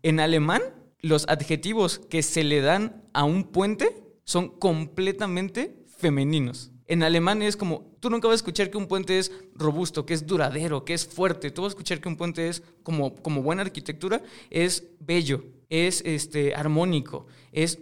En 0.03 0.19
alemán, 0.19 0.61
los 1.01 1.25
adjetivos 1.27 1.99
que 1.99 2.23
se 2.23 2.43
le 2.43 2.61
dan 2.61 3.03
a 3.13 3.23
un 3.23 3.45
puente 3.45 4.03
son 4.23 4.49
completamente 4.49 5.83
femeninos. 5.97 6.71
En 6.87 7.03
alemán 7.03 7.41
es 7.41 7.55
como, 7.55 7.95
tú 7.99 8.09
nunca 8.09 8.27
vas 8.27 8.33
a 8.33 8.41
escuchar 8.41 8.71
que 8.71 8.77
un 8.77 8.87
puente 8.87 9.19
es 9.19 9.31
robusto, 9.53 10.05
que 10.05 10.15
es 10.15 10.25
duradero, 10.25 10.85
que 10.85 10.93
es 10.95 11.05
fuerte. 11.05 11.51
Tú 11.51 11.61
vas 11.61 11.69
a 11.69 11.73
escuchar 11.73 12.01
que 12.01 12.09
un 12.09 12.17
puente 12.17 12.47
es, 12.47 12.63
como, 12.83 13.15
como 13.15 13.43
buena 13.43 13.61
arquitectura, 13.61 14.23
es 14.49 14.85
bello, 14.99 15.43
es 15.69 16.01
este, 16.05 16.55
armónico, 16.55 17.27
es... 17.51 17.79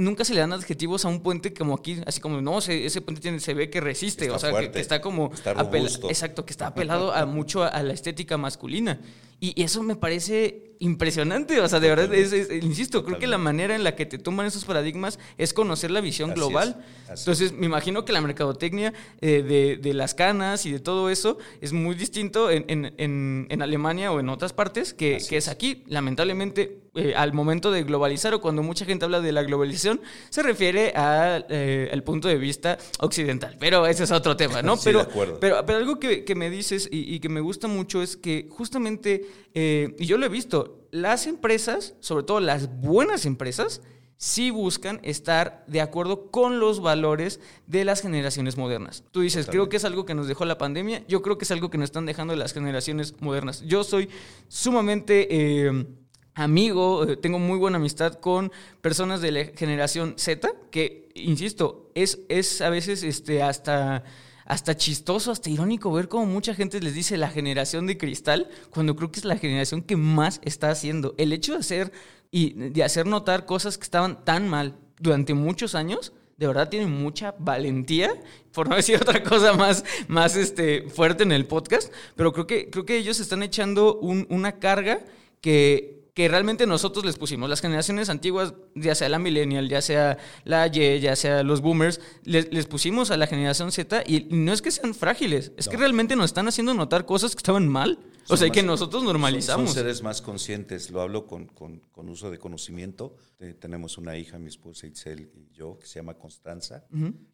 Nunca 0.00 0.24
se 0.24 0.34
le 0.34 0.40
dan 0.40 0.52
adjetivos 0.52 1.04
a 1.04 1.08
un 1.08 1.20
puente 1.22 1.52
como 1.52 1.74
aquí, 1.74 2.00
así 2.06 2.20
como, 2.20 2.40
no, 2.40 2.60
se- 2.60 2.86
ese 2.86 3.00
puente 3.00 3.20
tiene, 3.20 3.38
se 3.40 3.54
ve 3.54 3.68
que 3.70 3.80
resiste, 3.80 4.24
Está 4.24 4.36
o 4.36 4.38
sea, 4.38 4.48
que- 4.50 4.54
fuerte, 4.54 4.72
que, 4.72 4.80
está 4.80 5.00
como... 5.00 5.30
está 5.32 5.54
robusto. 5.54 6.08
exacto, 6.08 6.44
que 6.44 6.52
está 6.52 6.66
apelado 6.74 7.12
a 7.12 7.26
mucho 7.26 7.62
a, 7.62 7.68
a 7.68 7.82
la 7.82 7.92
estética 7.92 8.36
masculina. 8.38 9.00
Y, 9.42 9.58
y 9.58 9.64
eso 9.64 9.82
me 9.82 9.96
parece 9.96 10.74
impresionante, 10.80 11.60
o 11.60 11.68
sea, 11.68 11.80
de 11.80 11.88
verdad, 11.88 12.12
es, 12.14 12.32
es- 12.32 12.62
insisto, 12.62 13.04
creo 13.04 13.18
que 13.18 13.26
la 13.26 13.38
manera 13.38 13.74
en 13.74 13.84
la 13.84 13.96
que 13.96 14.04
te 14.06 14.18
toman 14.18 14.46
esos 14.46 14.64
paradigmas 14.64 15.18
es 15.38 15.52
conocer 15.54 15.90
la 15.90 16.00
visión 16.00 16.30
Así 16.30 16.38
global. 16.38 16.84
es, 17.10 17.20
Entonces, 17.20 17.52
me 17.52 17.66
imagino 17.66 18.04
que 18.04 18.12
la 18.12 18.20
mercadotecnia 18.20 18.92
eh, 19.20 19.42
de, 19.42 19.76
de 19.80 19.94
las 19.94 20.14
canas 20.14 20.66
y 20.66 20.72
de 20.72 20.78
todo 20.80 21.10
eso 21.10 21.38
es 21.62 21.72
muy 21.72 21.94
distinto 21.94 22.50
en, 22.50 22.64
en- 22.68 22.94
en- 22.98 23.46
en 23.50 23.62
Alemania 23.62 24.12
o 24.12 24.20
en 24.20 24.28
otras 24.28 24.52
partes 24.52 24.92
que, 24.94 25.18
que 25.28 25.36
es 25.38 25.48
aquí. 25.48 25.84
Lamentablemente, 25.86 26.78
eh, 26.94 27.14
al 27.16 27.32
momento 27.32 27.70
de 27.70 27.82
globalizar 27.82 28.34
o 28.34 28.40
cuando 28.40 28.62
mucha 28.62 28.84
gente 28.84 29.04
habla 29.06 29.20
de 29.20 29.32
la 29.32 29.42
globalización, 29.42 29.89
se 30.28 30.42
refiere 30.42 30.92
a, 30.94 31.44
eh, 31.48 31.88
al 31.92 32.02
punto 32.02 32.28
de 32.28 32.36
vista 32.36 32.78
occidental. 33.00 33.56
Pero 33.58 33.86
ese 33.86 34.04
es 34.04 34.10
otro 34.10 34.36
tema, 34.36 34.62
¿no? 34.62 34.76
Sí, 34.76 34.82
pero, 34.84 34.98
de 35.00 35.10
acuerdo. 35.10 35.40
pero, 35.40 35.64
pero 35.66 35.78
algo 35.78 35.98
que, 35.98 36.24
que 36.24 36.34
me 36.34 36.50
dices 36.50 36.88
y, 36.90 37.14
y 37.14 37.20
que 37.20 37.28
me 37.28 37.40
gusta 37.40 37.66
mucho 37.66 38.02
es 38.02 38.16
que 38.16 38.46
justamente, 38.50 39.26
eh, 39.54 39.94
y 39.98 40.06
yo 40.06 40.18
lo 40.18 40.26
he 40.26 40.28
visto, 40.28 40.86
las 40.92 41.26
empresas, 41.26 41.94
sobre 42.00 42.24
todo 42.24 42.40
las 42.40 42.68
buenas 42.80 43.26
empresas, 43.26 43.80
sí 44.16 44.50
buscan 44.50 45.00
estar 45.02 45.64
de 45.66 45.80
acuerdo 45.80 46.30
con 46.30 46.60
los 46.60 46.80
valores 46.80 47.40
de 47.66 47.84
las 47.86 48.02
generaciones 48.02 48.58
modernas. 48.58 49.02
Tú 49.12 49.22
dices, 49.22 49.46
creo 49.46 49.70
que 49.70 49.78
es 49.78 49.84
algo 49.86 50.04
que 50.04 50.14
nos 50.14 50.28
dejó 50.28 50.44
la 50.44 50.58
pandemia, 50.58 51.02
yo 51.08 51.22
creo 51.22 51.38
que 51.38 51.44
es 51.46 51.50
algo 51.50 51.70
que 51.70 51.78
nos 51.78 51.86
están 51.86 52.04
dejando 52.04 52.36
las 52.36 52.52
generaciones 52.52 53.14
modernas. 53.20 53.62
Yo 53.62 53.82
soy 53.82 54.10
sumamente... 54.48 55.26
eh, 55.30 55.86
amigo, 56.34 57.04
eh, 57.04 57.16
tengo 57.16 57.38
muy 57.38 57.58
buena 57.58 57.76
amistad 57.78 58.14
con 58.14 58.52
personas 58.80 59.20
de 59.20 59.32
la 59.32 59.44
generación 59.56 60.14
Z, 60.16 60.50
que, 60.70 61.08
insisto, 61.14 61.90
es, 61.94 62.20
es 62.28 62.60
a 62.60 62.70
veces 62.70 63.02
este, 63.02 63.42
hasta, 63.42 64.04
hasta 64.44 64.76
chistoso, 64.76 65.32
hasta 65.32 65.50
irónico 65.50 65.92
ver 65.92 66.08
cómo 66.08 66.26
mucha 66.26 66.54
gente 66.54 66.80
les 66.80 66.94
dice 66.94 67.16
la 67.16 67.28
generación 67.30 67.86
de 67.86 67.98
cristal, 67.98 68.48
cuando 68.70 68.96
creo 68.96 69.10
que 69.12 69.20
es 69.20 69.24
la 69.24 69.36
generación 69.38 69.82
que 69.82 69.96
más 69.96 70.40
está 70.44 70.70
haciendo. 70.70 71.14
El 71.18 71.32
hecho 71.32 71.52
de 71.52 71.58
hacer 71.60 71.92
y 72.30 72.50
de 72.70 72.84
hacer 72.84 73.06
notar 73.06 73.44
cosas 73.44 73.76
que 73.76 73.84
estaban 73.84 74.24
tan 74.24 74.48
mal 74.48 74.76
durante 74.98 75.34
muchos 75.34 75.74
años, 75.74 76.12
de 76.36 76.46
verdad 76.46 76.70
tienen 76.70 76.90
mucha 76.90 77.34
valentía, 77.38 78.10
por 78.52 78.68
no 78.68 78.76
decir 78.76 78.96
otra 79.02 79.22
cosa 79.22 79.52
más, 79.52 79.84
más 80.08 80.36
este, 80.36 80.88
fuerte 80.88 81.22
en 81.24 81.32
el 81.32 81.46
podcast, 81.46 81.92
pero 82.16 82.32
creo 82.32 82.46
que, 82.46 82.70
creo 82.70 82.86
que 82.86 82.96
ellos 82.96 83.20
están 83.20 83.42
echando 83.42 83.98
un- 83.98 84.26
una 84.30 84.58
carga 84.58 85.04
que, 85.42 85.99
que 86.14 86.28
realmente 86.28 86.66
nosotros 86.66 87.04
les 87.04 87.16
pusimos. 87.16 87.48
Las 87.48 87.60
generaciones 87.60 88.08
antiguas, 88.08 88.54
ya 88.74 88.94
sea 88.94 89.08
la 89.08 89.18
millennial, 89.18 89.68
ya 89.68 89.80
sea 89.82 90.18
la 90.44 90.66
Y, 90.66 91.00
ya 91.00 91.16
sea 91.16 91.42
los 91.42 91.60
boomers, 91.60 92.00
les, 92.24 92.52
les 92.52 92.66
pusimos 92.66 93.10
a 93.10 93.16
la 93.16 93.26
generación 93.26 93.72
Z 93.72 94.02
y 94.06 94.26
no 94.30 94.52
es 94.52 94.62
que 94.62 94.70
sean 94.70 94.94
frágiles, 94.94 95.52
es 95.56 95.68
que 95.68 95.76
realmente 95.76 96.16
nos 96.16 96.26
están 96.26 96.48
haciendo 96.48 96.74
notar 96.74 97.06
cosas 97.06 97.32
que 97.34 97.38
estaban 97.38 97.68
mal. 97.68 97.98
O 98.24 98.36
Son 98.36 98.38
sea, 98.38 98.46
y 98.48 98.50
que 98.52 98.62
más- 98.62 98.66
nosotros 98.72 99.00
Son, 99.00 99.06
normalizamos. 99.06 99.70
son 99.70 99.74
seres 99.74 100.02
más 100.02 100.20
conscientes, 100.22 100.90
lo 100.90 101.00
hablo 101.00 101.26
con, 101.26 101.46
con- 101.46 101.80
con 101.90 102.08
uso 102.08 102.30
de 102.30 102.38
conocimiento. 102.38 103.16
Eh, 103.40 103.54
tenemos 103.58 103.98
una 103.98 104.16
hija, 104.16 104.38
mi 104.38 104.48
esposa 104.48 104.86
Itzel 104.86 105.30
y 105.34 105.50
yo, 105.52 105.78
que 105.80 105.86
se 105.86 105.98
llama 105.98 106.14
Constanza, 106.14 106.84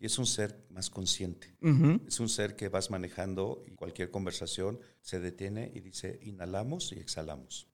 y 0.00 0.06
es 0.06 0.18
un 0.18 0.24
ser 0.26 0.64
más 0.70 0.88
consciente. 0.88 1.54
Ujú. 1.60 2.00
Es 2.06 2.18
un 2.20 2.28
ser 2.30 2.56
que 2.56 2.68
vas 2.68 2.90
manejando 2.90 3.62
y 3.66 3.72
cualquier 3.72 4.10
conversación 4.10 4.78
se 5.06 5.20
detiene 5.20 5.70
y 5.72 5.78
dice, 5.78 6.18
inhalamos 6.24 6.90
y 6.90 6.98
exhalamos. 6.98 7.68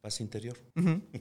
Paz 0.00 0.20
interior. 0.20 0.56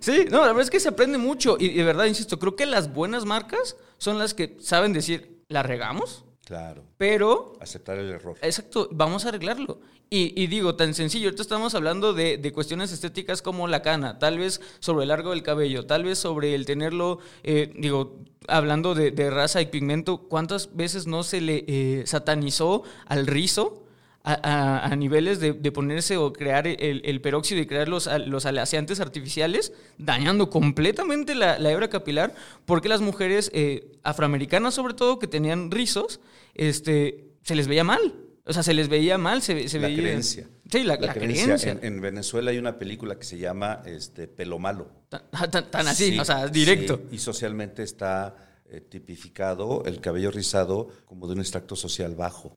Sí, 0.00 0.26
no, 0.30 0.42
la 0.42 0.46
verdad 0.48 0.62
es 0.62 0.70
que 0.70 0.78
se 0.78 0.88
aprende 0.88 1.18
mucho 1.18 1.56
y 1.58 1.70
de 1.70 1.82
verdad, 1.82 2.04
insisto, 2.04 2.38
creo 2.38 2.54
que 2.54 2.64
las 2.64 2.92
buenas 2.94 3.24
marcas 3.24 3.76
son 3.98 4.18
las 4.20 4.34
que 4.34 4.56
saben 4.60 4.92
decir, 4.92 5.42
la 5.48 5.64
regamos, 5.64 6.24
Claro. 6.44 6.84
pero 6.96 7.54
Aceptar 7.60 7.98
el 7.98 8.08
error. 8.08 8.36
Exacto, 8.40 8.88
vamos 8.92 9.24
a 9.24 9.30
arreglarlo. 9.30 9.80
Y, 10.10 10.40
y 10.40 10.46
digo, 10.46 10.76
tan 10.76 10.94
sencillo, 10.94 11.26
ahorita 11.26 11.42
estamos 11.42 11.74
hablando 11.74 12.12
de, 12.12 12.38
de 12.38 12.52
cuestiones 12.52 12.92
estéticas 12.92 13.42
como 13.42 13.66
la 13.66 13.82
cana, 13.82 14.20
tal 14.20 14.38
vez 14.38 14.60
sobre 14.78 15.02
el 15.02 15.08
largo 15.08 15.30
del 15.30 15.42
cabello, 15.42 15.86
tal 15.86 16.04
vez 16.04 16.20
sobre 16.20 16.54
el 16.54 16.64
tenerlo, 16.66 17.18
eh, 17.42 17.72
digo, 17.76 18.20
hablando 18.46 18.94
de, 18.94 19.10
de 19.10 19.28
raza 19.28 19.60
y 19.60 19.66
pigmento, 19.66 20.18
¿cuántas 20.28 20.76
veces 20.76 21.08
no 21.08 21.24
se 21.24 21.40
le 21.40 21.64
eh, 21.66 22.04
satanizó 22.06 22.84
al 23.06 23.26
rizo? 23.26 23.82
A, 24.28 24.32
a- 24.42 24.86
a 24.86 24.96
niveles 24.96 25.38
de, 25.38 25.52
de 25.52 25.70
ponerse 25.70 26.16
o 26.16 26.32
crear 26.32 26.66
el, 26.66 27.00
el 27.04 27.20
peróxido 27.20 27.60
y 27.60 27.66
crear 27.66 27.88
los, 27.88 28.10
los 28.26 28.44
aleaciantes 28.44 28.98
artificiales, 28.98 29.72
dañando 29.98 30.50
completamente 30.50 31.36
la, 31.36 31.60
la 31.60 31.70
hebra 31.70 31.88
capilar, 31.88 32.34
porque 32.64 32.88
las 32.88 33.00
mujeres 33.00 33.52
eh, 33.54 33.92
afroamericanas, 34.02 34.74
sobre 34.74 34.94
todo, 34.94 35.20
que 35.20 35.28
tenían 35.28 35.70
rizos, 35.70 36.18
este, 36.54 37.26
se 37.42 37.54
les 37.54 37.68
veía 37.68 37.84
mal. 37.84 38.14
O 38.44 38.52
sea, 38.52 38.64
se 38.64 38.74
les 38.74 38.88
veía 38.88 39.16
mal, 39.16 39.42
se, 39.42 39.68
se 39.68 39.78
la 39.78 39.86
veía... 39.86 39.98
creencia. 40.02 40.48
Sí, 40.70 40.82
la, 40.82 40.96
la 40.96 41.14
creencia. 41.14 41.70
En, 41.72 41.84
en 41.84 42.00
Venezuela 42.00 42.50
hay 42.50 42.58
una 42.58 42.78
película 42.80 43.16
que 43.16 43.24
se 43.24 43.38
llama 43.38 43.82
este, 43.86 44.26
Pelo 44.26 44.58
Malo. 44.58 44.88
Tan, 45.08 45.22
tan- 45.52 45.70
tan 45.70 45.86
así, 45.86 46.10
Sí, 46.12 46.18
o 46.18 46.24
sea, 46.24 46.48
directo. 46.48 46.96
sí, 47.10 47.16
y 47.16 47.18
socialmente 47.18 47.84
está 47.84 48.34
eh, 48.70 48.80
tipificado 48.80 49.84
el 49.84 50.00
cabello 50.00 50.30
rizado 50.30 50.88
como 51.06 51.26
de 51.26 51.34
un 51.34 51.40
extracto 51.40 51.76
social 51.76 52.14
bajo. 52.14 52.56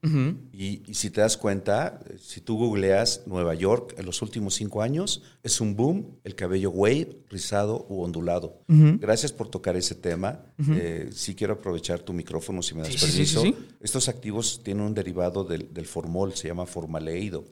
y, 0.51 0.83
y 0.89 0.93
si 0.93 1.09
te 1.09 1.21
das 1.21 1.37
cuenta, 1.37 1.99
eh, 2.09 2.17
si 2.19 2.41
tú 2.41 2.57
googleas 2.57 3.23
Nueva 3.25 3.53
York 3.55 3.95
en 3.97 4.05
los 4.05 4.21
últimos 4.21 4.55
cinco 4.55 4.81
años, 4.81 5.21
es 5.43 5.61
un 5.61 5.75
boom 5.75 6.17
el 6.23 6.35
cabello 6.35 6.71
wave, 6.71 7.23
rizado 7.29 7.85
u 7.89 8.01
ondulado. 8.01 8.61
Gracias 8.67 9.31
por 9.31 9.49
tocar 9.49 9.75
ese 9.75 9.95
tema. 9.95 10.45
Eh, 10.71 11.09
sí 11.13 11.35
quiero 11.35 11.53
aprovechar 11.53 11.99
tu 12.01 12.13
micrófono 12.13 12.61
si 12.61 12.75
me 12.75 12.81
das 12.81 12.93
Sí, 12.93 12.99
permiso. 12.99 13.41
sí, 13.41 13.55
sí. 13.57 13.67
Estos 13.81 14.09
activos 14.09 14.61
tienen 14.63 14.83
un 14.83 14.93
derivado 14.93 15.43
del, 15.43 15.73
del 15.73 15.85
formol, 15.85 16.33
se 16.33 16.47
llama 16.47 16.65
formaldehído. 16.65 17.45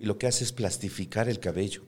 Y 0.00 0.06
lo 0.06 0.18
que 0.18 0.26
hace 0.26 0.44
es 0.44 0.52
plastificar 0.52 1.28
el 1.28 1.38
cabello. 1.40 1.82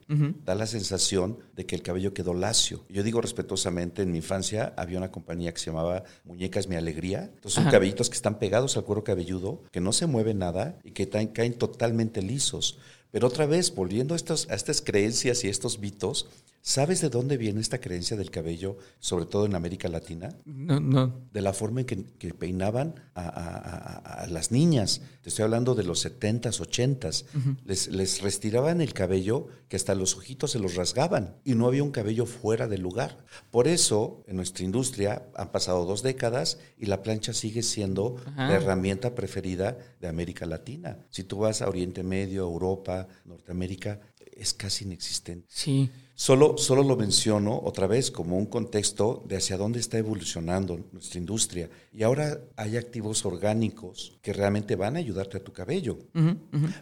Da 0.45 0.55
la 0.55 0.67
sensación 0.67 1.39
de 1.55 1.65
que 1.65 1.75
el 1.75 1.81
cabello 1.81 2.13
quedó 2.13 2.33
lacio. 2.33 2.85
Yo 2.89 3.03
digo 3.03 3.21
respetuosamente, 3.21 4.01
en 4.03 4.11
mi 4.11 4.17
infancia 4.17 4.73
había 4.77 4.97
una 4.97 5.11
compañía 5.11 5.53
que 5.53 5.59
se 5.59 5.67
llamaba 5.67 6.03
Muñeca 6.23 6.59
es 6.59 6.67
mi 6.67 6.75
alegría. 6.75 7.29
Entonces 7.33 7.53
son 7.53 7.71
cabellitos 7.71 8.09
que 8.09 8.15
están 8.15 8.39
pegados 8.39 8.77
al 8.77 8.83
cuero 8.83 9.03
cabelludo, 9.03 9.63
que 9.71 9.81
no 9.81 9.93
se 9.93 10.05
mueve 10.05 10.33
nada 10.33 10.79
y 10.83 10.91
que 10.91 11.09
caen, 11.09 11.53
totalmente 11.53 12.21
lisos. 12.21 12.77
Pero 13.11 13.27
otra 13.27 13.45
vez, 13.45 13.73
volviendo 13.75 14.15
a, 14.15 14.17
a 14.17 14.55
estas 14.55 14.81
creencias 14.81 15.43
y 15.43 15.49
estos 15.49 15.79
mitos, 15.79 16.27
¿Sabes 16.63 17.01
de 17.01 17.09
dónde 17.09 17.37
viene 17.37 17.59
esta 17.59 17.79
creencia 17.79 18.15
del 18.15 18.29
cabello, 18.29 18.77
sobre 18.99 19.25
todo 19.25 19.45
en 19.45 19.55
América 19.55 19.89
Latina? 19.89 20.29
No, 20.45 20.79
no. 20.79 21.21
De 21.33 21.41
la 21.41 21.53
forma 21.53 21.81
en 21.81 21.85
que, 21.85 22.33
peinaban 22.33 22.95
a, 23.15 24.27
las 24.29 24.51
niñas. 24.51 25.01
Te 25.21 25.29
estoy 25.29 25.43
hablando 25.43 25.73
de 25.73 25.83
los 25.83 26.05
70s, 26.05 26.59
80s. 26.59 27.25
les, 27.65 27.87
les 27.87 28.21
restiraban 28.21 28.79
el 28.81 28.93
cabello 28.93 29.47
que 29.69 29.75
hasta 29.75 29.95
los 29.95 30.15
ojitos 30.15 30.51
se 30.51 30.59
los 30.59 30.75
rasgaban 30.75 31.35
y 31.43 31.55
no 31.55 31.67
había 31.67 31.83
un 31.83 31.91
cabello 31.91 32.25
fuera 32.25 32.67
del 32.67 32.81
lugar. 32.81 33.17
Por 33.49 33.67
eso, 33.67 34.23
en 34.27 34.35
nuestra 34.35 34.63
industria 34.63 35.23
han 35.35 35.51
pasado 35.51 35.85
dos 35.85 36.03
décadas 36.03 36.59
y 36.77 36.85
la 36.85 37.01
plancha 37.01 37.33
sigue 37.33 37.63
siendo 37.63 38.17
la 38.35 38.53
herramienta 38.53 39.15
preferida 39.15 39.77
de 39.99 40.07
América 40.07 40.45
Latina. 40.45 40.99
Si 41.09 41.23
tú 41.23 41.39
vas 41.39 41.61
a 41.61 41.69
Oriente 41.69 42.03
Medio, 42.03 42.43
Europa, 42.43 43.07
Norteamérica, 43.25 43.99
es 44.31 44.53
casi 44.53 44.85
inexistente. 44.85 45.47
Sí. 45.49 45.89
Solo, 46.21 46.55
solo 46.59 46.83
lo 46.83 46.95
menciono 46.97 47.59
otra 47.63 47.87
vez 47.87 48.11
como 48.11 48.37
un 48.37 48.45
contexto 48.45 49.23
de 49.27 49.37
hacia 49.37 49.57
dónde 49.57 49.79
está 49.79 49.97
evolucionando 49.97 50.79
nuestra 50.91 51.17
industria. 51.17 51.67
Y 51.91 52.03
ahora 52.03 52.39
hay 52.57 52.77
activos 52.77 53.25
orgánicos 53.25 54.19
que 54.21 54.31
realmente 54.31 54.75
van 54.75 54.97
a 54.97 54.99
ayudarte 54.99 55.37
a 55.37 55.43
tu 55.43 55.51
cabello. 55.51 55.97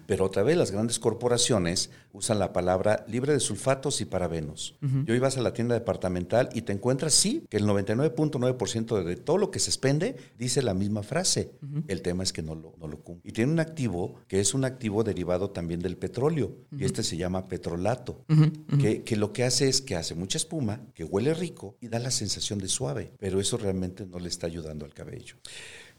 Pero 0.06 0.26
otra 0.26 0.44
vez 0.44 0.58
las 0.58 0.72
grandes 0.72 1.00
corporaciones 1.00 1.90
usan 2.12 2.38
la 2.38 2.52
palabra 2.52 3.06
libre 3.08 3.32
de 3.32 3.40
sulfatos 3.40 4.02
y 4.02 4.06
parabenos. 4.06 4.76
Yo 5.06 5.16
ibas 5.16 5.38
a 5.38 5.42
la 5.42 5.54
tienda 5.54 5.74
departamental 5.74 6.50
y 6.54 6.64
te 6.64 6.74
encuentras, 6.74 7.14
sí, 7.14 7.46
que 7.50 7.56
el 7.56 7.64
99.9% 7.64 9.04
de 9.06 9.16
todo 9.16 9.38
lo 9.38 9.52
que 9.52 9.60
se 9.60 9.70
expende 9.70 10.18
dice 10.38 10.62
la 10.62 10.74
misma 10.74 11.02
frase. 11.02 11.52
El 11.88 12.02
tema 12.02 12.24
es 12.24 12.34
que 12.34 12.42
no 12.42 12.56
lo, 12.56 12.74
no 12.78 12.90
lo 12.90 13.00
cumple. 13.00 13.30
Y 13.30 13.32
tiene 13.32 13.54
un 13.54 13.62
activo 13.62 14.16
que 14.28 14.42
es 14.42 14.54
un 14.54 14.66
activo 14.66 15.06
derivado 15.06 15.52
también 15.52 15.80
del 15.80 15.96
petróleo. 15.96 16.58
Y 16.78 16.84
este 16.84 17.04
se 17.04 17.16
llama 17.16 17.48
petrolato. 17.48 18.26
Que, 18.82 19.04
que 19.04 19.16
lo 19.16 19.29
que 19.34 19.44
hace 19.44 19.70
es 19.70 19.82
que 19.82 19.96
hace 19.96 20.16
mucha 20.16 20.38
espuma, 20.38 20.86
que 20.94 21.04
huele 21.04 21.34
rico 21.34 21.78
y 21.82 21.88
da 21.88 22.00
la 22.00 22.12
sensación 22.12 22.60
de 22.60 22.68
suave, 22.68 23.12
pero 23.20 23.40
eso 23.40 23.58
realmente 23.58 24.06
no 24.06 24.20
le 24.20 24.30
está 24.30 24.48
ayudando 24.48 24.86
al 24.86 24.94
cabello. 24.94 25.36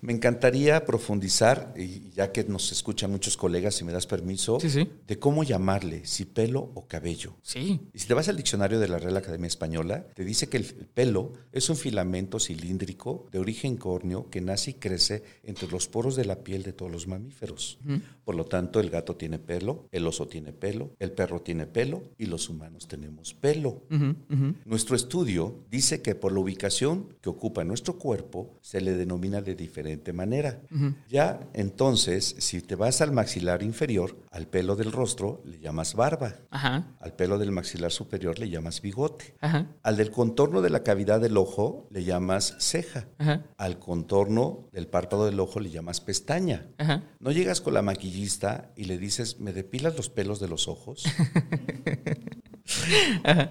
Me 0.00 0.12
encantaría 0.12 0.84
profundizar, 0.84 1.74
y 1.76 2.10
ya 2.10 2.32
que 2.32 2.44
nos 2.44 2.72
escuchan 2.72 3.10
muchos 3.10 3.36
colegas, 3.36 3.74
si 3.74 3.84
me 3.84 3.92
das 3.92 4.06
permiso, 4.06 4.58
de 4.58 5.18
cómo 5.18 5.42
llamarle, 5.42 6.06
si 6.06 6.24
pelo 6.24 6.70
o 6.74 6.86
cabello. 6.86 7.34
Sí. 7.42 7.80
Y 7.92 7.98
si 7.98 8.06
te 8.06 8.14
vas 8.14 8.28
al 8.28 8.36
diccionario 8.36 8.80
de 8.80 8.88
la 8.88 8.98
Real 8.98 9.16
Academia 9.16 9.46
Española, 9.46 10.06
te 10.14 10.24
dice 10.24 10.48
que 10.48 10.56
el 10.56 10.64
pelo 10.64 11.32
es 11.52 11.68
un 11.68 11.76
filamento 11.76 12.38
cilíndrico 12.38 13.26
de 13.30 13.38
origen 13.38 13.76
córneo 13.76 14.30
que 14.30 14.40
nace 14.40 14.70
y 14.70 14.74
crece 14.74 15.22
entre 15.42 15.68
los 15.68 15.88
poros 15.88 16.16
de 16.16 16.24
la 16.24 16.44
piel 16.44 16.62
de 16.62 16.72
todos 16.72 16.90
los 16.90 17.06
mamíferos. 17.06 17.78
Por 18.24 18.36
lo 18.36 18.46
tanto, 18.46 18.80
el 18.80 18.90
gato 18.90 19.16
tiene 19.16 19.38
pelo, 19.38 19.88
el 19.92 20.06
oso 20.06 20.28
tiene 20.28 20.52
pelo, 20.52 20.94
el 20.98 21.12
perro 21.12 21.42
tiene 21.42 21.66
pelo 21.66 22.02
y 22.16 22.26
los 22.26 22.48
humanos 22.48 22.88
tenemos 22.88 23.34
pelo. 23.34 23.82
Nuestro 24.64 24.96
estudio 24.96 25.64
dice 25.70 26.00
que 26.00 26.14
por 26.14 26.32
la 26.32 26.40
ubicación 26.40 27.16
que 27.20 27.28
ocupa 27.28 27.64
nuestro 27.64 27.98
cuerpo 27.98 28.58
se 28.60 28.80
le 28.80 28.94
denomina 28.94 29.42
de 29.42 29.54
diferente 29.54 29.89
manera. 30.12 30.60
Ya 31.08 31.40
entonces, 31.52 32.36
si 32.38 32.60
te 32.60 32.74
vas 32.74 33.00
al 33.00 33.12
maxilar 33.12 33.62
inferior, 33.62 34.16
al 34.30 34.46
pelo 34.46 34.76
del 34.76 34.92
rostro 34.92 35.42
le 35.44 35.58
llamas 35.60 35.94
barba. 35.94 36.34
Al 36.50 37.14
pelo 37.16 37.38
del 37.38 37.52
maxilar 37.52 37.92
superior 37.92 38.38
le 38.38 38.48
llamas 38.48 38.80
bigote. 38.80 39.34
Al 39.82 39.96
del 39.96 40.10
contorno 40.10 40.62
de 40.62 40.70
la 40.70 40.82
cavidad 40.82 41.20
del 41.20 41.36
ojo 41.36 41.88
le 41.90 42.04
llamas 42.04 42.56
ceja. 42.58 43.08
Al 43.56 43.78
contorno 43.78 44.68
del 44.72 44.86
párpado 44.86 45.26
del 45.26 45.40
ojo 45.40 45.60
le 45.60 45.70
llamas 45.70 46.00
pestaña. 46.00 46.66
No 47.18 47.32
llegas 47.32 47.60
con 47.60 47.74
la 47.74 47.82
maquillista 47.82 48.72
y 48.76 48.84
le 48.84 48.98
dices, 48.98 49.40
¿me 49.40 49.52
depilas 49.52 49.96
los 49.96 50.10
pelos 50.10 50.40
de 50.40 50.48
los 50.48 50.68
ojos? 50.68 51.04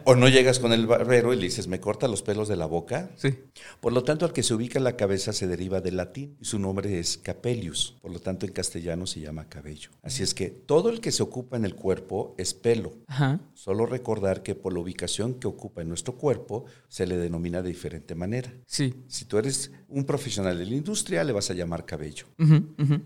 o 0.05 0.15
no 0.15 0.27
llegas 0.27 0.59
con 0.59 0.73
el 0.73 0.87
barbero 0.87 1.33
y 1.33 1.37
le 1.37 1.43
dices, 1.43 1.67
¿me 1.67 1.79
corta 1.79 2.07
los 2.07 2.21
pelos 2.21 2.47
de 2.47 2.55
la 2.55 2.65
boca? 2.65 3.11
Sí. 3.15 3.35
Por 3.79 3.93
lo 3.93 4.03
tanto, 4.03 4.25
al 4.25 4.33
que 4.33 4.43
se 4.43 4.53
ubica 4.53 4.79
la 4.79 4.95
cabeza 4.95 5.33
se 5.33 5.47
deriva 5.47 5.81
del 5.81 5.97
latín 5.97 6.37
y 6.39 6.45
su 6.45 6.59
nombre 6.59 6.99
es 6.99 7.17
capelius. 7.17 7.95
Por 8.01 8.11
lo 8.11 8.19
tanto, 8.19 8.45
en 8.45 8.53
castellano 8.53 9.07
se 9.07 9.19
llama 9.19 9.49
cabello. 9.49 9.91
Así 10.03 10.23
es 10.23 10.33
que 10.33 10.49
todo 10.49 10.89
el 10.89 11.01
que 11.01 11.11
se 11.11 11.23
ocupa 11.23 11.57
en 11.57 11.65
el 11.65 11.75
cuerpo 11.75 12.35
es 12.37 12.53
pelo. 12.53 12.93
Solo 13.53 13.85
recordar 13.85 14.43
que 14.43 14.55
por 14.55 14.73
la 14.73 14.79
ubicación 14.79 15.35
que 15.35 15.47
ocupa 15.47 15.81
en 15.81 15.89
nuestro 15.89 16.15
cuerpo 16.15 16.65
se 16.87 17.05
le 17.05 17.17
denomina 17.17 17.61
de 17.61 17.69
diferente 17.69 18.15
manera. 18.15 18.53
Sí. 18.65 18.93
Si 19.07 19.25
tú 19.25 19.37
eres 19.37 19.71
un 19.87 20.05
profesional 20.05 20.57
de 20.57 20.65
la 20.65 20.75
industria, 20.75 21.23
le 21.23 21.33
vas 21.33 21.49
a 21.49 21.53
llamar 21.53 21.85
cabello. 21.85 22.25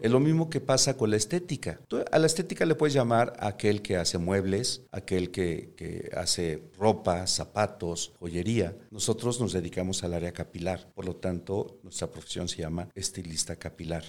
Es 0.01 0.12
lo 0.12 0.20
mismo 0.20 0.49
que 0.49 0.62
pasa 0.62 0.95
con 0.95 1.10
la 1.10 1.18
estética. 1.18 1.80
a 2.12 2.20
la 2.20 2.28
estética 2.28 2.66
le 2.66 2.76
puedes 2.76 2.93
llamar 2.93 3.34
aquel 3.39 3.82
que 3.82 3.97
hace 3.97 4.18
muebles, 4.18 4.84
aquel 4.91 5.32
que 5.32 5.74
hace 6.16 6.72
ropa, 6.78 7.28
zapatos, 7.28 8.14
joyería. 8.20 8.76
Nosotros 8.91 9.39
nos 9.39 9.54
dedicamos 9.54 10.04
al 10.04 10.14
área 10.14 10.32
capilar, 10.32 10.91
por 10.94 11.06
lo 11.06 11.16
tanto, 11.16 11.80
nuestra 11.84 12.08
profesión 12.08 12.48
se 12.48 12.62
llama 12.62 12.89
estilista 12.96 13.56
capilar, 13.56 14.04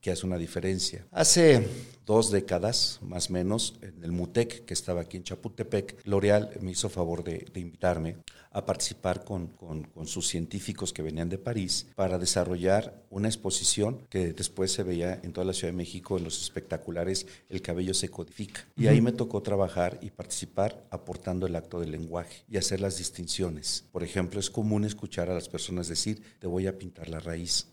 que 0.00 0.10
hace 0.10 0.26
una 0.26 0.38
diferencia. 0.38 1.06
Hace 1.10 1.68
dos 2.06 2.30
décadas, 2.30 2.98
más 3.02 3.30
o 3.30 3.32
menos, 3.34 3.74
en 3.82 4.02
el 4.02 4.12
MUTEC, 4.12 4.64
que 4.64 4.74
estaba 4.74 5.02
aquí 5.02 5.16
en 5.16 5.24
Chapultepec, 5.24 6.06
L'Oreal 6.06 6.50
me 6.60 6.72
hizo 6.72 6.88
favor 6.88 7.24
de, 7.24 7.46
invitarme 7.54 8.16
a 8.52 8.66
participar 8.66 9.24
con, 9.24 9.48
con, 9.48 10.06
sus 10.06 10.26
científicos 10.26 10.92
que 10.92 11.02
venían 11.02 11.28
de 11.28 11.38
París 11.38 11.86
para 11.94 12.18
desarrollar 12.18 13.04
una 13.10 13.28
exposición 13.28 14.06
que 14.08 14.32
después 14.32 14.72
se 14.72 14.82
veía 14.82 15.20
en 15.22 15.32
toda 15.32 15.44
la 15.44 15.52
Ciudad 15.52 15.72
de 15.72 15.76
México 15.76 16.18
en 16.18 16.24
los 16.24 16.42
espectaculares 16.42 17.26
El 17.48 17.62
cabello 17.62 17.94
se 17.94 18.08
codifica. 18.08 18.66
Y 18.76 18.88
ahí 18.88 19.00
me 19.00 19.12
tocó 19.12 19.42
trabajar 19.42 19.98
y 20.02 20.10
participar 20.10 20.84
aportando 20.90 21.46
el 21.46 21.54
acto 21.54 21.80
del 21.80 21.92
lenguaje 21.92 22.42
y 22.48 22.56
hacer 22.56 22.80
las 22.80 22.98
distinciones. 22.98 23.84
Por 23.92 24.02
ejemplo, 24.02 24.40
es 24.40 24.50
común 24.50 24.84
escuchar 24.84 25.30
a 25.30 25.34
las 25.34 25.48
personas 25.48 25.88
decir, 25.88 26.22
te 26.38 26.46
voy 26.46 26.66
a 26.66 26.76
pintar 26.76 27.08
la 27.08 27.20
raíz. 27.20 27.68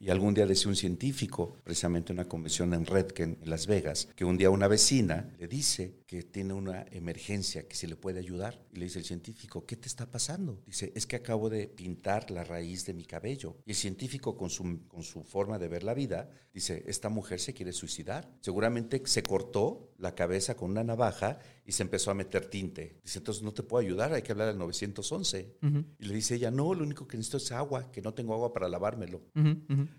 Y 0.00 0.10
algún 0.10 0.34
día 0.34 0.46
decía 0.46 0.68
un 0.68 0.76
científico, 0.76 1.56
precisamente 1.64 2.12
en 2.12 2.18
una 2.18 2.28
convención 2.28 2.74
en 2.74 2.86
Redken, 2.86 3.38
en 3.40 3.50
Las 3.50 3.66
Vegas, 3.66 4.08
que 4.14 4.24
un 4.24 4.36
día 4.36 4.50
una 4.50 4.68
vecina 4.68 5.30
le 5.38 5.48
dice 5.48 6.01
que 6.12 6.22
tiene 6.22 6.52
una 6.52 6.84
emergencia, 6.90 7.66
que 7.66 7.74
si 7.74 7.86
le 7.86 7.96
puede 7.96 8.18
ayudar. 8.18 8.60
Y 8.70 8.76
le 8.76 8.84
dice 8.84 8.98
el 8.98 9.06
científico, 9.06 9.64
¿qué 9.64 9.76
te 9.76 9.88
está 9.88 10.10
pasando? 10.10 10.62
Dice, 10.66 10.92
es 10.94 11.06
que 11.06 11.16
acabo 11.16 11.48
de 11.48 11.68
pintar 11.68 12.30
la 12.30 12.44
raíz 12.44 12.84
de 12.84 12.92
mi 12.92 13.06
cabello. 13.06 13.56
Y 13.64 13.70
el 13.70 13.76
científico 13.76 14.36
con 14.36 14.50
su, 14.50 14.86
con 14.88 15.04
su 15.04 15.24
forma 15.24 15.58
de 15.58 15.68
ver 15.68 15.84
la 15.84 15.94
vida, 15.94 16.28
dice, 16.52 16.84
esta 16.86 17.08
mujer 17.08 17.40
se 17.40 17.54
quiere 17.54 17.72
suicidar. 17.72 18.30
Seguramente 18.42 19.00
se 19.06 19.22
cortó 19.22 19.94
la 19.96 20.14
cabeza 20.14 20.54
con 20.54 20.72
una 20.72 20.84
navaja 20.84 21.38
y 21.64 21.72
se 21.72 21.82
empezó 21.82 22.10
a 22.10 22.14
meter 22.14 22.46
tinte. 22.46 22.98
Dice, 23.02 23.18
entonces 23.18 23.42
no 23.42 23.52
te 23.52 23.62
puedo 23.62 23.84
ayudar, 23.84 24.12
hay 24.12 24.22
que 24.22 24.32
hablar 24.32 24.48
al 24.48 24.58
911. 24.58 25.56
Y 25.98 26.04
le 26.04 26.14
dice 26.14 26.34
ella, 26.34 26.50
no, 26.50 26.74
lo 26.74 26.82
único 26.82 27.06
que 27.06 27.16
necesito 27.16 27.36
es 27.36 27.52
agua, 27.52 27.90
que 27.92 28.02
no 28.02 28.14
tengo 28.14 28.34
agua 28.34 28.52
para 28.52 28.68
lavármelo. 28.68 29.22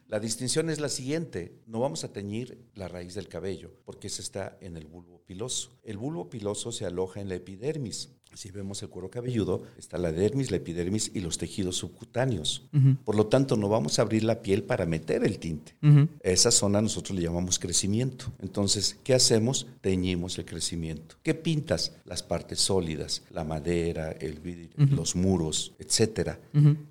La 0.07 0.20
distinción 0.20 0.70
es 0.70 0.80
la 0.80 0.89
siguiente, 0.89 1.61
no 1.66 1.80
vamos 1.80 2.03
a 2.03 2.11
teñir 2.11 2.70
la 2.76 2.88
raíz 2.88 3.16
del 3.16 3.28
cabello, 3.28 3.72
porque 3.86 4.07
ese 4.07 4.22
está 4.22 4.57
en 4.61 4.78
el 4.78 4.88
bulbo 4.88 5.22
piloso. 5.26 5.80
El 5.84 5.97
bulbo 5.97 6.30
piloso 6.30 6.72
se 6.72 6.86
aloja 6.86 7.22
en 7.22 7.30
la 7.30 7.36
epidermis. 7.36 8.09
Si 8.36 8.52
vemos 8.52 8.82
el 8.82 8.90
cuero 8.90 9.10
cabelludo, 9.10 9.64
está 9.78 9.98
la 9.98 10.12
dermis, 10.12 10.52
la 10.52 10.58
epidermis 10.58 11.12
y 11.14 11.20
los 11.20 11.38
tejidos 11.38 11.78
subcutáneos. 11.78 12.64
Por 13.04 13.16
lo 13.16 13.28
tanto, 13.28 13.56
no 13.56 13.70
vamos 13.70 14.00
a 14.00 14.02
abrir 14.02 14.24
la 14.24 14.42
piel 14.42 14.64
para 14.64 14.86
meter 14.86 15.24
el 15.24 15.40
tinte. 15.40 15.76
Esa 16.22 16.52
zona 16.52 16.82
nosotros 16.82 17.18
le 17.18 17.24
llamamos 17.24 17.60
crecimiento. 17.60 18.26
Entonces, 18.42 18.98
¿qué 19.04 19.14
hacemos? 19.14 19.68
Teñimos 19.82 20.38
el 20.38 20.46
crecimiento. 20.46 21.16
¿Qué 21.22 21.34
pintas? 21.34 21.94
Las 22.06 22.24
partes 22.24 22.60
sólidas, 22.60 23.24
la 23.30 23.44
madera, 23.44 24.12
el 24.12 24.40
vidrio, 24.40 24.70
los 24.78 25.16
muros, 25.16 25.74
etc. 25.80 26.38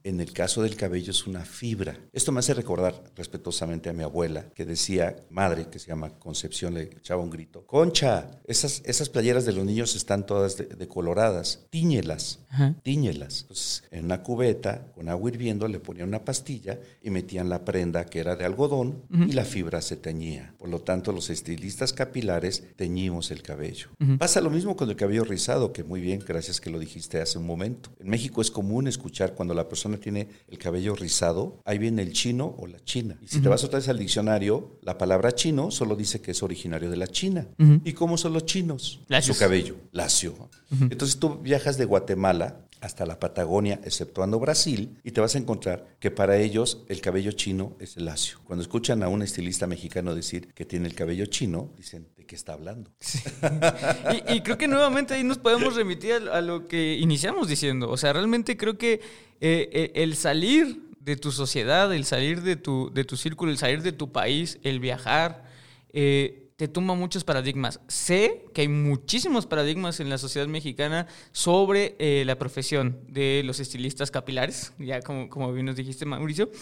En 0.04 0.20
el 0.20 0.32
caso 0.32 0.62
del 0.62 0.76
cabello 0.76 1.10
es 1.10 1.26
una 1.26 1.44
fibra. 1.44 1.98
Esto 2.12 2.32
me 2.32 2.40
hace 2.40 2.54
recordar 2.54 3.02
respetuosamente 3.16 3.88
a 3.88 3.92
mi 3.92 4.02
abuela, 4.02 4.46
que 4.54 4.64
decía, 4.64 5.16
madre, 5.30 5.68
que 5.70 5.78
se 5.78 5.88
llama 5.88 6.10
Concepción, 6.18 6.74
le 6.74 6.82
echaba 6.82 7.22
un 7.22 7.30
grito, 7.30 7.66
Concha, 7.66 8.30
esas, 8.44 8.82
esas 8.84 9.08
playeras 9.08 9.44
de 9.44 9.52
los 9.52 9.64
niños 9.64 9.96
están 9.96 10.26
todas 10.26 10.56
decoloradas 10.56 11.31
tíñelas, 11.70 12.40
tíñelas. 12.82 13.42
Entonces, 13.42 13.84
en 13.90 14.04
una 14.04 14.22
cubeta 14.22 14.86
con 14.94 15.08
agua 15.08 15.30
hirviendo 15.30 15.68
le 15.68 15.80
ponían 15.80 16.08
una 16.08 16.24
pastilla 16.24 16.78
y 17.02 17.10
metían 17.10 17.48
la 17.48 17.64
prenda 17.64 18.04
que 18.06 18.20
era 18.20 18.36
de 18.36 18.44
algodón 18.44 19.02
y 19.10 19.32
la 19.32 19.44
fibra 19.44 19.80
se 19.82 19.96
teñía. 19.96 20.54
Por 20.58 20.68
lo 20.68 20.80
tanto, 20.80 21.12
los 21.12 21.30
estilistas 21.30 21.92
capilares 21.92 22.64
teñimos 22.76 23.30
el 23.30 23.42
cabello. 23.42 23.88
Pasa 24.18 24.40
lo 24.40 24.50
mismo 24.50 24.76
con 24.76 24.88
el 24.88 24.96
cabello 24.96 25.24
rizado, 25.24 25.72
que 25.72 25.84
muy 25.84 26.00
bien, 26.00 26.22
gracias 26.26 26.60
que 26.60 26.70
lo 26.70 26.78
dijiste 26.78 27.20
hace 27.20 27.38
un 27.38 27.46
momento. 27.46 27.90
En 27.98 28.08
México 28.08 28.40
es 28.40 28.50
común 28.50 28.88
escuchar 28.88 29.34
cuando 29.34 29.54
la 29.54 29.68
persona 29.68 29.96
tiene 29.96 30.28
el 30.48 30.58
cabello 30.58 30.94
rizado, 30.94 31.60
ahí 31.64 31.78
viene 31.78 32.02
el 32.02 32.12
chino 32.12 32.54
o 32.58 32.66
la 32.66 32.82
china. 32.84 33.16
Y 33.22 33.28
si 33.28 33.40
te 33.40 33.48
vas 33.48 33.64
otra 33.64 33.78
vez 33.78 33.88
al 33.88 33.98
diccionario, 33.98 34.78
la 34.82 34.98
palabra 34.98 35.32
chino 35.34 35.70
solo 35.70 35.96
dice 35.96 36.20
que 36.20 36.32
es 36.32 36.42
originario 36.42 36.90
de 36.90 36.96
la 36.96 37.06
China. 37.06 37.46
¿Y 37.84 37.92
cómo 37.92 38.16
son 38.16 38.32
los 38.32 38.46
chinos? 38.46 39.00
Su 39.34 39.38
cabello, 39.38 39.76
lacio. 39.92 40.50
Entonces 40.70 41.18
tú 41.22 41.38
viajas 41.38 41.78
de 41.78 41.84
Guatemala 41.84 42.66
hasta 42.80 43.06
la 43.06 43.20
Patagonia, 43.20 43.78
exceptuando 43.84 44.40
Brasil, 44.40 44.98
y 45.04 45.12
te 45.12 45.20
vas 45.20 45.36
a 45.36 45.38
encontrar 45.38 45.86
que 46.00 46.10
para 46.10 46.36
ellos 46.36 46.82
el 46.88 47.00
cabello 47.00 47.30
chino 47.30 47.76
es 47.78 47.96
el 47.96 48.06
lacio. 48.06 48.40
Cuando 48.42 48.60
escuchan 48.64 49.04
a 49.04 49.08
un 49.08 49.22
estilista 49.22 49.68
mexicano 49.68 50.16
decir 50.16 50.52
que 50.52 50.64
tiene 50.64 50.88
el 50.88 50.96
cabello 50.96 51.26
chino, 51.26 51.70
dicen, 51.76 52.08
¿de 52.16 52.26
qué 52.26 52.34
está 52.34 52.54
hablando? 52.54 52.90
y, 54.34 54.40
creo 54.40 54.58
que 54.58 54.66
nuevamente 54.66 55.14
ahí 55.14 55.22
nos 55.22 55.38
podemos 55.38 55.76
remitir 55.76 56.14
a, 56.14 56.40
lo 56.40 56.66
que 56.66 56.98
iniciamos 56.98 57.46
diciendo. 57.46 57.88
O 57.88 57.96
sea, 57.96 58.12
realmente 58.12 58.56
creo 58.56 58.76
que 58.76 58.94
eh, 58.94 59.00
eh, 59.40 59.92
el 59.94 60.16
salir 60.16 60.90
de 60.98 61.14
tu 61.14 61.30
sociedad, 61.30 61.94
el 61.94 62.04
salir 62.04 62.42
de 62.42 62.56
tu, 62.56 62.90
de 62.92 63.04
tu 63.04 63.16
círculo, 63.16 63.52
el 63.52 63.58
salir 63.58 63.82
de 63.82 63.92
tu 63.92 64.10
país, 64.10 64.58
el 64.64 64.80
viajar, 64.80 65.44
eh, 65.92 66.41
te 66.62 66.68
tumba 66.68 66.94
muchos 66.94 67.24
paradigmas. 67.24 67.80
Sé 67.88 68.44
que 68.54 68.60
hay 68.60 68.68
muchísimos 68.68 69.46
paradigmas 69.46 69.98
en 69.98 70.08
la 70.08 70.16
sociedad 70.16 70.46
mexicana 70.46 71.08
sobre 71.32 71.96
eh, 71.98 72.22
la 72.24 72.38
profesión 72.38 73.00
de 73.08 73.42
los 73.44 73.58
estilistas 73.58 74.12
capilares, 74.12 74.72
ya 74.78 75.02
como, 75.02 75.28
como 75.28 75.52
bien 75.52 75.66
nos 75.66 75.74
dijiste, 75.74 76.06
Mauricio, 76.06 76.52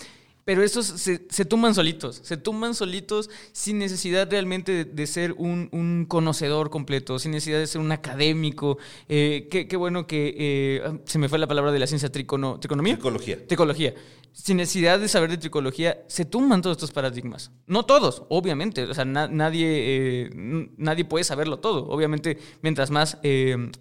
pero 0.45 0.63
esos 0.63 0.87
se, 0.87 1.27
se, 1.29 1.45
tumban 1.45 1.75
solitos, 1.75 2.21
se 2.23 2.37
tumban 2.37 2.75
solitos 2.75 3.31
sin 3.53 3.79
necesidad 3.79 4.31
realmente 4.31 4.85
de, 4.85 5.07
ser 5.07 5.33
un, 5.33 6.07
conocedor 6.09 6.71
completo, 6.71 7.19
sin 7.19 7.33
necesidad 7.33 7.59
de 7.59 7.67
ser 7.67 7.81
un 7.81 7.93
académico. 7.93 8.79
Eh, 9.09 9.49
qué, 9.51 9.77
bueno 9.77 10.07
que 10.07 10.35
eh, 10.37 11.01
se 11.05 11.19
me 11.19 11.29
fue 11.29 11.39
la 11.39 11.47
palabra 11.47 11.73
de 11.73 11.79
la 11.79 11.87
ciencia 11.87 12.11
tricono, 12.11 12.59
triconomía. 12.59 12.95
Tricología. 12.95 13.47
Tricología. 13.47 13.95
Sin 14.33 14.59
necesidad 14.59 14.99
de 15.01 15.09
saber 15.09 15.31
de 15.31 15.39
tricología, 15.39 16.05
se 16.07 16.25
tumban 16.25 16.63
todos 16.63 16.77
estos 16.77 16.93
paradigmas. 16.93 17.51
No 17.67 17.85
todos, 17.85 18.23
obviamente. 18.29 18.85
O 18.85 18.95
sea, 18.95 19.05
nadie, 19.05 19.67
eh, 19.69 20.31
nadie 20.77 21.05
puede 21.05 21.25
saberlo 21.25 21.59
todo. 21.59 21.87
Obviamente, 21.89 22.39
mientras 22.63 22.91
más 22.91 23.19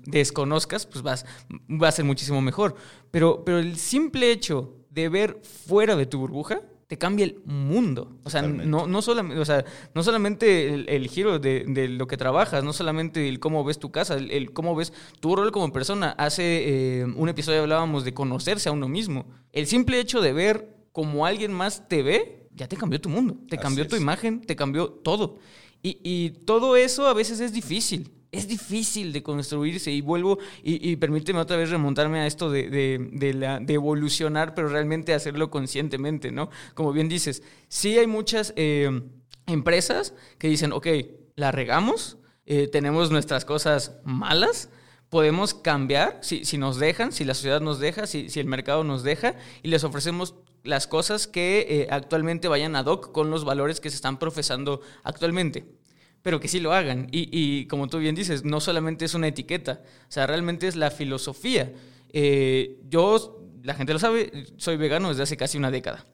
desconozcas, 0.05 0.88
pues 0.88 1.03
vas, 1.03 1.26
va 1.70 1.88
a 1.88 1.91
ser 1.91 2.05
muchísimo 2.05 2.41
mejor. 2.41 2.76
Pero, 3.12 3.43
pero 3.45 3.60
el 3.60 3.78
simple 3.78 4.32
hecho 4.32 4.78
de 5.02 5.10
ver 5.10 5.39
fuera 5.43 5.95
de 5.95 6.06
tu 6.06 6.20
burbuja 6.20 6.62
te 6.89 6.97
cambia 6.97 7.24
el 7.24 7.39
mundo. 7.45 8.18
O 8.24 8.32
sea, 8.32 8.41
no, 8.41 8.88
no, 8.88 9.02
solamente, 9.04 9.39
o 9.39 9.45
sea, 9.45 9.64
no 9.93 10.02
solamente 10.02 10.74
el, 10.74 11.08
giro 11.08 11.38
de, 11.38 11.88
lo 11.88 12.08
que 12.08 12.18
trabajas, 12.18 12.64
no 12.64 12.74
solamente 12.74 13.30
el 13.30 13.39
cómo 13.39 13.64
ves 13.64 13.78
tu 13.78 13.91
casa, 13.91 14.16
el, 14.16 14.54
cómo 14.54 14.76
ves 14.76 14.91
tu 15.20 15.36
rol 15.36 15.52
como 15.52 15.72
persona. 15.72 16.16
Hace 16.18 17.02
eh, 17.02 17.06
un 17.06 17.30
episodio 17.30 17.62
hablábamos 17.62 18.06
de 18.06 18.16
conocerse 18.16 18.70
a 18.70 18.72
uno 18.72 18.88
mismo. 18.88 19.28
El 19.54 19.68
simple 19.68 20.00
hecho 20.00 20.20
de 20.20 20.34
ver 20.34 20.78
cómo 20.91 21.28
alguien 21.28 21.54
más 21.54 21.88
te 21.88 22.02
ve, 22.02 22.47
ya 22.56 22.68
te 22.68 22.76
cambió 22.76 23.00
tu 23.00 23.10
mundo, 23.10 23.38
te 23.47 23.60
cambió 23.60 23.88
tu 23.88 23.95
imagen, 23.95 24.41
te 24.41 24.56
cambió 24.56 24.89
todo. 24.89 25.38
Y, 25.84 26.00
y 26.04 26.32
todo 26.32 26.76
eso 26.76 27.06
a 27.06 27.14
veces 27.14 27.39
es 27.39 27.54
difícil 27.54 28.18
es 28.32 28.47
difícil 28.47 29.11
de 29.11 29.23
construirse 29.23 29.91
y 29.91 30.01
vuelvo 30.01 30.38
y, 30.63 30.95
permíteme 30.97 31.39
otra 31.39 31.57
vez 31.57 31.69
remontarme 31.69 32.19
a 32.19 32.27
esto 32.27 32.49
de, 32.51 32.69
de, 33.11 33.34
la, 33.34 33.59
de, 33.59 33.73
evolucionar, 33.73 34.53
pero 34.53 34.69
realmente 34.69 35.13
hacerlo 35.13 35.49
conscientemente, 35.49 36.32
¿no? 36.32 36.49
Como 36.75 36.93
bien 36.93 37.09
dices, 37.09 37.41
sí 37.67 37.97
hay 37.97 38.07
muchas 38.07 38.53
eh, 38.55 39.01
empresas 39.47 40.13
que 40.38 40.47
dicen, 40.47 40.73
ok, 40.73 40.88
la 41.36 41.51
regamos, 41.51 42.17
eh, 42.45 42.67
tenemos 42.67 43.09
nuestras 43.09 43.45
cosas 43.45 43.99
malas, 44.03 44.69
podemos 45.09 45.55
cambiar 45.55 46.19
si, 46.21 46.45
si, 46.45 46.57
nos 46.57 46.77
dejan, 46.77 47.11
si 47.11 47.25
la 47.25 47.34
sociedad 47.34 47.61
nos 47.61 47.80
deja, 47.80 48.05
si, 48.05 48.30
si, 48.30 48.39
el 48.39 48.47
mercado 48.47 48.84
nos 48.84 49.01
deja 49.01 49.36
y 49.63 49.69
les 49.69 49.84
ofrecemos 49.84 50.36
las 50.63 50.86
cosas 50.86 51.25
que 51.25 51.65
eh, 51.69 51.88
actualmente 51.89 52.47
vayan 52.47 52.75
ad 52.75 52.86
hoc 52.86 53.11
con 53.11 53.32
los 53.32 53.43
valores 53.43 53.80
que 53.80 53.89
se 53.89 53.95
están 53.95 54.19
profesando 54.19 54.82
actualmente 55.03 55.78
pero 56.22 56.39
que 56.39 56.47
sí 56.47 56.59
lo 56.59 56.74
hagan. 56.74 57.07
Y, 57.11 57.65
como 57.65 57.88
tú 57.88 57.99
bien 57.99 58.15
dices, 58.15 58.43
no 58.43 58.59
solamente 58.59 59.05
es 59.05 59.13
una 59.13 59.28
etiqueta, 59.28 59.82
o 60.07 60.11
sea, 60.11 60.28
realmente 60.28 60.67
es 60.67 60.76
la 60.76 60.91
filosofía. 60.91 61.72
Eh, 62.11 62.80
yo, 62.89 63.41
la 63.63 63.74
gente 63.74 63.93
lo 63.93 63.99
sabe, 63.99 64.45
soy 64.57 64.78
vegano 64.78 65.09
desde 65.09 65.24
hace 65.24 65.38
casi 65.38 65.57
una 65.57 65.72
década. 65.72 66.05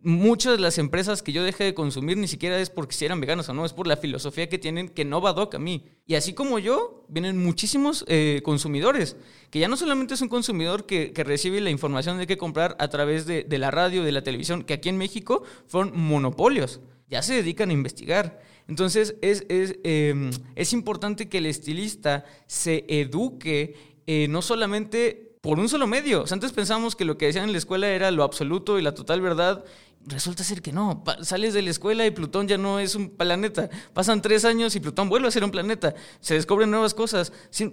Muchas 0.00 0.52
de 0.52 0.62
las 0.62 0.78
empresas 0.78 1.24
que 1.24 1.32
yo 1.32 1.42
dejé 1.42 1.64
de 1.64 1.74
consumir 1.74 2.16
ni 2.16 2.28
siquiera 2.28 2.60
es 2.60 2.70
porque 2.70 2.94
si 2.94 3.04
eran 3.04 3.20
veganos 3.20 3.48
o 3.48 3.54
no, 3.54 3.64
es 3.64 3.72
por 3.72 3.88
la 3.88 3.96
filosofía 3.96 4.48
que 4.48 4.56
tienen 4.56 4.88
que 4.88 5.04
no 5.04 5.20
va 5.20 5.32
doc 5.32 5.56
a 5.56 5.58
mí. 5.58 5.86
Y 6.06 6.14
así 6.14 6.34
como 6.34 6.60
yo, 6.60 7.04
vienen 7.08 7.36
muchísimos 7.36 8.04
eh, 8.06 8.40
consumidores, 8.44 9.16
que 9.50 9.58
ya 9.58 9.66
no 9.66 9.76
solamente 9.76 10.14
es 10.14 10.20
un 10.20 10.28
consumidor 10.28 10.86
que, 10.86 11.12
recibe 11.16 11.60
la 11.60 11.70
información 11.70 12.16
de 12.16 12.28
qué 12.28 12.36
comprar 12.36 12.76
a 12.78 12.88
través 12.88 13.26
de, 13.26 13.42
de 13.42 13.58
la 13.58 13.72
radio, 13.72 14.04
de 14.04 14.12
la 14.12 14.22
televisión, 14.22 14.62
que 14.62 14.74
aquí 14.74 14.88
en 14.88 14.98
México 14.98 15.42
fueron 15.66 15.98
monopolios, 15.98 16.80
ya 17.08 17.20
se 17.22 17.34
dedican 17.34 17.70
a 17.70 17.72
investigar. 17.72 18.40
Entonces 18.68 19.16
es, 19.22 19.44
em, 19.48 20.30
es, 20.54 20.72
importante 20.72 21.28
que 21.28 21.38
el 21.38 21.46
estilista 21.46 22.24
se 22.46 22.84
eduque 22.88 23.74
eh, 24.06 24.28
no 24.28 24.42
solamente 24.42 25.32
por 25.40 25.58
un 25.58 25.68
solo 25.68 25.86
medio. 25.86 26.24
antes 26.30 26.52
pensamos 26.52 26.94
que 26.94 27.04
lo 27.04 27.16
que 27.16 27.26
decían 27.26 27.44
en 27.44 27.52
la 27.52 27.58
escuela 27.58 27.88
era 27.88 28.10
lo 28.10 28.22
absoluto 28.22 28.78
y 28.78 28.82
la 28.82 28.94
total 28.94 29.20
verdad 29.20 29.64
resulta 30.06 30.44
ser 30.44 30.62
que 30.62 30.72
no. 30.72 31.02
sales 31.22 31.54
de 31.54 31.62
la 31.62 31.70
escuela 31.70 32.06
y 32.06 32.10
Plutón 32.10 32.48
ya 32.48 32.58
no 32.58 32.78
es 32.78 32.94
un 32.94 33.10
planeta. 33.10 33.68
Pasan 33.92 34.22
tres 34.22 34.44
años 34.44 34.74
y 34.74 34.80
Plutón 34.80 35.08
vuelve 35.08 35.28
a 35.28 35.30
ser 35.30 35.44
un 35.44 35.50
planeta. 35.50 35.94
Se 36.20 36.34
descubren 36.34 36.70
nuevas 36.70 36.94
cosas. 36.94 37.32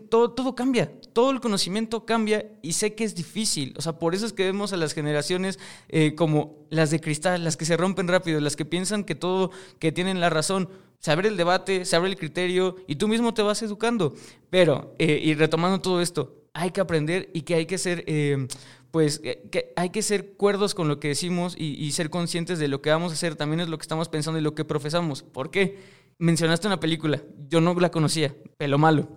Todo, 0.09 0.31
todo 0.31 0.55
cambia. 0.55 0.91
Todo 1.13 1.31
el 1.31 1.39
conocimiento 1.39 2.05
cambia 2.05 2.45
y 2.61 2.73
sé 2.73 2.95
que 2.95 3.03
es 3.03 3.15
difícil. 3.15 3.73
O 3.77 3.81
sea, 3.81 3.93
por 3.99 4.15
eso 4.15 4.25
es 4.25 4.33
que 4.33 4.43
vemos 4.43 4.73
a 4.73 4.77
las 4.77 4.93
generaciones 4.93 5.59
eh, 5.89 6.15
como 6.15 6.65
las 6.69 6.91
de 6.91 6.99
cristal, 6.99 7.43
las 7.43 7.57
que 7.57 7.65
se 7.65 7.77
rompen 7.77 8.07
rápido, 8.07 8.39
las 8.39 8.55
que 8.55 8.65
piensan 8.65 9.03
que 9.03 9.15
todo, 9.15 9.51
que 9.79 9.91
tienen 9.91 10.19
la 10.19 10.29
razón. 10.29 10.69
Se 10.99 11.11
abre 11.11 11.29
el 11.29 11.37
debate, 11.37 11.85
se 11.85 11.95
abre 11.95 12.09
el 12.09 12.17
criterio 12.17 12.77
y 12.87 12.95
tú 12.95 13.07
mismo 13.07 13.33
te 13.33 13.41
vas 13.41 13.61
educando. 13.61 14.13
Pero, 14.49 14.95
eh, 14.97 15.19
y 15.23 15.33
retomando 15.35 15.79
todo 15.79 16.01
esto, 16.01 16.45
hay 16.53 16.71
que 16.71 16.81
aprender 16.81 17.29
y 17.33 17.41
que 17.41 17.55
hay 17.55 17.65
que 17.65 17.77
ser 17.77 18.03
eh, 18.07 18.47
pues 18.95 19.19
que 19.19 19.73
hay 19.75 19.89
que 19.89 20.01
ser 20.01 20.37
cuerdos 20.37 20.73
con 20.73 20.87
lo 20.87 21.01
que 21.01 21.09
decimos 21.09 21.53
y, 21.57 21.91
ser 21.91 22.09
conscientes 22.09 22.59
de 22.59 22.69
lo 22.69 22.81
que 22.81 22.91
vamos 22.91 23.11
a 23.11 23.15
hacer, 23.15 23.35
también 23.35 23.59
es 23.59 23.67
lo 23.67 23.77
que 23.77 23.81
estamos 23.81 24.07
pensando 24.07 24.39
y 24.39 24.41
lo 24.41 24.55
que 24.55 24.63
profesamos. 24.63 25.21
¿Por 25.21 25.51
qué? 25.51 25.79
Mencionaste 26.17 26.67
una 26.67 26.79
película, 26.79 27.21
yo 27.49 27.59
no 27.59 27.73
la 27.73 27.91
conocía, 27.91 28.33
Pelo 28.55 28.77
Malo. 28.77 29.09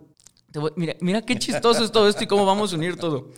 mira, 0.74 0.96
mira 1.00 1.22
qué 1.22 1.38
chistoso 1.38 1.84
es 1.84 1.92
todo 1.92 2.08
esto 2.08 2.24
y 2.24 2.26
cómo 2.26 2.44
vamos 2.44 2.72
a 2.72 2.76
unir 2.76 2.96
todo. 2.96 3.30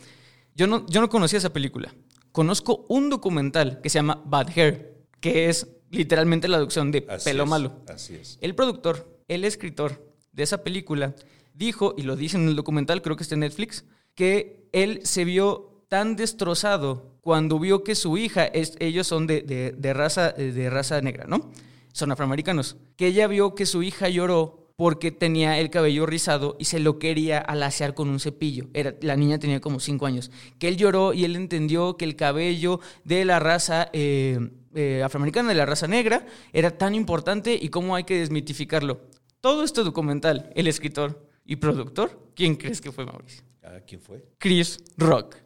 Yo 0.55 0.67
no, 0.67 0.87
yo 0.87 1.03
no 1.03 1.11
conocía 1.11 1.37
esa 1.37 1.53
película. 1.53 1.95
Conozco 2.33 2.87
un 2.89 3.11
documental 3.11 3.83
que 3.83 3.91
se 3.91 3.99
llama 3.99 4.23
Bad 4.25 4.49
Hair, 4.57 4.97
que 5.21 5.51
es 5.51 5.69
literalmente 5.91 6.49
la 6.49 6.57
traducción 6.57 6.91
de 6.91 7.03
Pelo 7.03 7.47
Malo. 7.47 7.73
Así 7.89 8.15
es. 8.15 8.39
El 8.41 8.55
productor, 8.55 9.21
el 9.29 9.45
escritor 9.45 10.15
de 10.33 10.43
esa 10.43 10.63
película, 10.63 11.15
dijo, 11.55 11.95
y 11.97 12.03
lo 12.03 12.17
dice 12.17 12.37
en 12.37 12.49
el 12.49 12.57
documental, 12.57 13.03
creo 13.03 13.17
que 13.17 13.23
está 13.23 13.35
en 13.35 13.41
Netflix, 13.41 13.85
que 14.15 14.69
él 14.73 15.01
se 15.05 15.25
vio 15.25 15.85
tan 15.89 16.17
destrozado 16.17 17.19
cuando 17.21 17.59
vio 17.59 17.85
que 17.85 17.95
su 17.95 18.17
hija, 18.17 18.47
es, 18.47 18.77
ellos 18.79 19.07
son 19.07 19.27
de, 19.27 19.93
raza, 19.95 20.31
de 20.33 20.71
raza 20.71 21.01
negra, 21.01 21.27
¿no? 21.27 21.51
Son 21.93 22.11
afroamericanos. 22.13 22.77
Que 22.97 23.09
ella 23.09 23.27
vio 23.27 23.55
que 23.55 23.67
su 23.67 23.83
hija 23.83 24.09
lloró 24.09 24.73
porque 24.77 25.11
tenía 25.11 25.59
el 25.59 25.69
cabello 25.69 26.07
rizado 26.07 26.57
y 26.59 26.65
se 26.65 26.79
lo 26.79 26.99
quería 26.99 27.39
alaciar 27.39 27.93
con 27.93 28.09
un 28.09 28.21
cepillo. 28.21 28.69
Era, 28.73 28.95
la 29.03 29.17
niña 29.17 29.39
tenía 29.39 29.61
como 29.61 29.81
cinco 29.81 30.07
años. 30.07 30.31
Que 30.59 30.69
él 30.69 30.79
lloró 30.79 31.13
y 31.13 31.25
él 31.25 31.37
entendió 31.37 31.99
que 31.99 32.07
el 32.07 32.17
cabello 32.17 32.81
de 33.05 33.27
la 33.27 33.41
raza 33.41 33.91
eh, 33.93 34.39
eh, 34.75 35.03
afroamericana, 35.03 35.51
de 35.51 35.55
la 35.55 35.67
raza 35.67 35.87
negra, 35.87 36.27
era 36.53 36.77
tan 36.77 36.95
importante 36.95 37.59
y 37.61 37.69
cómo 37.69 37.97
hay 37.97 38.05
que 38.05 38.19
desmitificarlo. 38.19 39.01
Todo 39.41 39.65
este 39.65 39.83
documental, 39.83 40.53
el 40.55 40.67
escritor 40.67 41.27
y 41.45 41.57
productor, 41.57 42.31
¿quién 42.35 42.57
crees 42.57 42.81
que 42.81 42.93
fue 42.93 43.07
Mauricio? 43.07 43.43
Ah, 43.63 43.81
¿Quién 43.87 44.01
fue? 44.01 44.25
Chris 44.39 44.79
Rock. 44.97 45.37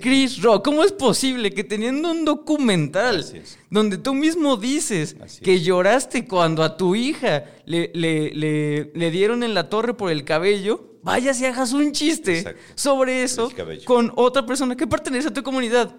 Chris 0.00 0.40
Rock, 0.40 0.64
¿cómo 0.64 0.84
es 0.84 0.92
posible 0.92 1.50
que 1.50 1.64
teniendo 1.64 2.12
un 2.12 2.24
documental 2.24 3.24
donde 3.70 3.98
tú 3.98 4.14
mismo 4.14 4.56
dices 4.56 5.16
que 5.42 5.60
lloraste 5.60 6.28
cuando 6.28 6.62
a 6.62 6.76
tu 6.76 6.94
hija 6.94 7.46
le, 7.64 7.90
le, 7.92 9.10
dieron 9.10 9.42
en 9.42 9.52
la 9.52 9.68
torre 9.68 9.94
por 9.94 10.12
el 10.12 10.24
cabello, 10.24 10.92
vayas 11.02 11.40
y 11.40 11.46
hagas 11.46 11.72
un 11.72 11.90
chiste 11.90 12.54
sobre 12.76 13.24
eso 13.24 13.50
con 13.84 14.12
otra 14.14 14.46
persona 14.46 14.76
que 14.76 14.86
pertenece 14.86 15.28
a 15.28 15.34
tu 15.34 15.42
comunidad? 15.42 15.92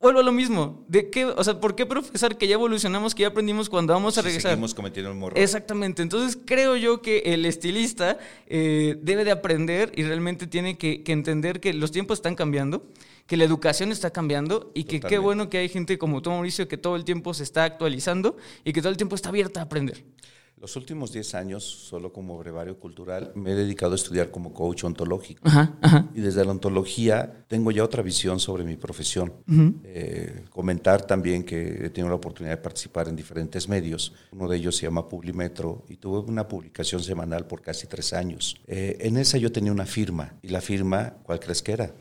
Vuelvo 0.00 0.20
a 0.20 0.22
lo 0.22 0.32
mismo. 0.32 0.84
¿De 0.88 1.10
qué, 1.10 1.24
o 1.24 1.42
sea, 1.42 1.60
¿por 1.60 1.74
qué 1.74 1.86
profesar 1.86 2.36
que 2.36 2.46
ya 2.46 2.54
evolucionamos, 2.54 3.14
que 3.14 3.22
ya 3.22 3.28
aprendimos 3.28 3.68
cuando 3.68 3.92
vamos 3.92 4.18
a 4.18 4.22
regresar? 4.22 4.52
Seguimos 4.52 4.74
cometiendo 4.74 5.10
el 5.10 5.16
morro. 5.16 5.36
Exactamente. 5.36 6.02
Entonces 6.02 6.38
creo 6.44 6.76
yo 6.76 7.02
que 7.02 7.18
el 7.26 7.44
estilista 7.46 8.18
eh, 8.46 8.96
debe 9.00 9.24
de 9.24 9.30
aprender 9.30 9.92
y 9.96 10.02
realmente 10.04 10.46
tiene 10.46 10.76
que, 10.78 11.02
entender 11.06 11.60
que 11.60 11.72
los 11.72 11.92
tiempos 11.92 12.18
están 12.18 12.34
cambiando, 12.34 12.86
que 13.26 13.36
la 13.36 13.44
educación 13.44 13.90
está 13.90 14.10
cambiando 14.10 14.70
y 14.74 14.84
que 14.84 15.00
qué 15.00 15.18
bueno 15.18 15.48
que 15.48 15.58
hay 15.58 15.68
gente 15.68 15.98
como 15.98 16.22
tú, 16.22 16.30
Mauricio, 16.30 16.68
que 16.68 16.76
todo 16.76 16.96
el 16.96 17.04
tiempo 17.04 17.32
se 17.34 17.42
está 17.42 17.64
actualizando 17.64 18.36
y 18.64 18.72
que 18.72 18.80
todo 18.80 18.90
el 18.90 18.96
tiempo 18.96 19.14
está 19.14 19.30
abierta 19.30 19.60
a 19.60 19.64
aprender. 19.64 20.04
Los 20.58 20.74
últimos 20.74 21.12
10 21.12 21.34
años, 21.34 21.64
solo 21.64 22.14
como 22.14 22.38
brevario 22.38 22.80
cultural, 22.80 23.30
me 23.34 23.52
he 23.52 23.54
dedicado 23.54 23.92
a 23.92 23.96
estudiar 23.96 24.30
como 24.30 24.54
coach 24.54 24.84
ontológico. 24.84 25.46
Ajá, 25.46 25.76
ajá. 25.82 26.08
Y 26.14 26.22
desde 26.22 26.42
la 26.46 26.50
ontología 26.50 27.44
tengo 27.46 27.70
ya 27.70 27.84
otra 27.84 28.02
visión 28.02 28.40
sobre 28.40 28.64
mi 28.64 28.76
profesión. 28.76 29.34
Eh, 29.84 30.46
comentar 30.48 31.06
también 31.06 31.44
que 31.44 31.84
he 31.84 31.90
tenido 31.90 32.08
la 32.08 32.14
oportunidad 32.14 32.56
de 32.56 32.62
participar 32.62 33.06
en 33.08 33.16
diferentes 33.16 33.68
medios. 33.68 34.14
Uno 34.32 34.48
de 34.48 34.56
ellos 34.56 34.76
se 34.76 34.86
llama 34.86 35.06
Publimetro 35.06 35.84
y 35.90 35.98
tuve 35.98 36.20
una 36.20 36.48
publicación 36.48 37.02
semanal 37.02 37.46
por 37.46 37.60
casi 37.60 37.86
tres 37.86 38.14
años. 38.14 38.56
Eh, 38.66 38.96
en 39.00 39.18
esa 39.18 39.36
yo 39.36 39.52
tenía 39.52 39.72
una 39.72 39.84
firma 39.84 40.36
y 40.40 40.48
la 40.48 40.62
firma, 40.62 41.18
¿cuál 41.22 41.38
crees 41.38 41.62
que 41.62 41.72
era? 41.72 41.94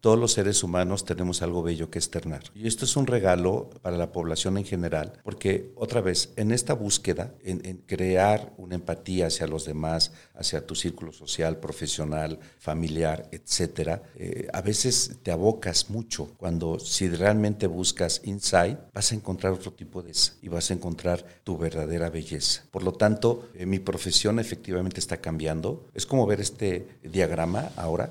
Todos 0.00 0.18
los 0.18 0.32
seres 0.32 0.62
humanos 0.64 1.04
tenemos 1.04 1.42
algo 1.42 1.62
bello 1.62 1.90
que 1.90 1.98
externar. 1.98 2.42
Y 2.54 2.66
esto 2.66 2.86
es 2.86 2.96
un 2.96 3.06
regalo 3.06 3.68
para 3.82 3.98
la 3.98 4.12
población 4.12 4.56
en 4.56 4.64
general, 4.64 5.12
porque 5.22 5.72
otra 5.76 6.00
vez, 6.00 6.32
en 6.36 6.52
esta 6.52 6.72
búsqueda, 6.72 7.34
en, 7.44 7.60
en 7.66 7.82
crear 7.92 8.54
una 8.56 8.76
empatía 8.76 9.26
hacia 9.26 9.46
los 9.46 9.66
demás, 9.66 10.12
hacia 10.34 10.66
tu 10.66 10.74
círculo 10.74 11.12
social, 11.12 11.58
profesional, 11.58 12.38
familiar, 12.58 13.28
etcétera, 13.30 14.02
eh, 14.16 14.48
a 14.50 14.62
veces 14.62 15.18
te 15.22 15.30
abocas 15.30 15.90
mucho 15.90 16.30
cuando 16.38 16.78
si 16.78 17.10
realmente 17.10 17.66
buscas 17.66 18.22
inside, 18.24 18.78
vas 18.94 19.12
a 19.12 19.14
encontrar 19.14 19.52
otro 19.52 19.74
tipo 19.74 20.02
de 20.02 20.12
esa 20.12 20.32
y 20.40 20.48
vas 20.48 20.70
a 20.70 20.74
encontrar 20.74 21.22
tu 21.44 21.58
verdadera 21.58 22.08
belleza. 22.08 22.62
Por 22.70 22.82
lo 22.82 22.92
tanto, 22.92 23.50
eh, 23.54 23.66
mi 23.66 23.78
profesión 23.78 24.38
efectivamente 24.38 24.98
está 24.98 25.18
cambiando. 25.18 25.90
Es 25.92 26.06
como 26.06 26.26
ver 26.26 26.40
este 26.40 26.98
diagrama 27.02 27.72
ahora 27.76 28.10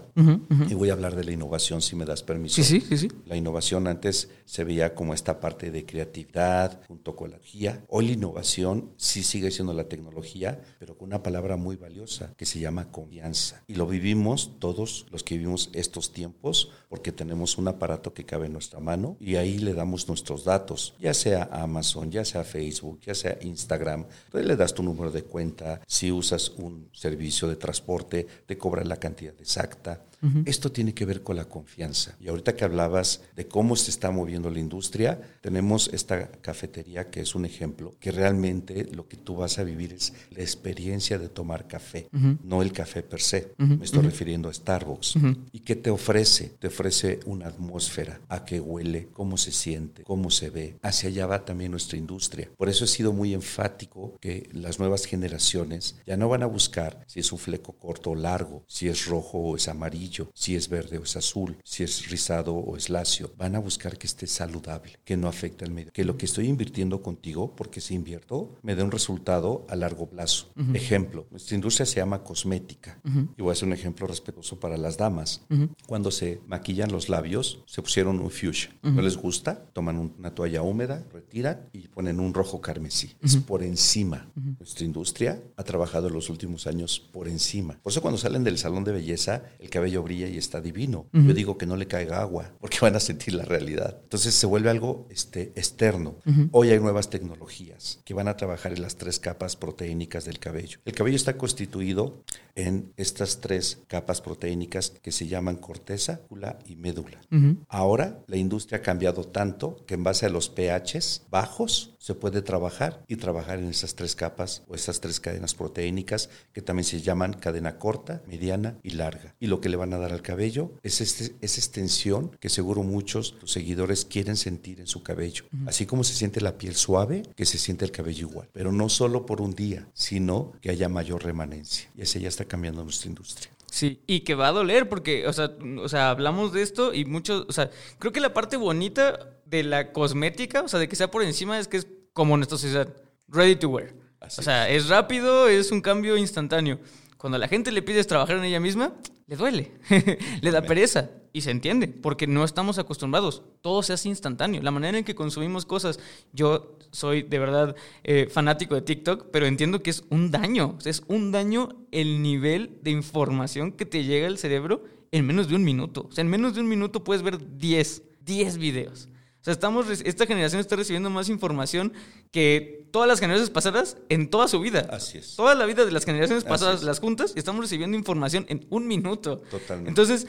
y 0.70 0.76
voy 0.76 0.92
a 0.92 0.94
hablar 0.94 1.16
de 1.16 1.24
la 1.24 1.32
innovación 1.32 1.82
si 1.82 1.96
me 1.96 2.06
das 2.06 2.22
permiso. 2.22 2.62
Sí, 2.62 2.64
sí, 2.64 2.86
sí, 2.88 2.98
sí. 3.00 3.12
La 3.26 3.36
innovación 3.36 3.88
antes 3.88 4.30
se 4.46 4.64
veía 4.64 4.94
como 4.94 5.16
esta 5.16 5.40
parte 5.40 5.72
de 5.72 5.86
creatividad 5.88 6.82
junto 6.88 7.16
con 7.16 7.32
la 7.32 7.38
tecnología. 7.42 7.84
Hoy 7.90 8.08
la 8.08 8.14
innovación 8.14 8.92
sí 8.98 9.24
sigue 9.24 9.52
siendo 9.52 9.61
la 9.74 9.86
tecnología, 9.86 10.62
pero 10.80 10.98
con 10.98 11.08
una 11.10 11.24
palabra 11.24 11.56
muy 11.56 11.76
valiosa 11.76 12.34
que 12.38 12.46
se 12.46 12.60
llama 12.60 12.92
confianza. 12.92 13.64
Y 13.68 13.76
lo 13.76 13.88
vivimos 13.88 14.52
todos 14.60 15.06
los 15.12 15.24
que 15.24 15.36
vivimos 15.36 15.70
estos 15.74 16.12
tiempos 16.12 16.70
porque 16.90 17.12
tenemos 17.12 17.58
un 17.58 17.68
aparato 17.68 18.14
que 18.14 18.26
cabe 18.26 18.48
en 18.48 18.54
nuestra 18.54 18.80
mano 18.80 19.18
y 19.20 19.36
ahí 19.36 19.60
le 19.60 19.74
damos 19.74 20.08
nuestros 20.08 20.44
datos, 20.44 20.94
ya 21.00 21.14
sea 21.14 21.50
Amazon, 21.52 22.12
ya 22.12 22.26
sea 22.26 22.44
Facebook, 22.44 23.00
ya 23.02 23.16
sea 23.16 23.38
Instagram. 23.42 24.06
Entonces 24.26 24.48
le 24.48 24.56
das 24.56 24.74
tu 24.74 24.84
número 24.84 25.12
de 25.12 25.24
cuenta, 25.24 25.82
si 25.88 26.12
usas 26.12 26.50
un 26.50 26.90
servicio 26.94 27.48
de 27.48 27.56
transporte, 27.56 28.28
te 28.46 28.58
cobra 28.58 28.84
la 28.84 28.98
cantidad 28.98 29.34
exacta. 29.40 30.02
Esto 30.46 30.72
tiene 30.72 30.94
que 30.94 31.06
ver 31.06 31.24
con 31.24 31.36
la 31.36 31.46
confianza. 31.46 32.16
Y 32.20 32.28
ahorita 32.28 32.56
que 32.56 32.64
hablabas 32.64 33.22
de 33.36 33.48
cómo 33.48 33.76
se 33.76 33.90
está 33.90 34.12
moviendo 34.12 34.50
la 34.50 34.60
industria, 34.60 35.20
tenemos 35.42 35.90
esta 35.94 36.30
cafetería 36.30 37.10
que 37.10 37.22
es 37.22 37.34
un 37.36 37.46
ejemplo, 37.46 37.96
que 38.00 38.12
realmente 38.12 38.86
lo 38.94 39.08
que 39.08 39.18
tú 39.18 39.36
vas 39.36 39.58
a 39.58 39.64
vivir 39.64 39.94
es 39.94 40.14
la 40.32 40.42
experiencia 40.42 41.18
de 41.18 41.30
tomar 41.30 41.68
café, 41.68 42.08
no 42.44 42.62
el 42.62 42.72
café 42.72 43.04
per 43.04 43.22
se. 43.22 43.54
Me 43.58 43.84
estoy 43.84 44.04
refiriendo 44.04 44.50
a 44.50 44.54
Starbucks. 44.54 45.16
¿Y 45.52 45.62
qué 45.62 45.76
te 45.76 45.90
ofrece? 45.90 46.52
Te 46.60 46.68
ofrece 46.68 47.20
una 47.26 47.48
atmósfera, 47.48 48.22
a 48.30 48.46
qué 48.46 48.60
huele, 48.60 49.10
cómo 49.14 49.38
se 49.38 49.52
siente, 49.52 50.04
cómo 50.04 50.30
se 50.30 50.50
ve. 50.50 50.78
Hacia 50.82 51.10
allá 51.10 51.26
va 51.26 51.46
también 51.46 51.72
nuestra 51.72 51.98
industria. 51.98 52.50
Por 52.58 52.70
eso 52.70 52.86
he 52.86 52.88
sido 52.88 53.14
muy 53.14 53.34
enfático 53.34 54.18
que 54.20 54.50
las 54.54 54.80
nuevas 54.80 55.06
generaciones 55.06 55.96
ya 56.06 56.18
no 56.18 56.30
van 56.30 56.44
a 56.44 56.48
buscar 56.48 57.04
si 57.08 57.20
es 57.20 57.32
un 57.32 57.40
fleco 57.40 57.74
corto 57.74 58.12
o 58.12 58.16
largo, 58.16 58.64
si 58.68 58.88
es 58.88 59.06
rojo 59.08 59.40
o 59.40 59.56
es 59.56 59.68
amarillo 59.68 60.11
si 60.34 60.56
es 60.56 60.70
verde 60.70 60.98
o 60.98 61.04
es 61.04 61.16
azul, 61.16 61.58
si 61.64 61.84
es 61.84 62.10
rizado 62.10 62.54
o 62.56 62.78
es 62.78 62.90
lacio. 62.90 63.32
Van 63.38 63.56
a 63.56 63.60
buscar 63.60 63.98
que 63.98 64.08
esté 64.08 64.28
saludable, 64.28 65.00
que 65.04 65.18
no 65.18 65.28
afecte 65.28 65.66
al 65.66 65.72
medio, 65.72 65.92
que 65.92 66.06
lo 66.06 66.18
que 66.18 66.26
estoy 66.26 66.48
invirtiendo 66.48 67.02
contigo, 67.02 67.56
porque 67.56 67.82
si 67.82 67.96
invierto, 67.96 68.58
me 68.62 68.76
dé 68.76 68.84
un 68.84 68.92
resultado 68.92 69.66
a 69.70 69.76
largo 69.76 70.10
plazo. 70.10 70.52
Ejemplo, 70.74 71.28
nuestra 71.32 71.56
industria 71.56 71.86
se 71.86 71.98
llama 71.98 72.24
cosmética. 72.24 73.00
Y 73.38 73.42
voy 73.42 73.50
a 73.50 73.54
hacer 73.54 73.68
un 73.68 73.74
ejemplo 73.74 74.08
respetuoso 74.08 74.60
para 74.60 74.78
las 74.78 74.98
damas. 74.98 75.42
Cuando 75.88 76.12
se 76.12 76.42
maquillan 76.48 76.92
los 76.92 77.10
labios, 77.10 77.64
se 77.66 77.82
pusieron 77.82 78.20
un 78.20 78.30
fuchsia. 78.30 78.76
¿No 78.82 79.02
les 79.02 79.18
gusta? 79.18 79.66
Toman 79.74 79.98
una 80.18 80.34
toalla 80.34 80.62
húmeda, 80.62 81.06
retiran 81.12 81.70
y 81.74 81.88
ponen 81.88 82.20
un 82.20 82.34
rojo 82.34 82.62
carmesí. 82.62 83.16
Es 83.22 83.38
por 83.38 83.64
encima. 83.64 84.30
Nuestra 84.36 84.86
industria 84.86 85.42
ha 85.58 85.64
trabajado 85.64 86.08
en 86.08 86.14
los 86.14 86.30
últimos 86.30 86.68
años 86.68 87.00
por 87.00 87.28
encima. 87.28 87.80
Por 87.82 87.92
eso 87.92 88.02
cuando 88.02 88.18
salen 88.18 88.44
del 88.44 88.58
salón 88.58 88.84
de 88.84 88.92
belleza, 88.92 89.44
el 89.60 89.70
cabello 89.70 90.01
brilla 90.02 90.28
y 90.28 90.38
está 90.38 90.62
divino. 90.62 91.08
Yo 91.14 91.34
digo 91.34 91.58
que 91.58 91.66
no 91.66 91.76
le 91.76 91.88
caiga 91.88 92.22
agua, 92.22 92.54
porque 92.60 92.80
van 92.82 92.96
a 92.96 93.00
sentir 93.00 93.34
la 93.34 93.46
realidad. 93.46 94.00
Entonces 94.04 94.34
se 94.34 94.46
vuelve 94.46 94.70
algo 94.70 95.08
este, 95.10 95.54
externo. 95.56 96.18
Hoy 96.52 96.70
hay 96.70 96.80
nuevas 96.80 97.10
tecnologías 97.10 98.00
que 98.06 98.14
van 98.14 98.28
a 98.28 98.38
trabajar 98.38 98.74
en 98.74 98.82
las 98.82 98.96
tres 98.96 99.20
capas 99.20 99.56
proteínicas 99.56 100.26
del 100.26 100.40
cabello. 100.40 100.80
El 100.86 100.94
cabello 100.94 101.16
está 101.16 101.38
constituido 101.38 102.24
en 102.56 102.94
estas 102.98 103.40
tres 103.42 103.80
capas 103.88 104.22
proteínicas 104.22 104.92
que 105.02 105.12
se 105.12 105.28
llaman 105.28 105.56
corteza, 105.56 106.22
cúpula 106.22 106.60
y 106.66 106.76
médula. 106.76 107.22
Ahora 107.68 108.24
la 108.28 108.38
industria 108.38 108.80
ha 108.80 108.82
cambiado 108.82 109.24
tanto 109.26 109.86
que 109.86 109.96
en 109.96 110.04
base 110.04 110.26
a 110.26 110.30
los 110.30 110.50
pHs 110.50 111.28
bajos 111.30 111.96
se 112.00 112.16
puede 112.16 112.42
trabajar 112.42 113.04
y 113.08 113.18
trabajar 113.18 113.60
en 113.60 113.70
esas 113.70 113.96
tres 113.96 114.16
capas 114.16 114.64
o 114.68 114.76
esas 114.76 115.02
tres 115.02 115.20
cadenas 115.20 115.54
proteínicas 115.54 116.30
que 116.54 116.62
también 116.62 116.84
se 116.84 117.02
llaman 117.02 117.34
cadena 117.34 117.78
corta, 117.78 118.24
mediana 118.28 118.78
y 118.84 118.92
larga. 118.92 119.36
Y 119.40 119.48
lo 119.48 119.62
que 119.62 119.70
le 119.70 119.78
van 119.78 119.91
a 119.94 119.98
dar 119.98 120.12
al 120.12 120.22
cabello 120.22 120.72
es 120.84 121.02
este, 121.02 121.36
esa 121.42 121.60
extensión 121.60 122.36
que 122.40 122.50
seguro 122.50 122.84
muchos 122.84 123.38
tus 123.40 123.52
seguidores 123.52 124.06
quieren 124.06 124.38
sentir 124.38 124.80
en 124.80 124.88
su 124.88 125.04
cabello. 125.04 125.46
Así 125.66 125.86
como 125.86 126.04
se 126.04 126.14
siente 126.14 126.42
la 126.42 126.58
piel 126.58 126.76
suave, 126.76 127.24
que 127.36 127.46
se 127.46 127.58
siente 127.58 127.86
el 127.86 127.92
cabello 127.92 128.28
igual. 128.28 128.50
Pero 128.54 128.72
no 128.72 128.90
solo 128.90 129.26
por 129.26 129.42
un 129.42 129.56
día, 129.56 129.88
sino 129.94 130.54
que 130.62 130.70
haya 130.70 130.90
mayor 130.90 131.24
remanencia. 131.24 131.90
Y 131.96 132.02
así 132.04 132.20
ya 132.20 132.30
está 132.30 132.46
cambiando 132.46 132.84
nuestra 132.84 133.10
industria. 133.10 133.52
Sí, 133.72 134.02
y 134.06 134.22
que 134.22 134.36
va 134.36 134.50
a 134.50 134.52
doler 134.52 134.90
porque, 134.90 135.26
o 135.28 135.34
sea, 135.34 135.52
o 135.82 135.88
sea, 135.88 136.10
hablamos 136.10 136.52
de 136.52 136.62
esto 136.62 136.94
y 136.94 137.06
muchos, 137.06 137.46
o 137.48 137.54
sea, 137.54 137.72
creo 138.00 138.12
que 138.12 138.20
la 138.20 138.34
parte 138.34 138.58
bonita 138.58 139.32
de 139.46 139.64
la 139.64 139.94
cosmética, 139.94 140.62
o 140.62 140.68
sea, 140.68 140.78
de 140.78 140.90
que 140.90 140.98
sea 140.98 141.10
por 141.10 141.24
encima 141.24 141.58
es 141.58 141.70
que 141.70 141.78
es 141.78 141.88
como 142.12 142.36
nuestra 142.36 142.58
sociedad, 142.58 142.94
ready 143.30 143.56
to 143.56 143.70
wear. 143.70 143.94
o 144.20 144.30
sea, 144.30 144.70
es 144.70 144.90
rápido, 144.90 145.48
es 145.48 145.72
un 145.72 145.80
cambio 145.80 146.18
instantáneo. 146.18 146.80
Cuando 147.22 147.38
la 147.38 147.48
gente 147.48 147.72
le 147.72 147.84
pides 147.84 148.08
trabajar 148.08 148.38
en 148.38 148.46
ella 148.46 148.60
misma, 148.60 148.94
le 149.28 149.36
duele, 149.36 149.74
le 150.42 150.50
da 150.50 150.64
pereza. 150.64 151.12
Y 151.34 151.42
se 151.42 151.52
entiende, 151.52 151.88
porque 151.88 152.26
no 152.26 152.44
estamos 152.44 152.80
acostumbrados. 152.80 153.44
Todo 153.62 153.84
se 153.84 153.94
hace 153.94 154.10
instantáneo. 154.10 154.64
La 154.64 154.72
manera 154.72 154.98
en 154.98 155.04
que 155.04 155.14
consumimos 155.14 155.68
cosas. 155.68 156.00
Yo 156.34 156.80
soy 156.90 157.22
de 157.22 157.38
verdad 157.38 157.76
eh, 158.04 158.28
fanático 158.28 158.74
de 158.74 158.82
TikTok, 158.82 159.28
pero 159.32 159.46
entiendo 159.46 159.84
que 159.84 159.92
es 159.92 160.04
un 160.10 160.32
daño. 160.32 160.80
es 160.84 161.04
un 161.10 161.32
daño 161.32 161.70
el 161.92 162.24
nivel 162.24 162.80
de 162.82 162.90
información 162.90 163.72
que 163.72 163.86
te 163.86 164.04
llega 164.04 164.26
al 164.26 164.40
cerebro 164.40 164.84
en 165.12 165.28
menos 165.28 165.48
de 165.48 165.56
un 165.56 165.64
minuto. 165.64 166.08
O 166.10 166.12
sea, 166.12 166.24
en 166.24 166.30
menos 166.32 166.56
de 166.56 166.62
un 166.62 166.70
minuto 166.70 167.04
puedes 167.04 167.22
ver 167.22 167.38
10, 167.56 168.02
10 168.26 168.58
videos. 168.58 169.10
O 169.42 169.44
sea, 169.44 169.54
estamos, 169.54 169.90
esta 169.90 170.28
generación 170.28 170.62
está 170.62 170.76
recibiendo 170.76 171.10
más 171.10 171.28
información 171.28 171.94
que 172.30 172.86
todas 172.92 173.08
las 173.08 173.20
generaciones 173.20 173.50
pasadas 173.50 173.98
en 174.10 174.30
toda 174.30 174.48
su 174.48 174.60
vida. 174.60 174.88
Así 174.92 175.18
es. 175.18 175.36
Toda 175.36 175.56
la 175.56 175.66
vida 175.66 175.84
de 175.84 175.92
las 175.92 176.06
generaciones 176.06 176.44
pasadas, 176.44 176.84
las 176.84 177.00
juntas, 177.00 177.34
estamos 177.36 177.62
recibiendo 177.62 177.98
información 177.98 178.46
en 178.50 178.68
un 178.70 178.88
minuto. 178.88 179.38
Totalmente. 179.50 179.90
Entonces, 179.90 180.28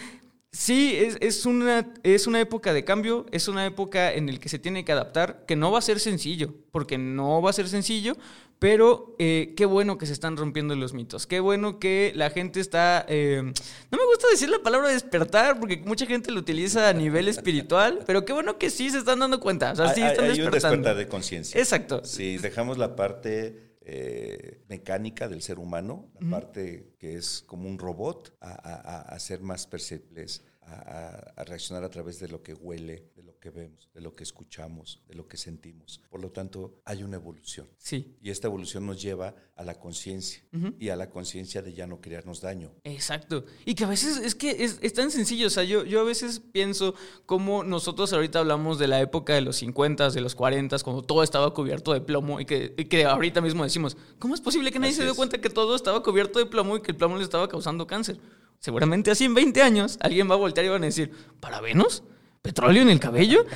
sí, 0.52 0.94
es, 0.96 1.16
es, 1.20 1.46
una, 1.46 1.92
es 2.02 2.26
una 2.26 2.40
época 2.40 2.72
de 2.72 2.84
cambio, 2.84 3.26
es 3.32 3.48
una 3.48 3.66
época 3.66 4.12
en 4.12 4.32
la 4.32 4.38
que 4.38 4.48
se 4.48 4.58
tiene 4.58 4.84
que 4.84 4.92
adaptar, 4.92 5.44
que 5.46 5.56
no 5.56 5.72
va 5.72 5.78
a 5.78 5.82
ser 5.82 5.98
sencillo, 5.98 6.54
porque 6.70 6.98
no 6.98 7.42
va 7.42 7.50
a 7.50 7.52
ser 7.52 7.68
sencillo, 7.68 8.16
pero 8.58 9.16
eh, 9.18 9.54
qué 9.56 9.66
bueno 9.66 9.98
que 9.98 10.06
se 10.06 10.12
están 10.12 10.36
rompiendo 10.36 10.76
los 10.76 10.94
mitos. 10.94 11.26
Qué 11.26 11.40
bueno 11.40 11.80
que 11.80 12.12
la 12.14 12.30
gente 12.30 12.60
está... 12.60 13.04
Eh, 13.08 13.42
no 13.42 13.98
me 13.98 14.06
gusta 14.06 14.28
decir 14.30 14.50
la 14.50 14.60
palabra 14.60 14.88
despertar 14.88 15.58
porque 15.58 15.78
mucha 15.78 16.06
gente 16.06 16.30
lo 16.30 16.38
utiliza 16.38 16.88
a 16.88 16.92
nivel 16.92 17.26
espiritual, 17.26 18.04
pero 18.06 18.24
qué 18.24 18.32
bueno 18.32 18.58
que 18.58 18.70
sí 18.70 18.88
se 18.90 18.98
están 18.98 19.18
dando 19.18 19.40
cuenta. 19.40 19.72
O 19.72 19.74
sea, 19.74 19.92
sí 19.92 20.00
están 20.00 20.26
hay, 20.26 20.30
hay 20.32 20.42
un 20.42 20.52
despertar 20.52 20.94
de 20.94 21.08
conciencia. 21.08 21.60
Exacto. 21.60 22.04
Si 22.04 22.38
dejamos 22.38 22.78
la 22.78 22.94
parte 22.94 23.71
eh, 23.84 24.62
mecánica 24.68 25.28
del 25.28 25.42
ser 25.42 25.58
humano, 25.58 26.10
la 26.20 26.30
parte 26.30 26.94
que 26.98 27.16
es 27.16 27.42
como 27.46 27.68
un 27.68 27.78
robot, 27.78 28.36
a, 28.40 28.50
a, 28.50 29.00
a 29.02 29.18
ser 29.18 29.40
más 29.40 29.66
perceptibles, 29.66 30.42
a, 30.62 31.32
a, 31.36 31.44
reaccionar 31.44 31.84
a 31.84 31.90
través 31.90 32.20
de 32.20 32.28
lo 32.28 32.42
que 32.42 32.54
huele, 32.54 33.10
que 33.42 33.50
vemos, 33.50 33.90
de 33.92 34.00
lo 34.00 34.14
que 34.14 34.22
escuchamos, 34.22 35.02
de 35.08 35.16
lo 35.16 35.26
que 35.26 35.36
sentimos. 35.36 36.00
Por 36.08 36.20
lo 36.20 36.30
tanto, 36.30 36.80
hay 36.84 37.02
una 37.02 37.16
evolución. 37.16 37.68
Sí. 37.76 38.16
Y 38.22 38.30
esta 38.30 38.46
evolución 38.46 38.86
nos 38.86 39.02
lleva 39.02 39.34
a 39.56 39.64
la 39.64 39.80
conciencia 39.80 40.44
uh 40.52 40.56
-huh. 40.56 40.74
y 40.78 40.90
a 40.90 40.96
la 40.96 41.10
conciencia 41.10 41.60
de 41.60 41.74
ya 41.74 41.88
no 41.88 42.00
crearnos 42.00 42.40
daño. 42.40 42.70
Exacto. 42.84 43.44
Y 43.64 43.74
que 43.74 43.82
a 43.82 43.88
veces 43.88 44.18
es 44.18 44.36
que 44.36 44.62
es, 44.62 44.78
es, 44.80 44.92
tan 44.92 45.10
sencillo. 45.10 45.48
O 45.48 45.50
sea, 45.50 45.64
yo, 45.64 45.84
yo 45.84 46.00
a 46.00 46.04
veces 46.04 46.38
pienso 46.38 46.94
cómo 47.26 47.64
nosotros 47.64 48.12
ahorita 48.12 48.38
hablamos 48.38 48.78
de 48.78 48.86
la 48.86 49.00
época 49.00 49.34
de 49.34 49.40
los 49.40 49.56
50, 49.56 50.10
de 50.10 50.20
los 50.20 50.36
40, 50.36 50.78
cuando 50.78 51.02
todo 51.02 51.24
estaba 51.24 51.52
cubierto 51.52 51.92
de 51.92 52.00
plomo 52.00 52.38
y 52.38 52.44
que, 52.44 52.74
y 52.78 52.84
que 52.84 53.04
ahorita 53.04 53.40
mismo 53.40 53.64
decimos, 53.64 53.96
¿cómo 54.20 54.36
es 54.36 54.40
posible 54.40 54.70
que 54.70 54.78
nadie 54.78 54.92
Así 54.92 54.98
se 54.98 55.04
dio 55.04 55.16
cuenta 55.16 55.40
que 55.40 55.50
todo 55.50 55.74
estaba 55.74 56.00
cubierto 56.04 56.38
de 56.38 56.46
plomo 56.46 56.76
y 56.76 56.80
que 56.80 56.92
el 56.92 56.96
plomo 56.96 57.16
le 57.16 57.24
estaba 57.24 57.48
causando 57.48 57.88
cáncer? 57.88 58.20
Seguramente 58.60 59.10
así 59.10 59.24
en 59.24 59.34
20 59.34 59.60
años 59.62 59.98
alguien 60.00 60.30
va 60.30 60.34
a 60.34 60.38
voltear 60.38 60.64
y 60.64 60.68
van 60.68 60.84
a 60.84 60.86
decir, 60.86 61.10
¿parabenos? 61.40 62.04
¿Petróleo 62.42 62.82
en 62.82 62.90
el 62.90 62.98
cabello? 63.00 63.46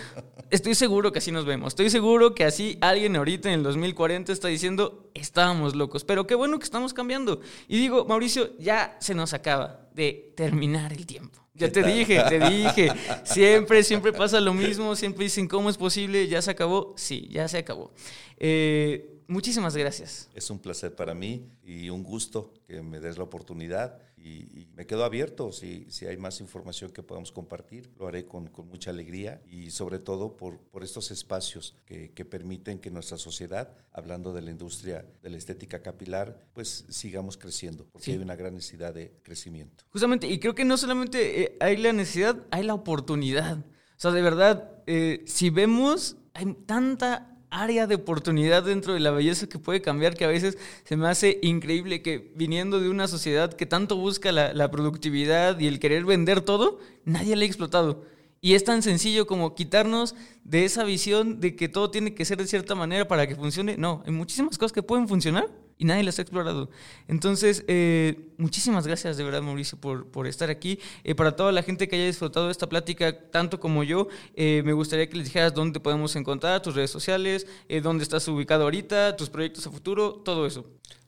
estoy 0.51 0.75
seguro 0.75 1.13
que 1.13 1.19
así 1.19 1.33
nos 1.33 1.45
vemos. 1.45 1.73
Estoy 1.73 1.91
seguro 1.91 2.35
que 2.35 2.45
así 2.45 2.79
alguien 2.81 3.17
ahorita 3.17 3.49
en 3.49 3.57
el 3.59 3.63
2040 3.65 4.33
está 4.33 4.49
diciendo, 4.49 5.11
estábamos 5.15 5.75
locos. 5.75 6.05
Pero 6.05 6.27
qué 6.27 6.35
bueno 6.35 6.59
que 6.59 6.65
estamos 6.65 6.95
cambiando. 6.95 7.41
Y 7.69 7.79
digo, 7.79 8.05
Mauricio, 8.05 8.57
ya 8.59 8.97
se 9.01 9.15
nos 9.15 9.33
acaba 9.33 9.89
de 9.93 10.33
terminar 10.37 10.93
el 10.93 11.07
tiempo. 11.07 11.41
Ya 11.55 11.73
te 11.73 11.83
dije, 11.83 12.23
te 12.29 12.39
dije. 12.39 12.93
Siempre, 13.25 13.83
siempre 13.83 14.13
pasa 14.13 14.41
lo 14.41 14.53
mismo. 14.53 14.95
Siempre 14.95 15.25
dicen, 15.25 15.49
¿cómo 15.49 15.71
es 15.71 15.77
posible? 15.77 16.29
¿Ya 16.29 16.43
se 16.43 16.51
acabó? 16.51 16.95
Sí, 16.97 17.29
ya 17.31 17.49
se 17.49 17.59
acabó. 17.59 17.93
Eh, 18.37 19.23
muchísimas 19.27 19.75
gracias. 19.75 20.29
Es 20.35 20.51
un 20.51 20.59
placer 20.59 20.95
para 20.95 21.15
mí 21.15 21.49
y 21.65 21.89
un 21.89 22.03
gusto 22.03 22.53
que 22.67 22.83
me 22.83 23.01
des 23.01 23.17
la 23.17 23.25
oportunidad 23.25 23.99
y, 24.27 24.69
me 24.75 24.87
quedo 24.87 25.05
abierto. 25.05 25.53
Si, 25.53 25.87
si, 25.89 26.07
hay 26.07 26.17
más 26.17 26.41
información 26.41 26.91
que 26.91 27.03
podamos 27.03 27.33
compartir, 27.33 27.91
lo 27.99 28.09
haré 28.09 28.27
con, 28.27 28.49
con 28.49 28.69
mucha 28.69 28.91
alegría 28.91 29.41
y 29.51 29.71
sobre 29.71 29.99
todo 29.99 30.37
por, 30.37 30.59
por 30.59 30.83
estos 30.85 31.11
espacios 31.11 31.75
que, 31.87 32.11
que, 32.13 32.25
permiten 32.25 32.79
que 32.79 32.91
nuestra 32.91 33.19
sociedad, 33.19 33.73
hablando 33.93 34.33
de 34.33 34.43
la 34.43 34.51
industria 34.51 35.07
de 35.23 35.31
la 35.31 35.37
estética 35.37 35.81
capilar, 35.81 36.39
pues 36.53 36.85
sigamos 36.89 37.37
creciendo, 37.37 37.87
porque 37.93 38.13
hay 38.13 38.19
una 38.19 38.37
gran 38.37 38.55
necesidad 38.55 38.93
de 38.93 39.13
crecimiento. 39.23 39.85
Justamente, 39.91 40.27
y 40.27 40.39
creo 40.39 40.55
que 40.55 40.65
no 40.65 40.77
solamente 40.77 41.43
eh, 41.43 41.57
hay 41.61 41.77
la 41.77 41.93
necesidad, 41.93 42.37
hay 42.51 42.65
la 42.65 42.75
oportunidad. 42.75 43.59
O 43.59 43.99
sea, 43.99 44.11
de 44.11 44.23
verdad, 44.23 44.83
eh, 44.87 45.23
si 45.27 45.51
vemos, 45.51 46.17
hay 46.35 46.53
tanta 46.67 47.36
área 47.63 47.87
de 47.87 47.95
oportunidad 47.95 48.63
dentro 48.63 48.95
de 48.95 49.01
la 49.01 49.11
belleza 49.11 49.49
que 49.49 49.59
puede 49.59 49.81
cambiar, 49.81 50.15
que 50.15 50.25
a 50.25 50.29
veces 50.29 50.59
se 50.85 50.97
me 50.97 51.09
hace 51.09 51.39
increíble 51.43 52.03
que 52.03 52.31
viniendo 52.35 52.81
de 52.81 52.89
una 52.89 53.09
sociedad 53.09 53.53
que 53.53 53.67
tanto 53.67 53.97
busca 53.97 54.33
la, 54.33 54.71
productividad 54.71 55.59
y 55.59 55.67
el 55.67 55.81
querer 55.81 56.05
vender 56.05 56.41
todo, 56.41 56.81
nadie 57.05 57.37
le 57.37 57.45
ha 57.45 57.49
explotado. 57.49 58.05
Y 58.47 58.55
es 58.55 58.63
tan 58.63 58.81
sencillo 58.81 59.27
como 59.27 59.57
quitarnos 59.57 60.15
de 60.45 60.65
esa 60.65 60.85
visión 60.85 61.41
de 61.41 61.57
que 61.57 61.69
todo 61.69 61.91
tiene 61.91 62.15
que 62.15 62.25
ser 62.25 62.39
de 62.39 62.47
cierta 62.47 62.77
manera 62.77 63.09
para 63.09 63.27
que 63.27 63.35
funcione. 63.35 63.77
No, 63.77 64.05
hay 64.07 64.13
muchísimas 64.13 64.57
cosas 64.57 64.73
que 64.73 64.85
pueden 64.85 65.09
funcionar 65.09 65.49
y 65.79 65.85
nadie 65.85 66.05
las 66.05 66.21
ha 66.21 66.23
explorado. 66.23 66.71
Entonces, 67.09 67.65
eh, 67.67 68.31
muchísimas 68.39 68.87
gracias 68.87 69.17
de 69.17 69.25
verdad, 69.25 69.43
Mauricio, 69.43 69.81
por, 69.81 70.07
por 70.13 70.29
estar 70.29 70.49
aquí. 70.49 70.79
Eh, 71.03 71.17
para 71.17 71.35
toda 71.35 71.51
la 71.51 71.65
gente 71.65 71.89
que 71.89 71.97
haya 71.97 72.07
disfrutado 72.07 72.47
de 72.47 72.53
esta 72.53 72.69
plática, 72.69 73.31
tanto 73.33 73.59
como 73.59 73.83
yo, 73.83 74.07
eh, 74.37 74.63
me 74.65 74.75
gustaría 74.75 75.09
que 75.09 75.17
les 75.17 75.27
dijeras 75.27 75.53
dónde 75.53 75.81
podemos 75.81 76.15
encontrar 76.15 76.63
tus 76.63 76.77
redes 76.77 76.93
sociales, 76.93 77.49
dónde 77.83 78.05
estás 78.05 78.29
ubicado 78.29 78.63
ahorita, 78.63 79.17
tus 79.17 79.29
proyectos 79.29 79.67
a 79.67 79.73
futuro, 79.73 80.23
todo 80.25 80.47
eso. 80.47 80.65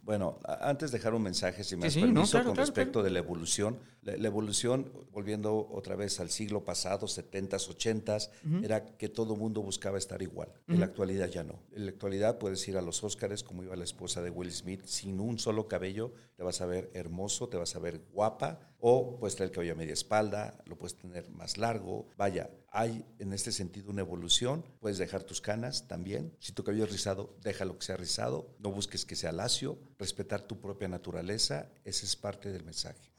Bueno, 0.09 0.41
antes 0.47 0.91
de 0.91 0.97
dejar 0.97 1.13
un 1.13 1.21
mensaje, 1.21 1.63
si 1.63 1.77
me 1.77 1.85
das 1.85 1.95
permiso, 1.95 2.43
con 2.43 2.57
respecto 2.57 3.03
de 3.03 3.11
la 3.11 3.19
evolución. 3.19 3.79
La, 4.01 4.27
evolución, 4.27 4.91
volviendo 5.13 5.69
otra 5.71 5.97
vez 5.97 6.19
al 6.19 6.31
siglo 6.31 6.65
pasado, 6.65 7.07
70s, 7.07 7.69
80s, 7.69 8.31
era 8.65 8.87
que 8.87 9.11
todo 9.11 9.37
mundo 9.37 9.61
buscaba 9.61 9.99
estar 9.99 10.23
igual. 10.23 10.51
En 10.67 10.81
la 10.81 10.87
actualidad 10.87 11.29
ya 11.29 11.45
no. 11.45 11.61
En 11.73 11.85
la 11.85 11.91
actualidad 11.91 12.39
puedes 12.39 12.67
ir 12.69 12.79
a 12.79 12.81
los 12.81 13.05
Óscares, 13.05 13.45
como 13.45 13.63
iba 13.63 13.77
la 13.77 13.85
esposa 13.85 14.23
de 14.23 14.31
Will 14.31 14.51
Smith, 14.51 14.87
sin 14.87 15.21
un 15.21 15.39
solo 15.39 15.69
cabello, 15.69 16.15
te 16.37 16.43
vas 16.43 16.63
a 16.63 16.67
ver 16.67 16.91
hermoso, 16.95 17.51
te 17.51 17.59
vas 17.59 17.77
a 17.77 17.79
ver 17.79 18.01
guapa, 18.11 18.61
o 18.81 19.19
puedes 19.19 19.37
traer 19.37 19.51
el 19.51 19.55
cabello 19.55 19.73
a 19.75 19.77
media 19.77 19.93
espalda, 19.93 20.57
lo 20.65 20.79
puedes 20.79 20.97
tener 20.97 21.29
más 21.29 21.59
largo. 21.59 22.07
Vaya, 22.17 22.49
hay 22.71 23.05
en 23.19 23.33
este 23.33 23.53
sentido 23.53 23.91
una 23.91 24.03
evolución. 24.03 24.65
Puedes 24.81 24.99
dejar 24.99 25.23
tus 25.23 25.41
canas 25.41 25.89
también. 25.89 26.33
Si 26.39 26.53
tu 26.53 26.65
cabello 26.65 26.85
es 26.85 26.93
rizado, 26.93 27.37
déjalo 27.43 27.79
que 27.79 27.87
sea 27.87 27.97
rizado. 27.97 28.55
No 28.59 28.71
busques 28.71 29.05
que 29.05 29.17
sea 29.17 29.33
lacio 29.33 29.79
respetar 29.99 30.43
tu 30.43 30.61
propia 30.61 30.89
naturaleza, 30.89 31.69
ese 31.85 32.07
es 32.07 32.17
parte 32.17 32.51
del 32.51 32.65
mensaje. 32.65 33.11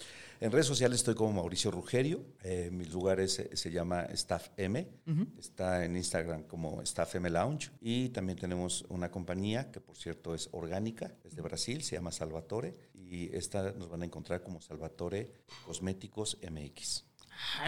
En 0.41 0.53
redes 0.53 0.67
sociales 0.67 0.99
estoy 0.99 1.15
como 1.15 1.33
Mauricio 1.33 1.69
Rugerio, 1.69 2.23
eh, 2.43 2.69
mi 2.71 2.85
lugar 2.85 3.19
se 3.27 3.71
llama 3.71 4.03
Staff 4.03 4.51
M, 4.55 4.87
está 5.37 5.83
en 5.83 5.97
Instagram 5.97 6.43
como 6.43 6.81
Staff 6.81 7.15
M 7.15 7.29
Lounge 7.29 7.71
y 7.81 8.07
también 8.09 8.39
tenemos 8.39 8.85
una 8.87 9.11
compañía 9.11 9.69
que 9.69 9.81
por 9.81 9.97
cierto 9.97 10.33
es 10.33 10.47
orgánica, 10.53 11.13
es 11.25 11.35
de 11.35 11.41
Brasil, 11.41 11.83
se 11.83 11.97
llama 11.97 12.13
Salvatore 12.13 12.73
y 12.93 13.35
esta 13.35 13.73
nos 13.73 13.89
van 13.89 14.03
a 14.03 14.05
encontrar 14.05 14.41
como 14.41 14.61
Salvatore 14.61 15.33
Cosméticos 15.65 16.37
MX. 16.49 17.08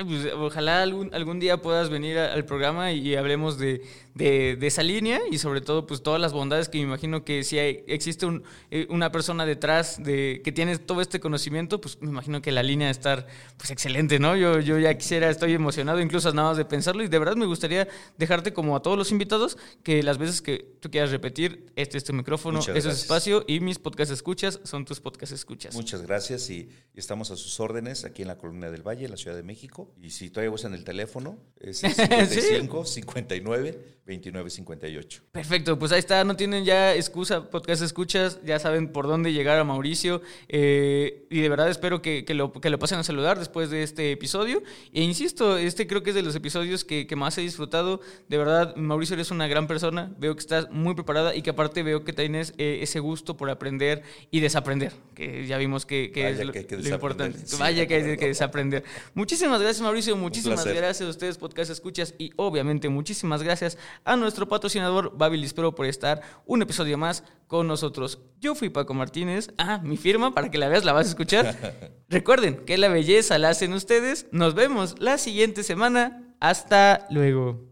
Pues, 0.05 0.27
ojalá 0.33 0.81
algún, 0.81 1.13
algún 1.13 1.39
día 1.39 1.61
puedas 1.61 1.89
venir 1.89 2.17
al 2.17 2.45
programa 2.45 2.91
y, 2.91 3.15
hablemos 3.15 3.57
de, 3.57 3.81
de, 4.15 4.57
esa 4.61 4.83
línea 4.83 5.19
y 5.29 5.37
sobre 5.37 5.61
todo 5.61 5.85
pues 5.85 6.01
todas 6.01 6.19
las 6.19 6.33
bondades 6.33 6.69
que 6.69 6.77
me 6.77 6.85
imagino 6.85 7.23
que 7.23 7.43
si 7.43 7.59
hay, 7.59 7.83
existe 7.87 8.25
un, 8.25 8.43
eh, 8.69 8.87
una 8.89 9.11
persona 9.11 9.45
detrás 9.45 10.01
de 10.01 10.41
que 10.43 10.51
tiene 10.51 10.77
todo 10.77 11.01
este 11.01 11.19
conocimiento, 11.19 11.81
pues 11.81 12.01
me 12.01 12.09
imagino 12.09 12.41
que 12.41 12.51
la 12.51 12.63
línea 12.63 12.87
de 12.87 12.91
estar 12.91 13.27
pues 13.57 13.71
excelente, 13.71 14.19
¿no? 14.19 14.35
Yo, 14.35 14.59
yo 14.59 14.79
ya 14.79 14.97
quisiera, 14.97 15.29
estoy 15.29 15.53
emocionado 15.53 15.99
incluso 15.99 16.33
nada 16.33 16.49
más 16.49 16.57
de 16.57 16.65
pensarlo 16.65 17.03
y 17.03 17.07
de 17.07 17.19
verdad 17.19 17.35
me 17.35 17.45
gustaría 17.45 17.87
dejarte 18.17 18.53
como 18.53 18.75
a 18.75 18.81
todos 18.81 18.97
los 18.97 19.11
invitados 19.11 19.57
que 19.83 20.03
las 20.03 20.17
veces 20.17 20.41
que 20.41 20.75
tú 20.79 20.89
quieras 20.89 21.11
repetir, 21.11 21.71
este 21.75 21.97
es 21.97 22.03
tu 22.03 22.13
micrófono, 22.13 22.59
este 22.59 22.77
es 22.77 22.85
espacio 22.85 23.43
y 23.47 23.59
mis 23.59 23.79
podcast 23.79 24.11
escuchas 24.11 24.59
son 24.63 24.85
tus 24.85 24.99
podcast 24.99 25.33
escuchas. 25.33 25.75
Muchas 25.75 26.01
gracias 26.01 26.49
y, 26.49 26.69
y 26.95 26.99
estamos 26.99 27.31
a 27.31 27.35
sus 27.35 27.59
órdenes 27.59 28.05
aquí 28.05 28.21
en 28.21 28.29
la 28.29 28.37
Columna 28.37 28.71
del 28.71 28.87
Valle, 28.87 29.05
en 29.05 29.11
la 29.11 29.17
Ciudad 29.17 29.35
de 29.35 29.43
México 29.43 29.60
y 30.01 30.09
si 30.09 30.29
todavía 30.29 30.51
usan 30.51 30.73
el 30.73 30.83
teléfono, 30.83 31.37
es 31.59 31.79
55 31.79 32.85
59 32.85 34.01
29 34.05 34.49
58. 34.49 35.23
Perfecto, 35.31 35.77
pues 35.77 35.91
ahí 35.91 35.99
está, 35.99 36.23
no 36.23 36.35
tienen 36.35 36.65
ya 36.65 36.95
excusa, 36.95 37.49
podcast 37.49 37.83
escuchas, 37.83 38.39
ya 38.43 38.59
saben 38.59 38.91
por 38.91 39.07
dónde 39.07 39.31
llegar 39.31 39.59
a 39.59 39.63
Mauricio. 39.63 40.21
Eh, 40.47 41.27
y 41.29 41.39
de 41.41 41.49
verdad 41.49 41.69
espero 41.69 42.01
que, 42.01 42.25
que, 42.25 42.33
lo, 42.33 42.51
que 42.51 42.69
lo 42.69 42.79
pasen 42.79 42.99
a 42.99 43.03
saludar 43.03 43.37
después 43.37 43.69
de 43.69 43.83
este 43.83 44.11
episodio. 44.11 44.63
E 44.91 45.03
insisto, 45.03 45.57
este 45.57 45.87
creo 45.87 46.03
que 46.03 46.09
es 46.09 46.15
de 46.15 46.23
los 46.23 46.35
episodios 46.35 46.83
que, 46.83 47.05
que 47.05 47.15
más 47.15 47.37
he 47.37 47.41
disfrutado. 47.41 48.01
De 48.27 48.37
verdad, 48.37 48.75
Mauricio, 48.75 49.13
eres 49.13 49.31
una 49.31 49.47
gran 49.47 49.67
persona. 49.67 50.13
Veo 50.17 50.35
que 50.35 50.41
estás 50.41 50.69
muy 50.71 50.95
preparada 50.95 51.35
y 51.35 51.41
que 51.41 51.51
aparte 51.51 51.83
veo 51.83 52.03
que 52.03 52.13
tienes 52.13 52.53
eh, 52.57 52.79
ese 52.81 52.99
gusto 52.99 53.37
por 53.37 53.49
aprender 53.49 54.03
y 54.31 54.39
desaprender, 54.39 54.93
que 55.13 55.45
ya 55.45 55.57
vimos 55.57 55.85
que, 55.85 56.11
que 56.11 56.29
es 56.29 56.39
lo, 56.39 56.51
lo 56.51 56.89
importante. 56.89 57.39
Vaya 57.59 57.85
que 57.85 57.95
hay 57.95 58.17
que 58.17 58.27
desaprender. 58.29 58.83
Muchísimas 59.13 59.50
gracias, 59.59 59.81
Mauricio. 59.81 60.15
Muchísimas 60.15 60.63
gracias 60.65 61.01
a 61.01 61.09
ustedes, 61.09 61.37
Podcast 61.37 61.71
Escuchas. 61.71 62.13
Y 62.17 62.31
obviamente, 62.35 62.87
muchísimas 62.89 63.43
gracias 63.43 63.77
a 64.05 64.15
nuestro 64.15 64.47
patrocinador 64.47 65.17
Babilis 65.17 65.53
Pro 65.53 65.73
por 65.73 65.85
estar 65.85 66.21
un 66.45 66.61
episodio 66.61 66.97
más 66.97 67.23
con 67.47 67.67
nosotros. 67.67 68.19
Yo 68.39 68.55
fui 68.55 68.69
Paco 68.69 68.93
Martínez. 68.93 69.49
Ah, 69.57 69.79
mi 69.83 69.97
firma, 69.97 70.33
para 70.33 70.49
que 70.49 70.57
la 70.57 70.69
veas, 70.69 70.85
la 70.85 70.93
vas 70.93 71.07
a 71.07 71.09
escuchar. 71.09 71.75
Recuerden 72.09 72.65
que 72.65 72.77
la 72.77 72.87
belleza 72.87 73.37
la 73.37 73.49
hacen 73.49 73.73
ustedes. 73.73 74.27
Nos 74.31 74.53
vemos 74.53 74.95
la 74.99 75.17
siguiente 75.17 75.63
semana. 75.63 76.35
Hasta 76.39 77.07
luego. 77.09 77.71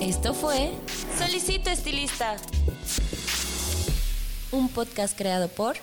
Esto 0.00 0.34
fue 0.34 0.72
Solicito 1.18 1.70
Estilista. 1.70 2.36
Un 4.50 4.68
podcast 4.68 5.16
creado 5.16 5.48
por 5.48 5.76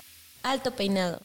Alto 0.44 0.72
Peinado. 0.72 1.22